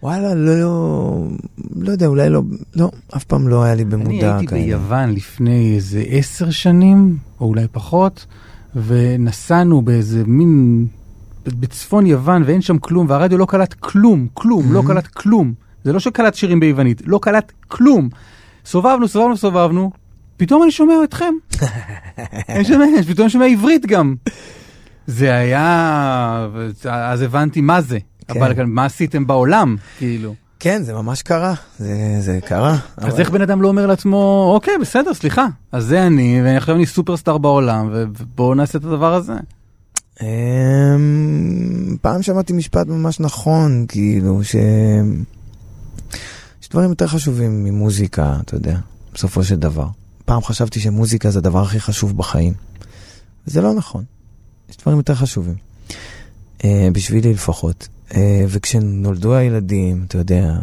וואלה, 0.04 0.36
לא, 0.36 0.60
לא, 0.60 1.28
לא 1.76 1.92
יודע, 1.92 2.08
אולי 2.08 2.30
לא, 2.30 2.42
לא, 2.76 2.92
אף 3.16 3.24
פעם 3.24 3.48
לא 3.48 3.64
היה 3.64 3.76
לי 3.76 3.82
אני 3.82 3.92
במודע 3.92 4.36
הייתי 4.36 4.48
כאלה. 4.48 4.62
ביוון 4.62 5.10
לפני 5.10 5.76
איזה 5.76 6.04
עשר 6.08 6.50
שנים, 6.50 7.18
או 7.40 7.46
אולי 7.46 7.68
פחות, 7.72 8.26
ונסענו 8.76 9.82
באיזה 9.82 10.24
מין, 10.28 10.86
בצפון 11.46 12.06
יוון, 12.06 12.44
ואין 12.46 12.62
שם 12.62 12.78
כלום, 12.78 13.06
והרדיו 13.10 13.38
לא 13.38 13.46
קלט 13.46 13.74
כלום, 13.80 14.28
כלום, 14.34 14.74
לא 14.74 14.84
קלט 14.88 15.08
כלום. 15.08 15.54
זה 15.84 15.94
לא 15.94 16.00
שקלט 16.00 16.36
שירים 16.36 16.60
ביוונית, 16.60 17.02
לא 17.06 17.20
קלט 17.22 17.52
כלום. 17.68 18.10
סובבנו, 18.66 19.08
סובבנו, 19.08 19.38
סובבנו, 19.38 19.92
פתאום 20.40 20.64
אני 20.64 20.72
שומע 20.72 20.94
אתכם. 21.04 21.34
אני 22.50 22.66
שומע, 22.66 22.86
פתאום 23.08 23.24
אני 23.26 23.30
שומע 23.30 23.46
עברית 23.46 23.86
גם. 23.86 24.16
זה 25.08 25.34
היה, 25.36 26.48
אז 26.92 27.22
הבנתי 27.22 27.62
מה 27.62 27.82
זה. 27.82 28.00
כן. 28.28 28.44
אבל 28.44 28.66
מה 28.66 28.86
עשיתם 28.86 29.28
בעולם, 29.28 29.76
כאילו. 29.98 30.36
כן, 30.60 30.84
זה 30.84 30.94
ממש 30.94 31.22
קרה, 31.22 31.54
זה, 31.80 31.96
זה 32.20 32.40
קרה. 32.46 32.78
אז 32.98 33.14
אבל- 33.14 33.20
איך 33.20 33.30
בן 33.30 33.42
אדם 33.42 33.62
לא 33.62 33.68
אומר 33.68 33.88
לעצמו, 33.88 34.52
אוקיי, 34.56 34.74
בסדר, 34.82 35.14
סליחה, 35.14 35.48
אז 35.72 35.86
זה 35.86 36.08
אני, 36.08 36.42
ועכשיו 36.44 36.76
אני 36.76 36.86
סופרסטאר 36.86 37.38
בעולם, 37.38 37.90
ובואו 37.92 38.56
נעשה 38.56 38.78
את 38.78 38.84
הדבר 38.86 39.14
הזה. 39.14 39.34
אמ, 40.22 40.28
פעם 42.02 42.22
שמעתי 42.22 42.54
משפט 42.54 42.88
ממש 42.88 43.20
נכון, 43.20 43.86
כאילו, 43.88 44.44
ש... 44.44 44.56
יש 46.62 46.70
דברים 46.70 46.90
יותר 46.90 47.08
חשובים 47.08 47.64
ממוזיקה, 47.64 48.34
אתה 48.42 48.56
יודע, 48.56 48.78
בסופו 49.14 49.44
של 49.44 49.56
דבר. 49.56 49.88
פעם 50.30 50.44
חשבתי 50.44 50.80
שמוזיקה 50.80 51.30
זה 51.32 51.40
הדבר 51.40 51.62
הכי 51.62 51.80
חשוב 51.80 52.18
בחיים. 52.18 52.54
וזה 53.48 53.62
לא 53.62 53.74
נכון. 53.74 54.04
יש 54.70 54.78
דברים 54.78 54.98
יותר 54.98 55.16
חשובים. 55.16 55.56
אה, 56.64 56.88
בשבילי 56.94 57.34
לפחות. 57.34 57.88
אה, 58.16 58.46
וכשנולדו 58.48 59.36
הילדים, 59.36 60.06
אתה 60.08 60.18
יודע, 60.18 60.56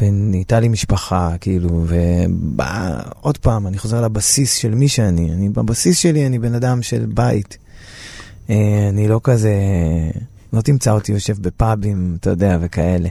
ונהייתה 0.00 0.60
לי 0.60 0.68
משפחה, 0.68 1.34
כאילו, 1.40 1.84
ועוד 1.86 3.38
פעם, 3.38 3.66
אני 3.66 3.78
חוזר 3.78 4.00
לבסיס 4.00 4.54
של 4.54 4.74
מי 4.74 4.88
שאני. 4.88 5.32
אני, 5.32 5.48
בבסיס 5.48 5.98
שלי 5.98 6.26
אני 6.26 6.38
בן 6.38 6.54
אדם 6.54 6.82
של 6.82 7.06
בית. 7.14 7.58
אה, 8.50 8.88
אני 8.88 9.08
לא 9.08 9.20
כזה, 9.24 9.54
לא 10.52 10.60
תמצא 10.60 10.90
אותי 10.90 11.12
יושב 11.12 11.36
בפאבים, 11.40 12.16
אתה 12.20 12.30
יודע, 12.30 12.58
וכאלה. 12.60 13.08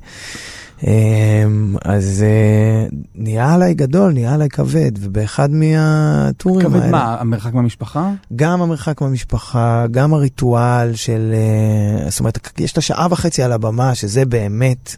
אה, 0.87 1.43
אז 1.85 2.23
אה, 2.23 2.87
נהיה 3.15 3.53
עליי 3.53 3.73
גדול, 3.73 4.13
נהיה 4.13 4.33
עליי 4.33 4.49
כבד, 4.49 4.91
ובאחד 4.99 5.51
מהטורים 5.51 6.73
האלה... 6.73 6.79
כבד 6.79 6.91
מה, 6.91 7.17
המרחק 7.19 7.53
מהמשפחה? 7.53 8.11
גם 8.35 8.61
המרחק 8.61 9.01
מהמשפחה, 9.01 9.85
גם 9.91 10.13
הריטואל 10.13 10.95
של... 10.95 11.33
אה, 11.33 12.09
זאת 12.09 12.19
אומרת, 12.19 12.59
יש 12.59 12.71
את 12.71 12.77
השעה 12.77 13.07
וחצי 13.11 13.43
על 13.43 13.51
הבמה, 13.51 13.95
שזה 13.95 14.25
באמת 14.25 14.95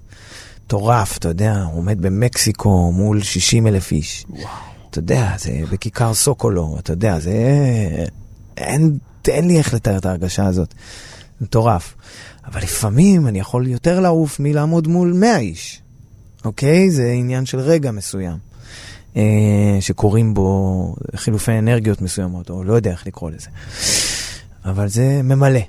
מטורף, 0.66 1.18
אתה 1.18 1.28
יודע, 1.28 1.64
הוא 1.64 1.78
עומד 1.78 2.02
במקסיקו 2.02 2.92
מול 2.92 3.22
60 3.22 3.68
אלף 3.68 3.92
איש. 3.92 4.26
וואו. 4.30 4.44
אתה 4.90 5.00
יודע, 5.00 5.34
זה 5.38 5.52
בכיכר 5.72 6.14
סוקולו, 6.14 6.76
אתה 6.80 6.94
יודע, 6.94 7.20
זה... 7.20 7.34
אין, 8.58 8.98
אין 9.28 9.48
לי 9.48 9.58
איך 9.58 9.74
לתאר 9.74 9.98
את 9.98 10.06
ההרגשה 10.06 10.46
הזאת. 10.46 10.74
מטורף. 11.42 11.96
אבל 12.46 12.62
לפעמים 12.62 13.28
אני 13.28 13.40
יכול 13.40 13.68
יותר 13.68 14.00
לעוף 14.00 14.40
מלעמוד 14.40 14.88
מול 14.88 15.14
100 15.14 15.38
איש, 15.38 15.82
אוקיי? 16.46 16.92
זה 16.92 17.12
עניין 17.12 17.46
של 17.46 17.60
רגע 17.60 17.92
מסוים. 17.92 18.38
אה, 19.16 19.78
שקורים 19.80 20.34
בו 20.34 20.96
חילופי 21.16 21.52
אנרגיות 21.52 22.02
מסוימות, 22.02 22.50
או 22.50 22.64
לא 22.64 22.74
יודע 22.74 22.92
איך 22.92 23.08
לקרוא 23.08 23.32
לזה. 23.32 23.50
אבל 24.66 24.88
זה 24.88 25.22
ממלא. 25.24 25.60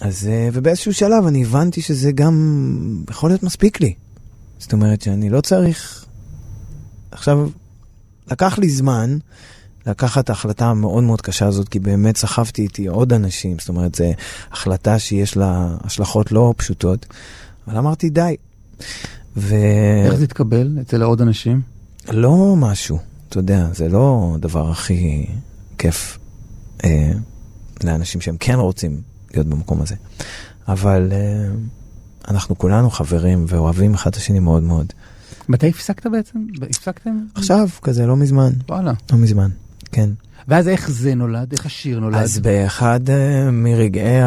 אז, 0.00 0.28
אה, 0.28 0.48
ובאיזשהו 0.52 0.94
שלב 0.94 1.26
אני 1.26 1.42
הבנתי 1.42 1.82
שזה 1.82 2.12
גם 2.12 3.04
יכול 3.10 3.30
להיות 3.30 3.42
מספיק 3.42 3.80
לי. 3.80 3.94
זאת 4.58 4.72
אומרת 4.72 5.02
שאני 5.02 5.30
לא 5.30 5.40
צריך... 5.40 6.04
עכשיו, 7.10 7.48
לקח 8.30 8.58
לי 8.58 8.70
זמן 8.70 9.18
לקחת 9.86 10.24
את 10.24 10.30
ההחלטה 10.30 10.66
המאוד 10.66 11.04
מאוד 11.04 11.20
קשה 11.20 11.46
הזאת, 11.46 11.68
כי 11.68 11.78
באמת 11.78 12.16
סחבתי 12.16 12.62
איתי 12.62 12.86
עוד 12.86 13.12
אנשים, 13.12 13.56
זאת 13.58 13.68
אומרת, 13.68 13.94
זו 13.94 14.04
החלטה 14.52 14.98
שיש 14.98 15.36
לה 15.36 15.76
השלכות 15.84 16.32
לא 16.32 16.54
פשוטות, 16.56 17.06
אבל 17.68 17.78
אמרתי 17.78 18.10
די. 18.10 18.36
ו... 19.36 19.54
איך 20.04 20.14
זה 20.14 20.24
התקבל 20.24 20.78
אצל 20.80 21.02
העוד 21.02 21.22
אנשים? 21.22 21.60
לא 22.08 22.54
משהו, 22.56 22.98
אתה 23.28 23.38
יודע, 23.38 23.68
זה 23.74 23.88
לא 23.88 24.32
הדבר 24.34 24.70
הכי 24.70 25.26
כיף 25.78 26.18
אה, 26.84 27.12
לאנשים 27.84 28.20
שהם 28.20 28.36
כן 28.40 28.54
רוצים 28.54 29.00
להיות 29.34 29.46
במקום 29.46 29.82
הזה. 29.82 29.94
אבל 30.68 31.08
אה, 31.12 31.52
אנחנו 32.28 32.58
כולנו 32.58 32.90
חברים 32.90 33.44
ואוהבים 33.48 33.94
אחד 33.94 34.10
את 34.10 34.16
השני 34.16 34.38
מאוד 34.38 34.62
מאוד. 34.62 34.92
מתי 35.48 35.68
הפסקת 35.68 36.06
בעצם? 36.06 36.38
הפסקתם? 36.70 37.24
עכשיו, 37.34 37.68
כזה, 37.82 38.06
לא 38.06 38.16
מזמן. 38.16 38.50
וואלה. 38.68 38.92
לא 39.12 39.18
מזמן, 39.18 39.50
כן. 39.92 40.10
ואז 40.48 40.68
איך 40.68 40.90
זה 40.90 41.14
נולד? 41.14 41.52
איך 41.52 41.66
השיר 41.66 42.00
נולד? 42.00 42.16
אז 42.16 42.38
באחד 42.38 43.10
אה, 43.10 43.50
מרגעי 43.50 44.20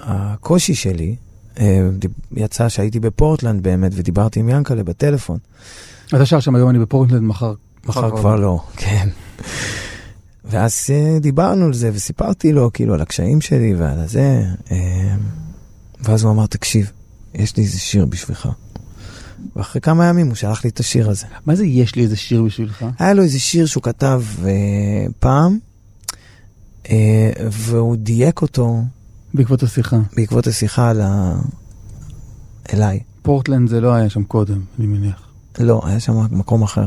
הקושי 0.00 0.74
שלי, 0.74 1.16
אה, 1.60 1.88
יצא 2.36 2.68
שהייתי 2.68 3.00
בפורטלנד 3.00 3.62
באמת, 3.62 3.92
ודיברתי 3.94 4.40
עם 4.40 4.48
ינקלה 4.48 4.82
בטלפון. 4.82 5.38
אתה 6.08 6.26
שר 6.26 6.40
שם 6.40 6.54
היום 6.54 6.70
אני 6.70 6.78
בפורטלנד, 6.78 7.22
מחר... 7.22 7.54
מחר 7.86 8.16
כבר 8.16 8.36
לא, 8.36 8.60
כן. 8.76 9.08
ואז 10.44 10.86
אה, 10.90 11.18
דיברנו 11.20 11.66
על 11.66 11.74
זה, 11.74 11.90
וסיפרתי 11.94 12.52
לו 12.52 12.70
כאילו 12.72 12.94
על 12.94 13.00
הקשיים 13.00 13.40
שלי 13.40 13.74
ועל 13.74 14.00
הזה. 14.00 14.42
ואז 16.00 16.24
הוא 16.24 16.32
אמר, 16.32 16.46
תקשיב, 16.46 16.92
יש 17.34 17.56
לי 17.56 17.62
איזה 17.62 17.78
שיר 17.78 18.06
בשבילך. 18.06 18.48
ואחרי 19.56 19.80
כמה 19.80 20.06
ימים 20.06 20.26
הוא 20.26 20.34
שלח 20.34 20.64
לי 20.64 20.70
את 20.70 20.80
השיר 20.80 21.10
הזה. 21.10 21.26
מה 21.46 21.54
זה 21.54 21.66
יש 21.66 21.94
לי 21.94 22.02
איזה 22.02 22.16
שיר 22.16 22.42
בשבילך? 22.42 22.84
היה 22.98 23.14
לו 23.14 23.22
איזה 23.22 23.40
שיר 23.40 23.66
שהוא 23.66 23.82
כתב 23.82 24.22
אה, 24.44 24.50
פעם, 25.18 25.58
אה, 26.90 27.30
והוא 27.50 27.96
דייק 27.96 28.42
אותו 28.42 28.82
בעקבות 29.34 29.62
השיחה. 29.62 29.98
בעקבות 30.16 30.46
השיחה 30.46 30.92
ה... 31.02 31.34
אליי. 32.72 33.00
פורטלנד 33.22 33.68
זה 33.68 33.80
לא 33.80 33.94
היה 33.94 34.10
שם 34.10 34.22
קודם, 34.22 34.60
אני 34.78 34.86
מניח. 34.86 35.28
לא, 35.58 35.82
היה 35.84 36.00
שם 36.00 36.26
מקום 36.30 36.62
אחר. 36.62 36.86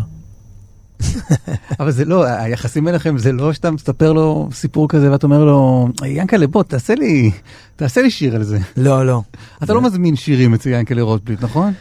אבל 1.80 1.92
זה 1.92 2.06
לא, 2.06 2.26
היחסים 2.26 2.86
ביניכם 2.86 3.18
זה 3.18 3.32
לא 3.32 3.54
שאתה 3.54 3.72
מספר 3.72 4.14
לו 4.14 4.50
סיפור 4.54 4.90
כזה 4.90 5.12
ואתה 5.12 5.28
אומר 5.28 5.46
לו, 5.46 5.88
ינקלה 6.06 6.48
בוא 6.48 6.64
תעשה 6.64 6.96
לי, 6.96 7.32
תעשה 7.76 8.02
לי 8.02 8.12
שיר 8.12 8.36
על 8.36 8.44
זה. 8.44 8.60
לא, 8.78 9.06
לא. 9.06 9.22
אתה 9.64 9.74
לא 9.74 9.82
מזמין 9.82 10.16
שירים 10.16 10.54
אצל 10.54 10.70
ינקלה 10.70 11.02
רוטבליט, 11.02 11.44
נכון? 11.44 11.74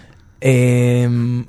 אמ, 0.43 1.43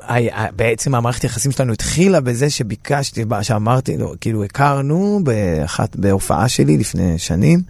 בעצם 0.55 0.95
המערכת 0.95 1.21
היחסים 1.21 1.51
שלנו 1.51 1.73
התחילה 1.73 2.21
בזה 2.21 2.49
שביקשתי, 2.49 3.25
שאמרתי 3.41 3.97
לו, 3.97 4.13
כאילו 4.21 4.43
הכרנו 4.43 5.19
באחת, 5.23 5.95
בהופעה 5.95 6.49
שלי 6.49 6.77
לפני 6.77 7.17
שנים, 7.17 7.61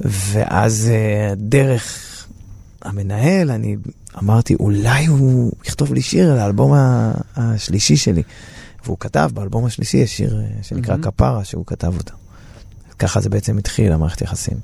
ואז 0.00 0.90
אה, 0.92 1.34
דרך 1.36 2.26
המנהל, 2.82 3.50
אני 3.50 3.76
אמרתי, 4.18 4.54
אולי 4.54 5.06
הוא 5.06 5.52
יכתוב 5.66 5.94
לי 5.94 6.02
שיר 6.02 6.32
על 6.32 6.38
האלבום 6.38 6.72
השלישי 7.36 7.96
שלי. 7.96 8.22
והוא 8.84 8.96
כתב, 9.00 9.30
באלבום 9.34 9.64
השלישי 9.64 9.96
יש 9.96 10.16
שיר 10.16 10.40
אה, 10.40 10.62
שנקרא. 10.62 10.96
כפרה, 11.02 11.44
שהוא 11.44 11.66
כתב 11.66 11.92
אותו. 11.96 12.14
ככה 12.98 13.20
זה 13.20 13.30
בעצם 13.30 13.58
התחיל, 13.58 13.92
המערכת 13.92 14.22
יחסים. 14.22 14.56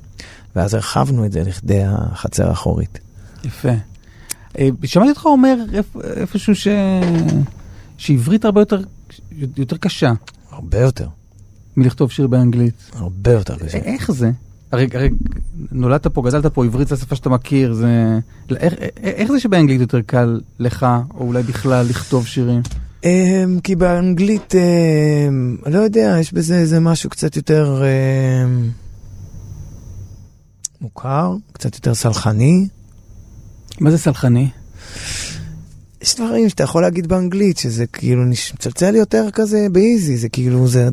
ואז 0.56 0.74
הרחבנו 0.74 1.26
את 1.26 1.32
זה 1.32 1.42
לכדי 1.42 1.82
החצר 1.84 2.48
האחורית. 2.48 2.98
יפה. 3.44 3.72
אה, 4.58 4.68
שמעתי 4.84 5.10
אותך 5.10 5.26
אומר 5.26 5.56
איפ- 5.72 6.00
איפשהו 6.16 6.54
ש... 6.54 6.68
שעברית 7.98 8.44
הרבה 8.44 8.60
יותר, 8.60 8.80
יותר 9.56 9.76
קשה 9.76 10.12
הרבה 10.50 10.78
יותר, 10.78 11.08
מלכתוב 11.76 12.10
שיר 12.10 12.26
באנגלית. 12.26 12.90
הרבה 12.94 13.32
יותר 13.32 13.56
קשה. 13.58 13.78
איך 13.78 14.10
זה? 14.12 14.30
הרי, 14.72 14.86
הרי 14.94 15.08
נולדת 15.72 16.06
פה, 16.06 16.22
גדלת 16.22 16.46
פה, 16.46 16.64
עברית 16.64 16.88
זה 16.88 16.94
השפה 16.94 17.16
שאתה 17.16 17.28
מכיר, 17.30 17.72
זה... 17.74 18.18
לא, 18.50 18.56
איך, 18.56 18.72
א- 18.74 18.86
איך 19.02 19.32
זה 19.32 19.40
שבאנגלית 19.40 19.80
יותר 19.80 20.00
קל 20.00 20.40
לך, 20.58 20.86
או 21.14 21.26
אולי 21.26 21.42
בכלל, 21.42 21.86
לכתוב 21.88 22.26
שירים? 22.26 22.62
Um, 23.02 23.04
כי 23.64 23.76
באנגלית, 23.76 24.52
um, 24.52 25.70
לא 25.70 25.78
יודע, 25.78 26.16
יש 26.20 26.32
בזה 26.32 26.58
איזה 26.58 26.80
משהו 26.80 27.10
קצת 27.10 27.36
יותר 27.36 27.82
um, 27.82 28.70
מוכר, 30.80 31.34
קצת 31.52 31.74
יותר 31.74 31.94
סלחני. 31.94 32.68
מה 33.80 33.90
זה 33.90 33.98
סלחני? 33.98 34.48
יש 36.02 36.14
דברים 36.14 36.48
שאתה 36.48 36.62
יכול 36.62 36.82
להגיד 36.82 37.06
באנגלית, 37.06 37.58
שזה 37.58 37.86
כאילו 37.86 38.22
מצלצל 38.24 38.94
יותר 38.94 39.28
כזה 39.32 39.66
באיזי, 39.72 40.16
זה 40.16 40.28
כאילו, 40.28 40.68
זה 40.68 40.88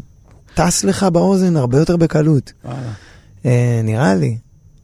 טס 0.54 0.84
לך 0.84 1.04
באוזן 1.04 1.58
הרבה 1.58 1.78
יותר 1.78 1.98
בקלות. 1.98 2.54
Uh, 2.66 3.48
נראה 3.84 4.16
לי. 4.16 4.38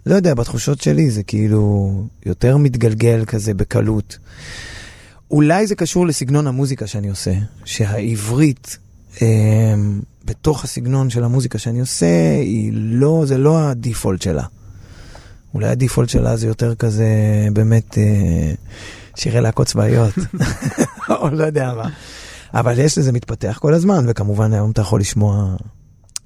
לא 0.06 0.16
יודע, 0.16 0.34
בתחושות 0.34 0.82
שלי 0.82 1.12
זה 1.12 1.24
כאילו 1.24 1.91
יותר 2.26 2.58
מתגלגל 2.58 3.26
כזה 3.26 3.54
בקלות. 3.54 4.18
אולי 5.32 5.68
זה 5.68 5.76
קשור 5.76 6.08
לסגנון 6.08 6.47
המוזיקה 6.47 6.88
שאני 6.88 7.10
עושה, 7.10 7.34
שהעברית 7.66 8.78
אה, 9.22 9.28
בתוך 10.26 10.64
הסגנון 10.64 11.10
של 11.10 11.24
המוזיקה 11.24 11.58
שאני 11.58 11.80
עושה, 11.80 12.36
היא 12.39 12.72
לא, 12.74 13.24
זה 13.28 13.38
לא 13.38 13.70
הדיפולט 13.70 14.22
שלה. 14.22 14.43
אולי 15.54 15.68
הדיפולט 15.68 16.10
שלה 16.10 16.36
זה 16.36 16.47
יותר 16.47 16.76
כזה 16.76 17.08
באמת 17.54 17.97
אה, 17.97 18.54
שירי 19.16 19.41
להקות 19.41 19.68
צבאיות, 19.68 20.14
או 21.10 21.30
לא 21.30 21.43
יודע 21.43 21.74
מה. 21.74 21.89
אבל 22.54 22.80
יש 22.80 22.97
לזה 22.97 23.12
מתפתח 23.12 23.58
כל 23.62 23.74
הזמן, 23.74 24.06
וכמובן 24.08 24.54
היום 24.54 24.72
אתה 24.72 24.82
יכול 24.82 24.99
לשמוע 24.99 25.56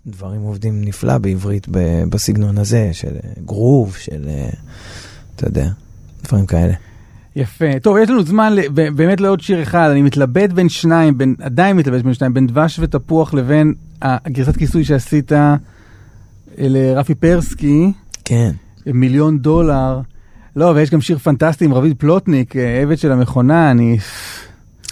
דברים 0.07 0.41
עובדים 0.41 0.82
נפלא 0.82 1.17
בעברית 1.17 1.67
בסגנון 2.09 2.57
הזה, 2.57 2.89
של 2.93 3.15
אה, 3.23 3.30
גרוב, 3.45 3.95
של, 3.95 4.25
אה, 4.28 4.49
אתה 5.36 5.47
יודע, 5.47 5.69
דברים 6.23 6.45
כאלה. 6.45 6.73
יפה. 7.36 7.80
טוב, 7.82 7.97
יש 7.97 8.09
לנו 8.09 8.23
זמן 8.23 8.55
באמת 8.73 9.21
לעוד 9.21 9.41
שיר 9.41 9.63
אחד, 9.63 9.89
אני 9.91 10.01
מתלבט 10.01 10.49
בין 10.49 10.69
שניים, 10.69 11.17
בין, 11.17 11.36
עדיין 11.41 11.78
מתלבט 11.78 12.01
בין 12.01 12.13
שניים, 12.13 12.34
בין 12.34 12.47
דבש 12.47 12.80
ותפוח 12.80 13.34
לבין 13.34 13.73
הגרסת 14.01 14.57
כיסוי 14.57 14.84
שעשית 14.84 15.32
לרפי 16.57 17.15
פרסקי, 17.15 17.91
כן. 18.25 18.51
מיליון 18.93 19.39
דולר. 19.39 19.99
לא, 20.55 20.65
ויש 20.75 20.89
גם 20.89 21.01
שיר 21.01 21.17
פנטסטי 21.17 21.65
עם 21.65 21.73
רביד 21.73 21.95
פלוטניק, 21.97 22.55
אה, 22.55 22.81
עבד 22.81 22.97
של 22.97 23.11
המכונה, 23.11 23.71
אני... 23.71 23.97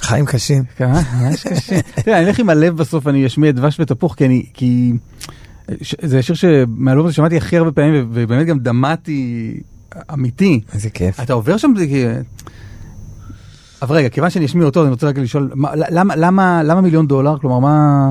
חיים 0.02 0.26
קשים. 0.26 0.64
כמה? 0.78 1.02
ממש 1.22 1.48
קשה. 1.48 1.80
תראה, 1.96 2.20
אני 2.20 2.28
אלך 2.28 2.40
עם 2.40 2.50
הלב 2.50 2.78
בסוף, 2.78 3.08
אני 3.08 3.26
אשמיע 3.28 3.52
דבש 3.52 3.80
ותפוח, 3.80 4.14
כי 4.16 4.26
אני... 4.26 4.46
כי... 4.54 4.94
ש- 5.82 5.96
זה 6.02 6.20
השיר 6.20 6.36
שמהאלבום 6.36 7.06
הזה 7.06 7.16
שמעתי 7.16 7.38
הכי 7.38 7.58
הרבה 7.58 7.72
פעמים, 7.72 8.10
ובאמת 8.14 8.46
גם 8.48 8.60
דמעתי 8.60 9.54
אמיתי. 10.14 10.62
איזה 10.74 10.90
כיף. 10.90 11.20
אתה 11.20 11.34
עובר 11.34 11.58
שם, 11.58 11.74
כי- 11.88 12.06
אבל 13.82 13.96
רגע, 13.96 14.10
כיוון 14.10 14.30
שאני 14.30 14.46
אשמיע 14.46 14.66
אותו, 14.66 14.82
אני 14.82 14.90
רוצה 14.90 15.08
רגע 15.08 15.22
לשאול, 15.22 15.52
מה- 15.56 15.72
למה, 15.76 16.16
למה, 16.16 16.64
למה 16.64 16.82
מיליון 16.82 17.08
דולר? 17.08 17.38
כלומר, 17.40 17.60
מה... 17.60 18.08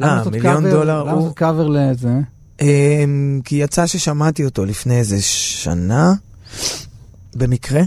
למה 0.00 0.12
אה, 0.12 0.16
לעשות 0.16 0.32
מיליון 0.32 0.62
קאבר- 0.64 0.84
למה 0.84 1.14
לעשות 1.14 1.34
קאבר 1.36 1.68
לזה? 1.68 2.12
אמ, 2.60 3.40
כי 3.44 3.56
יצא 3.56 3.86
ששמעתי 3.86 4.44
אותו 4.44 4.64
לפני 4.64 4.98
איזה 4.98 5.22
שנה, 5.22 6.14
במקרה. 7.34 7.82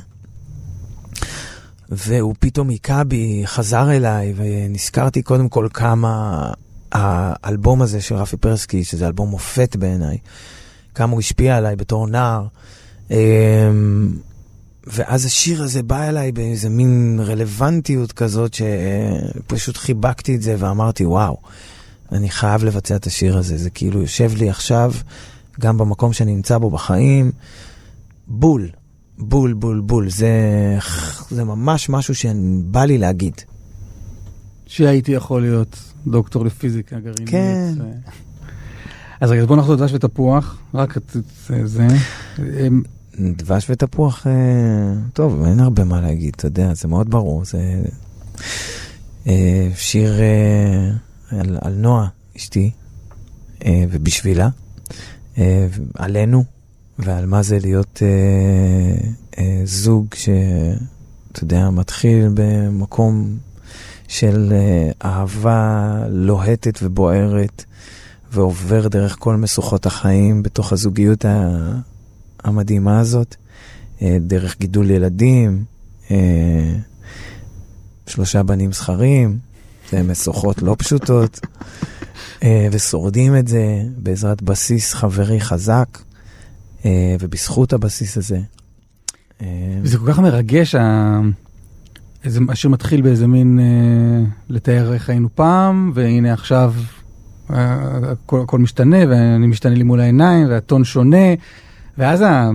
והוא 1.90 2.36
פתאום 2.40 2.70
היכה 2.70 3.04
בי, 3.04 3.42
חזר 3.46 3.92
אליי, 3.92 4.34
ונזכרתי 4.36 5.22
קודם 5.22 5.50
כל 5.50 5.68
כמה 5.74 6.52
האלבום 6.92 7.82
הזה 7.82 8.02
של 8.02 8.16
רפי 8.16 8.38
פרסקי, 8.38 8.84
שזה 8.84 9.08
אלבום 9.08 9.30
מופת 9.30 9.76
בעיניי, 9.76 10.18
כמה 10.96 11.12
הוא 11.12 11.20
השפיע 11.20 11.58
עליי 11.58 11.76
בתור 11.76 12.08
נער. 12.08 12.48
אמ, 13.12 13.18
ואז 14.88 15.26
השיר 15.26 15.64
הזה 15.64 15.84
בא 15.84 16.04
אליי 16.04 16.32
באיזה 16.32 16.70
מין 16.70 17.20
רלוונטיות 17.24 18.12
כזאת, 18.12 18.54
שפשוט 18.54 19.78
חיבקתי 19.78 20.36
את 20.36 20.42
זה 20.42 20.56
ואמרתי, 20.60 21.06
וואו, 21.06 21.38
אני 22.12 22.30
חייב 22.30 22.64
לבצע 22.64 22.96
את 22.96 23.06
השיר 23.06 23.38
הזה. 23.38 23.58
זה 23.58 23.70
כאילו 23.70 24.02
יושב 24.02 24.32
לי 24.36 24.50
עכשיו, 24.50 24.94
גם 25.60 25.78
במקום 25.78 26.14
שאני 26.14 26.36
נמצא 26.36 26.58
בו 26.58 26.70
בחיים, 26.70 27.32
בול, 28.28 28.70
בול, 29.18 29.54
בול, 29.54 29.80
בול. 29.80 30.10
זה, 30.10 30.30
זה 31.30 31.44
ממש 31.44 31.90
משהו 31.90 32.16
שבא 32.16 32.86
לי 32.86 32.98
להגיד. 32.98 33.34
שהייתי 34.66 35.12
יכול 35.12 35.42
להיות 35.42 35.78
דוקטור 36.08 36.46
לפיזיקה 36.46 37.00
גרעינית. 37.00 37.30
כן. 37.30 37.74
ו- 37.78 38.10
אז 39.22 39.32
רגע, 39.32 39.46
בוא 39.46 39.56
נחזור 39.56 39.76
לדבש 39.76 39.94
ותפוח, 39.94 40.58
רק 40.74 40.98
את 40.98 41.18
את 41.64 41.68
זה. 41.68 41.88
אמ, 42.40 42.84
דבש 43.20 43.70
ותפוח, 43.70 44.28
אה, 44.28 44.32
טוב, 45.14 45.44
אין 45.46 45.60
הרבה 45.60 45.84
מה 45.84 46.02
להגיד, 46.02 46.34
אתה 46.36 46.48
יודע, 46.48 46.74
זה 46.74 46.88
מאוד 46.88 47.10
ברור. 47.10 47.46
זה 47.46 47.82
אה, 49.28 49.70
שיר 49.76 50.20
אה, 50.20 50.92
על, 51.32 51.58
על 51.62 51.74
נועה, 51.74 52.08
אשתי, 52.38 52.72
אה, 53.66 53.84
ובשבילה, 53.92 54.50
אה, 55.38 55.68
עלינו, 55.96 56.44
ועל 57.00 57.26
מה 57.26 57.44
זה 57.44 57.60
להיות 57.60 58.02
אה, 58.02 59.08
אה, 59.38 59.62
זוג 59.66 60.08
שאתה 60.14 61.44
יודע, 61.44 61.70
מתחיל 61.70 62.30
במקום 62.34 63.38
של 64.08 64.54
אה, 64.54 65.10
אהבה 65.10 65.94
לוהטת 66.10 66.80
ובוערת, 66.84 67.66
ועובר 68.32 68.88
דרך 68.88 69.16
כל 69.20 69.36
משוכות 69.36 69.86
החיים 69.86 70.44
בתוך 70.44 70.74
הזוגיות 70.74 71.26
ה... 71.26 71.58
המדהימה 72.44 73.00
הזאת, 73.00 73.36
אה, 74.02 74.18
דרך 74.22 74.60
גידול 74.60 74.92
ילדים, 74.92 75.64
אה, 76.12 76.76
שלושה 78.08 78.44
בנים 78.44 78.72
זכרים, 78.72 79.40
זה 79.92 80.04
משוכות 80.04 80.62
לא 80.62 80.76
פשוטות, 80.80 81.40
אה, 82.44 82.68
ושורדים 82.72 83.36
את 83.38 83.48
זה 83.48 83.82
בעזרת 83.98 84.42
בסיס 84.42 84.94
חברי 84.94 85.42
חזק, 85.42 86.00
אה, 86.86 87.16
ובזכות 87.20 87.74
הבסיס 87.74 88.18
הזה. 88.18 88.40
אה, 89.42 89.48
וזה 89.82 89.98
כל 89.98 90.12
כך 90.14 90.20
מרגש, 90.20 90.76
איזה 92.24 92.40
השיר 92.50 92.70
מתחיל 92.70 93.02
באיזה 93.02 93.28
מין 93.28 93.60
אה, 93.60 94.26
לתאר 94.50 94.94
איך 94.94 95.10
היינו 95.10 95.30
פעם, 95.36 95.92
והנה 95.94 96.34
עכשיו 96.34 96.74
אה, 97.50 97.78
הכל, 98.12 98.42
הכל 98.42 98.60
משתנה, 98.60 98.98
ואני 99.10 99.48
משתנה 99.48 99.76
לי 99.76 99.84
מול 99.84 100.00
העיניים, 100.00 100.48
והטון 100.50 100.84
שונה, 100.84 101.28
ואז 101.98 102.22
ה... 102.22 102.50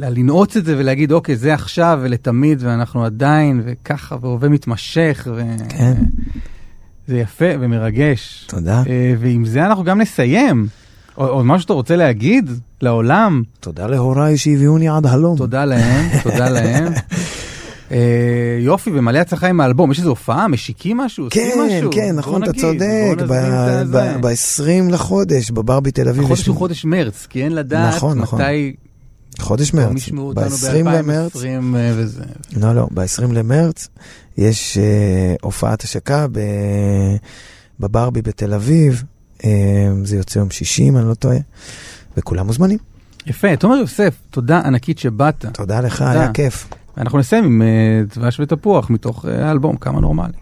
לנעוץ 0.00 0.56
את 0.56 0.64
זה 0.64 0.74
ולהגיד, 0.78 1.12
אוקיי, 1.12 1.36
זה 1.36 1.54
עכשיו 1.54 1.98
ולתמיד, 2.02 2.58
ואנחנו 2.62 3.04
עדיין, 3.04 3.62
וככה, 3.64 4.16
והווה 4.20 4.48
מתמשך, 4.48 5.28
ו... 5.36 5.42
כן. 5.68 5.94
זה 7.08 7.18
יפה 7.18 7.44
ומרגש. 7.60 8.44
תודה. 8.48 8.82
אה, 8.88 9.14
ועם 9.20 9.44
זה 9.44 9.66
אנחנו 9.66 9.84
גם 9.84 10.00
נסיים. 10.00 10.66
או- 11.16 11.26
עוד 11.26 11.44
משהו 11.46 11.62
שאתה 11.62 11.72
רוצה 11.72 11.96
להגיד 11.96 12.50
לעולם? 12.82 13.42
תודה 13.60 13.86
להוריי 13.86 14.36
שהביאוני 14.36 14.88
עד 14.88 15.06
הלום. 15.06 15.36
תודה 15.36 15.64
להם, 15.64 16.08
תודה 16.22 16.48
להם. 16.48 16.92
אה, 17.92 17.96
יופי, 18.60 18.90
ומלא 18.94 19.18
הצלחה 19.18 19.46
עם 19.48 19.60
האלבום. 19.60 19.90
יש 19.92 19.98
איזו 19.98 20.08
הופעה? 20.08 20.48
משיקים 20.48 20.96
משהו? 20.96 21.24
עושים 21.24 21.42
כן, 21.54 21.60
משהו? 21.66 21.90
כן, 21.92 22.06
בוא 22.12 22.18
נכון, 22.18 22.44
אתה 22.44 22.52
צודק, 22.52 22.80
בוא 23.16 23.24
נזמין 23.24 23.52
את 23.82 23.88
זה. 23.88 24.18
ב-20 24.20 24.92
לחודש, 24.92 25.50
בברבי 25.50 25.90
תל 25.90 26.08
אביב. 26.08 26.24
החודש 26.24 26.40
יש- 26.40 26.46
הוא 26.46 26.56
חודש 26.56 26.84
מרץ, 26.84 27.26
כי 27.30 27.44
אין 27.44 27.54
לדעת 27.54 27.94
נכון, 27.94 28.18
נכון. 28.18 28.40
מתי 28.42 28.74
חודש 29.40 29.70
כבר 29.70 29.86
מרץ, 29.88 29.96
ישמעו 29.96 30.28
אותנו 30.28 30.42
ב-20 30.50 30.72
למרץ, 30.90 31.36
ב-2020 31.36 31.42
וזה. 31.96 32.22
לא, 32.56 32.74
לא, 32.74 32.88
ב-20 32.94 33.32
למרץ 33.32 33.88
יש 34.38 34.78
אה, 34.78 35.34
הופעת 35.42 35.82
השקה 35.82 36.26
ב- 36.32 36.40
בברבי 37.80 38.22
בתל 38.22 38.54
אביב, 38.54 39.02
אה, 39.44 39.50
זה 40.04 40.16
יוצא 40.16 40.38
יום 40.38 40.50
שישי, 40.50 40.88
אם 40.88 40.96
אני 40.96 41.08
לא 41.08 41.14
טועה, 41.14 41.36
וכולם 42.16 42.46
מוזמנים. 42.46 42.78
יפה, 43.26 43.56
תומר 43.56 43.76
יוסף, 43.76 44.14
תודה 44.30 44.58
ענקית 44.60 44.98
שבאת. 44.98 45.44
תודה 45.52 45.80
לך, 45.80 45.98
תודה. 45.98 46.10
היה 46.10 46.32
כיף. 46.32 46.66
אנחנו 46.98 47.18
נסיים 47.18 47.44
עם 47.44 47.62
אה, 47.62 48.02
דבש 48.16 48.40
ותפוח 48.40 48.90
מתוך 48.90 49.26
אה, 49.26 49.48
האלבום, 49.48 49.76
כמה 49.76 50.00
נורמלי. 50.00 50.32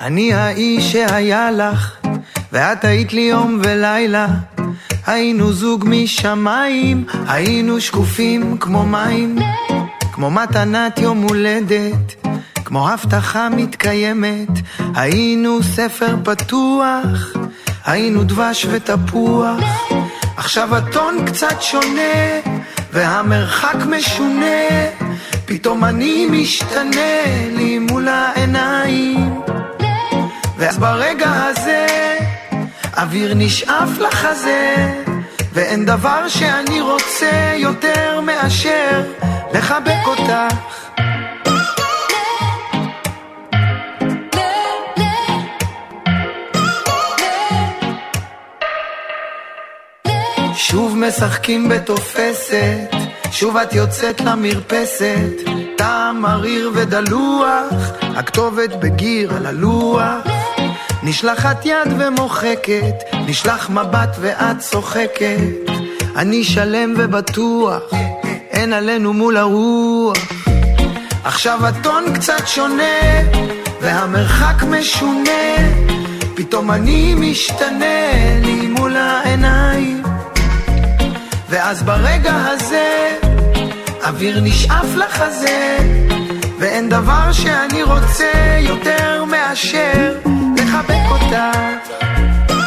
אני 0.00 0.32
האיש 0.34 0.92
שהיה 0.92 1.50
לך, 1.50 1.96
ואת 2.52 2.84
היית 2.84 3.12
לי 3.12 3.20
יום 3.20 3.60
ולילה. 3.64 4.28
היינו 5.06 5.52
זוג 5.52 5.84
משמיים, 5.88 7.04
היינו 7.28 7.80
שקופים 7.80 8.56
כמו 8.58 8.86
מים, 8.86 9.38
כמו 10.12 10.30
מתנת 10.30 10.98
יום 10.98 11.22
הולדת, 11.22 12.26
כמו 12.70 12.88
הבטחה 12.88 13.48
מתקיימת. 13.48 14.48
היינו 14.94 15.62
ספר 15.62 16.16
פתוח, 16.24 17.32
היינו 17.84 18.24
דבש 18.24 18.66
ותפוח. 18.70 19.60
עכשיו 20.36 20.76
הטון 20.76 21.26
קצת 21.26 21.62
שונה, 21.62 22.40
והמרחק 22.92 23.76
משונה. 23.86 24.86
פתאום 25.44 25.84
אני 25.84 26.26
משתנה 26.30 27.46
לי 27.56 27.78
מול 27.78 28.08
העיניים. 28.08 29.40
ואז 30.58 30.78
ברגע 30.78 31.32
הזה, 31.32 31.86
אוויר 32.96 33.34
נשאף 33.34 33.98
לחזה, 33.98 34.92
ואין 35.52 35.86
דבר 35.86 36.28
שאני 36.28 36.80
רוצה 36.80 37.52
יותר 37.56 38.20
מאשר 38.20 39.02
לחבק 39.54 40.06
אותך. 40.06 40.54
שוב 50.70 50.96
משחקים 50.96 51.68
בתופסת, 51.68 52.90
שוב 53.30 53.56
את 53.56 53.74
יוצאת 53.74 54.20
למרפסת, 54.20 55.32
טעם 55.76 56.22
מריר 56.22 56.70
ודלוח, 56.74 57.74
הכתובת 58.02 58.70
בגיר 58.80 59.34
על 59.36 59.46
הלוח. 59.46 60.26
נשלחת 61.02 61.66
יד 61.66 61.88
ומוחקת, 61.98 62.94
נשלח 63.26 63.70
מבט 63.70 64.16
ואת 64.20 64.58
צוחקת. 64.58 65.70
אני 66.16 66.44
שלם 66.44 66.94
ובטוח, 66.96 67.82
אין 68.50 68.72
עלינו 68.72 69.12
מול 69.12 69.36
הרוח. 69.36 70.16
עכשיו 71.24 71.66
הטון 71.66 72.04
קצת 72.14 72.46
שונה, 72.46 73.00
והמרחק 73.80 74.62
משונה. 74.62 75.56
פתאום 76.34 76.70
אני 76.70 77.14
משתנה 77.14 78.40
לי 78.42 78.66
מול 78.66 78.96
העיניים. 78.96 80.19
ואז 81.50 81.82
ברגע 81.82 82.32
הזה, 82.34 83.16
אוויר 84.04 84.40
נשאף 84.42 84.86
לחזה, 84.96 85.78
ואין 86.58 86.88
דבר 86.88 87.32
שאני 87.32 87.82
רוצה 87.82 88.58
יותר 88.60 89.24
מאשר 89.24 90.18
לחבק 90.56 91.10
אותך. 91.10 92.59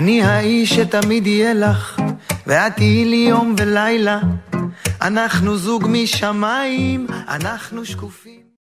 אני 0.00 0.22
האיש 0.22 0.74
שתמיד 0.74 1.26
יהיה 1.26 1.54
לך, 1.54 2.02
ואת 2.46 2.76
תהיי 2.76 3.04
לי 3.04 3.26
יום 3.28 3.54
ולילה. 3.58 4.20
אנחנו 5.02 5.56
זוג 5.56 5.86
משמיים, 5.88 7.06
אנחנו 7.28 7.84
שקופים. 7.84 8.39